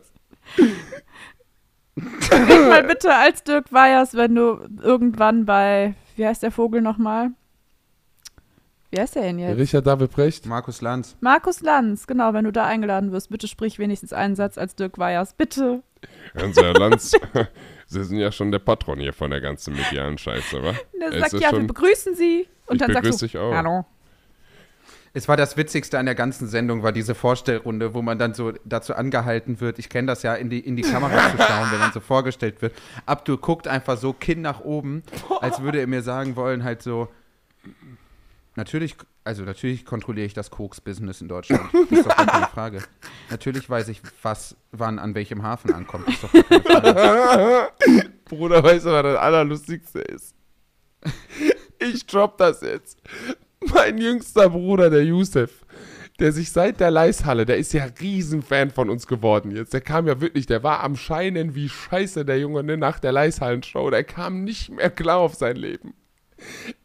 Red 1.97 2.69
mal 2.69 2.83
bitte 2.83 3.13
als 3.13 3.43
Dirk 3.43 3.71
Weyers, 3.71 4.15
wenn 4.15 4.33
du 4.33 4.67
irgendwann 4.81 5.45
bei, 5.45 5.93
wie 6.15 6.25
heißt 6.25 6.41
der 6.41 6.51
Vogel 6.51 6.81
nochmal? 6.81 7.29
Wie 8.89 8.99
heißt 8.99 9.15
der 9.15 9.21
denn 9.23 9.37
jetzt? 9.37 9.59
Richard 9.59 9.85
David 9.85 10.11
Precht? 10.11 10.47
Markus 10.47 10.81
Lanz. 10.81 11.15
Markus 11.21 11.61
Lanz, 11.61 12.07
genau, 12.07 12.33
wenn 12.33 12.45
du 12.45 12.51
da 12.51 12.65
eingeladen 12.65 13.11
wirst, 13.11 13.29
bitte 13.29 13.47
sprich 13.47 13.77
wenigstens 13.77 14.13
einen 14.13 14.35
Satz 14.35 14.57
als 14.57 14.75
Dirk 14.75 14.97
Weyers. 14.97 15.33
Bitte. 15.33 15.83
Unser 16.43 16.73
Lanz, 16.73 17.11
Sie 17.85 18.03
sind 18.03 18.17
ja 18.17 18.31
schon 18.31 18.51
der 18.51 18.59
Patron 18.59 18.99
hier 18.99 19.13
von 19.13 19.29
der 19.29 19.41
ganzen 19.41 19.75
medialen 19.75 20.17
Scheiße, 20.17 20.63
wa? 20.63 20.73
Der 20.99 21.19
sagt, 21.19 21.33
ja, 21.33 21.39
wir 21.39 21.49
schon- 21.49 21.67
begrüßen 21.67 22.15
Sie. 22.15 22.47
Und 22.65 22.77
Ich 22.77 22.79
dann 22.81 22.93
sagst 22.93 23.03
begrüße 23.03 23.19
du, 23.19 23.25
dich 23.27 23.37
auch. 23.37 23.53
hallo. 23.53 23.85
Es 25.13 25.27
war 25.27 25.37
das 25.37 25.57
Witzigste 25.57 25.97
an 25.97 26.05
der 26.05 26.15
ganzen 26.15 26.47
Sendung, 26.47 26.83
war 26.83 26.91
diese 26.91 27.15
Vorstellrunde, 27.15 27.93
wo 27.93 28.01
man 28.01 28.19
dann 28.19 28.33
so 28.33 28.53
dazu 28.63 28.93
angehalten 28.93 29.59
wird. 29.59 29.79
Ich 29.79 29.89
kenne 29.89 30.07
das 30.07 30.23
ja, 30.23 30.35
in 30.35 30.49
die, 30.49 30.59
in 30.59 30.75
die 30.75 30.83
Kamera 30.83 31.31
zu 31.31 31.37
schauen, 31.37 31.71
wenn 31.71 31.79
dann 31.79 31.91
so 31.91 31.99
vorgestellt 31.99 32.61
wird. 32.61 32.73
Abdul 33.05 33.37
guckt 33.37 33.67
einfach 33.67 33.97
so 33.97 34.13
Kinn 34.13 34.41
nach 34.41 34.61
oben, 34.61 35.03
als 35.41 35.61
würde 35.61 35.79
er 35.79 35.87
mir 35.87 36.01
sagen 36.03 36.35
wollen, 36.35 36.63
halt 36.63 36.83
so. 36.83 37.09
Natürlich, 38.55 38.97
also 39.23 39.43
natürlich 39.43 39.85
kontrolliere 39.85 40.25
ich 40.25 40.33
das 40.33 40.51
Koks-Business 40.51 41.21
in 41.21 41.27
Deutschland. 41.27 41.73
Ist 41.89 42.05
doch 42.05 42.15
gar 42.15 42.25
keine 42.25 42.47
Frage. 42.47 42.83
Natürlich 43.29 43.69
weiß 43.69 43.87
ich, 43.87 44.01
was 44.21 44.55
wann 44.71 44.99
an 44.99 45.15
welchem 45.15 45.43
Hafen 45.43 45.73
ankommt. 45.73 46.07
Ist 46.07 46.23
doch 46.23 46.31
keine 46.31 46.61
Frage. 46.61 47.69
Bruder, 48.25 48.63
weißt 48.63 48.85
du, 48.85 48.91
was 48.91 49.03
das 49.03 49.17
Allerlustigste 49.17 49.99
ist? 49.99 50.35
Ich 51.79 52.05
drop 52.05 52.37
das 52.37 52.61
jetzt. 52.61 53.01
Mein 53.61 53.97
jüngster 53.97 54.49
Bruder, 54.49 54.89
der 54.89 55.03
Yusef, 55.03 55.65
der 56.19 56.31
sich 56.31 56.51
seit 56.51 56.79
der 56.79 56.91
Leishalle, 56.91 57.45
der 57.45 57.57
ist 57.57 57.73
ja 57.73 57.85
Riesenfan 57.99 58.71
von 58.71 58.89
uns 58.89 59.07
geworden 59.07 59.51
jetzt. 59.51 59.73
Der 59.73 59.81
kam 59.81 60.07
ja 60.07 60.21
wirklich, 60.21 60.45
der 60.45 60.63
war 60.63 60.83
am 60.83 60.95
Scheinen 60.95 61.55
wie 61.55 61.69
scheiße, 61.69 62.25
der 62.25 62.39
Junge, 62.39 62.63
ne, 62.63 62.77
nach 62.77 62.99
der 62.99 63.11
Leishallen-Show. 63.11 63.89
Der 63.89 64.03
kam 64.03 64.43
nicht 64.43 64.69
mehr 64.69 64.89
klar 64.89 65.17
auf 65.17 65.35
sein 65.35 65.55
Leben. 65.55 65.93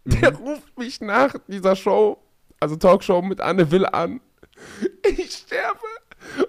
Der 0.05 0.35
ruft 0.35 0.79
mich 0.79 1.01
nach 1.01 1.35
dieser 1.49 1.77
Show, 1.77 2.19
also 2.61 2.77
Talkshow 2.77 3.23
mit 3.23 3.41
Anne 3.41 3.71
Will 3.71 3.87
an. 3.87 4.21
Ich 5.03 5.33
sterbe 5.33 5.79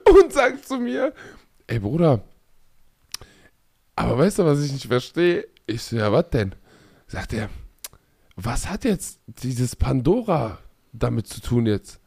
und 0.09 0.33
sagt 0.33 0.67
zu 0.67 0.77
mir, 0.77 1.13
ey 1.67 1.79
Bruder, 1.79 2.23
aber 3.95 4.17
weißt 4.17 4.39
du, 4.39 4.45
was 4.45 4.63
ich 4.63 4.71
nicht 4.71 4.87
verstehe? 4.87 5.47
Ich 5.65 5.83
so, 5.83 5.95
ja, 5.95 6.11
was 6.11 6.29
denn? 6.29 6.53
Sagt 7.07 7.33
er, 7.33 7.49
was 8.35 8.69
hat 8.69 8.83
jetzt 8.83 9.19
dieses 9.25 9.75
Pandora 9.75 10.59
damit 10.91 11.27
zu 11.27 11.41
tun 11.41 11.65
jetzt? 11.65 11.99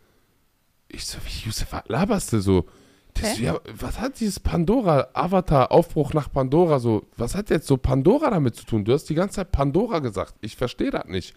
Ich 0.88 1.06
so, 1.06 1.18
wie, 1.24 1.46
Yusuf, 1.46 1.72
was 1.72 1.82
laberst 1.88 2.32
du 2.32 2.40
so? 2.40 2.66
Das, 3.14 3.38
ja, 3.38 3.58
was 3.74 3.98
hat 3.98 4.20
dieses 4.20 4.38
Pandora, 4.38 5.08
Avatar, 5.12 5.72
Aufbruch 5.72 6.12
nach 6.12 6.30
Pandora 6.30 6.78
so, 6.78 7.06
was 7.16 7.34
hat 7.34 7.50
jetzt 7.50 7.66
so 7.66 7.76
Pandora 7.76 8.30
damit 8.30 8.54
zu 8.56 8.64
tun? 8.64 8.84
Du 8.84 8.92
hast 8.92 9.06
die 9.06 9.14
ganze 9.14 9.36
Zeit 9.36 9.50
Pandora 9.50 9.98
gesagt. 9.98 10.34
Ich 10.40 10.56
verstehe 10.56 10.90
das 10.90 11.06
nicht. 11.06 11.34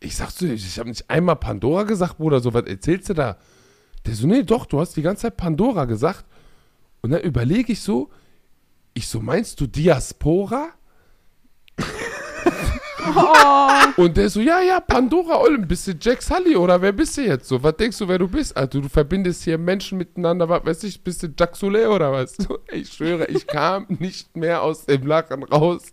Ich 0.00 0.16
sag 0.16 0.30
so, 0.30 0.46
ich, 0.46 0.66
ich 0.66 0.78
habe 0.78 0.88
nicht 0.88 1.08
einmal 1.10 1.36
Pandora 1.36 1.82
gesagt, 1.84 2.18
Bruder, 2.18 2.40
so, 2.40 2.54
was 2.54 2.64
erzählst 2.64 3.08
du 3.08 3.14
da? 3.14 3.38
Der 4.06 4.14
so, 4.14 4.26
nee, 4.26 4.42
doch, 4.42 4.66
du 4.66 4.80
hast 4.80 4.96
die 4.96 5.02
ganze 5.02 5.22
Zeit 5.22 5.36
Pandora 5.36 5.86
gesagt. 5.86 6.24
Und 7.00 7.10
dann 7.10 7.22
überlege 7.22 7.72
ich 7.72 7.80
so, 7.80 8.10
ich 8.92 9.08
so, 9.08 9.20
meinst 9.20 9.60
du 9.60 9.66
Diaspora? 9.66 10.68
Und 13.96 14.16
der 14.16 14.28
so, 14.28 14.40
ja, 14.40 14.60
ja, 14.60 14.80
Pandora 14.80 15.40
Olm, 15.40 15.66
bist 15.66 15.86
du 15.86 15.92
Jack 16.00 16.22
Sully 16.22 16.56
oder 16.56 16.80
wer 16.80 16.92
bist 16.92 17.16
du 17.16 17.22
jetzt 17.22 17.48
so? 17.48 17.62
Was 17.62 17.76
denkst 17.76 17.98
du, 17.98 18.08
wer 18.08 18.18
du 18.18 18.28
bist? 18.28 18.56
Also 18.56 18.80
du 18.80 18.88
verbindest 18.88 19.44
hier 19.44 19.58
Menschen 19.58 19.98
miteinander, 19.98 20.48
was 20.48 20.64
weiß 20.64 20.84
ich, 20.84 21.02
bist 21.02 21.22
du 21.22 21.28
Jack 21.38 21.56
Soleil 21.56 21.88
oder 21.88 22.12
was? 22.12 22.36
Ich 22.72 22.92
schwöre, 22.92 23.26
ich 23.26 23.46
kam 23.46 23.86
nicht 23.88 24.36
mehr 24.36 24.62
aus 24.62 24.86
dem 24.86 25.06
Lachen 25.06 25.42
raus. 25.44 25.92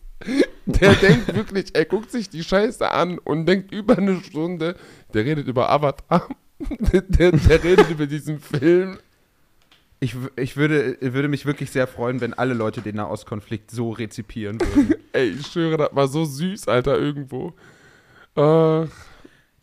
Der 0.65 0.93
denkt 0.93 1.35
wirklich, 1.35 1.75
er 1.75 1.85
guckt 1.85 2.11
sich 2.11 2.29
die 2.29 2.43
Scheiße 2.43 2.89
an 2.89 3.17
und 3.19 3.45
denkt 3.45 3.71
über 3.71 3.97
eine 3.97 4.21
Stunde, 4.23 4.75
der 5.13 5.25
redet 5.25 5.47
über 5.47 5.69
Avatar, 5.69 6.27
der, 6.79 7.31
der 7.31 7.63
redet 7.63 7.89
über 7.89 8.05
diesen 8.07 8.39
Film. 8.39 8.97
Ich, 10.03 10.15
ich 10.35 10.57
würde, 10.57 10.97
würde 10.99 11.27
mich 11.27 11.45
wirklich 11.45 11.69
sehr 11.69 11.85
freuen, 11.85 12.21
wenn 12.21 12.33
alle 12.33 12.55
Leute 12.55 12.81
den 12.81 12.95
Nahostkonflikt 12.95 13.69
so 13.69 13.91
rezipieren 13.91 14.59
würden. 14.59 14.95
Ey, 15.13 15.29
ich 15.29 15.45
schwöre, 15.45 15.77
das 15.77 15.95
war 15.95 16.07
so 16.07 16.25
süß, 16.25 16.67
Alter, 16.67 16.97
irgendwo. 16.97 17.53
Äh, 18.35 18.87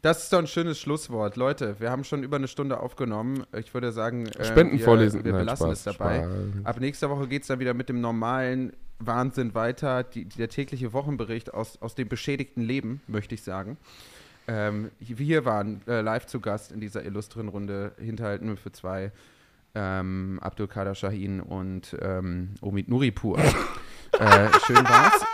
Das 0.00 0.22
ist 0.22 0.32
doch 0.32 0.38
ein 0.38 0.46
schönes 0.46 0.78
Schlusswort. 0.78 1.34
Leute, 1.34 1.74
wir 1.80 1.90
haben 1.90 2.04
schon 2.04 2.22
über 2.22 2.36
eine 2.36 2.46
Stunde 2.46 2.78
aufgenommen. 2.78 3.44
Ich 3.58 3.74
würde 3.74 3.90
sagen, 3.90 4.26
äh, 4.26 4.44
Spenden 4.44 4.78
wir, 4.78 4.84
vorlesen. 4.84 5.24
wir 5.24 5.32
Nein, 5.32 5.40
belassen 5.40 5.66
Spaß, 5.66 5.78
es 5.78 5.84
dabei. 5.96 6.18
Spaß. 6.22 6.64
Ab 6.66 6.80
nächster 6.80 7.10
Woche 7.10 7.26
geht 7.26 7.42
es 7.42 7.48
dann 7.48 7.58
wieder 7.58 7.74
mit 7.74 7.88
dem 7.88 8.00
normalen 8.00 8.72
Wahnsinn 9.00 9.54
weiter. 9.54 10.04
Die, 10.04 10.24
der 10.26 10.48
tägliche 10.48 10.92
Wochenbericht 10.92 11.52
aus, 11.52 11.82
aus 11.82 11.96
dem 11.96 12.08
beschädigten 12.08 12.62
Leben, 12.62 13.00
möchte 13.08 13.34
ich 13.34 13.42
sagen. 13.42 13.76
Ähm, 14.46 14.92
wir 15.00 15.44
waren 15.44 15.80
äh, 15.88 16.00
live 16.00 16.26
zu 16.26 16.38
Gast 16.38 16.70
in 16.70 16.78
dieser 16.80 17.04
illustren 17.04 17.48
Runde 17.48 17.90
Hinterhalten 17.98 18.56
für 18.56 18.70
zwei. 18.70 19.10
Ähm, 19.74 20.38
Abdul 20.42 20.68
Kader 20.68 20.94
Shahin 20.94 21.40
und 21.40 21.96
ähm, 22.00 22.54
Omid 22.60 22.88
Nuripur. 22.88 23.38
äh, 23.38 24.48
schön 24.66 24.84
war's. 24.84 25.24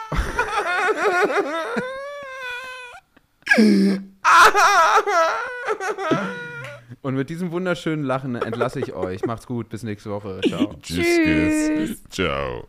Und 7.02 7.14
mit 7.16 7.28
diesem 7.28 7.50
wunderschönen 7.52 8.02
Lachen 8.02 8.34
entlasse 8.34 8.80
ich 8.80 8.94
euch. 8.94 9.24
Macht's 9.26 9.46
gut, 9.46 9.68
bis 9.68 9.82
nächste 9.82 10.10
Woche. 10.10 10.40
Ciao. 10.46 10.74
Tschüss. 10.82 12.02
Ciao. 12.08 12.66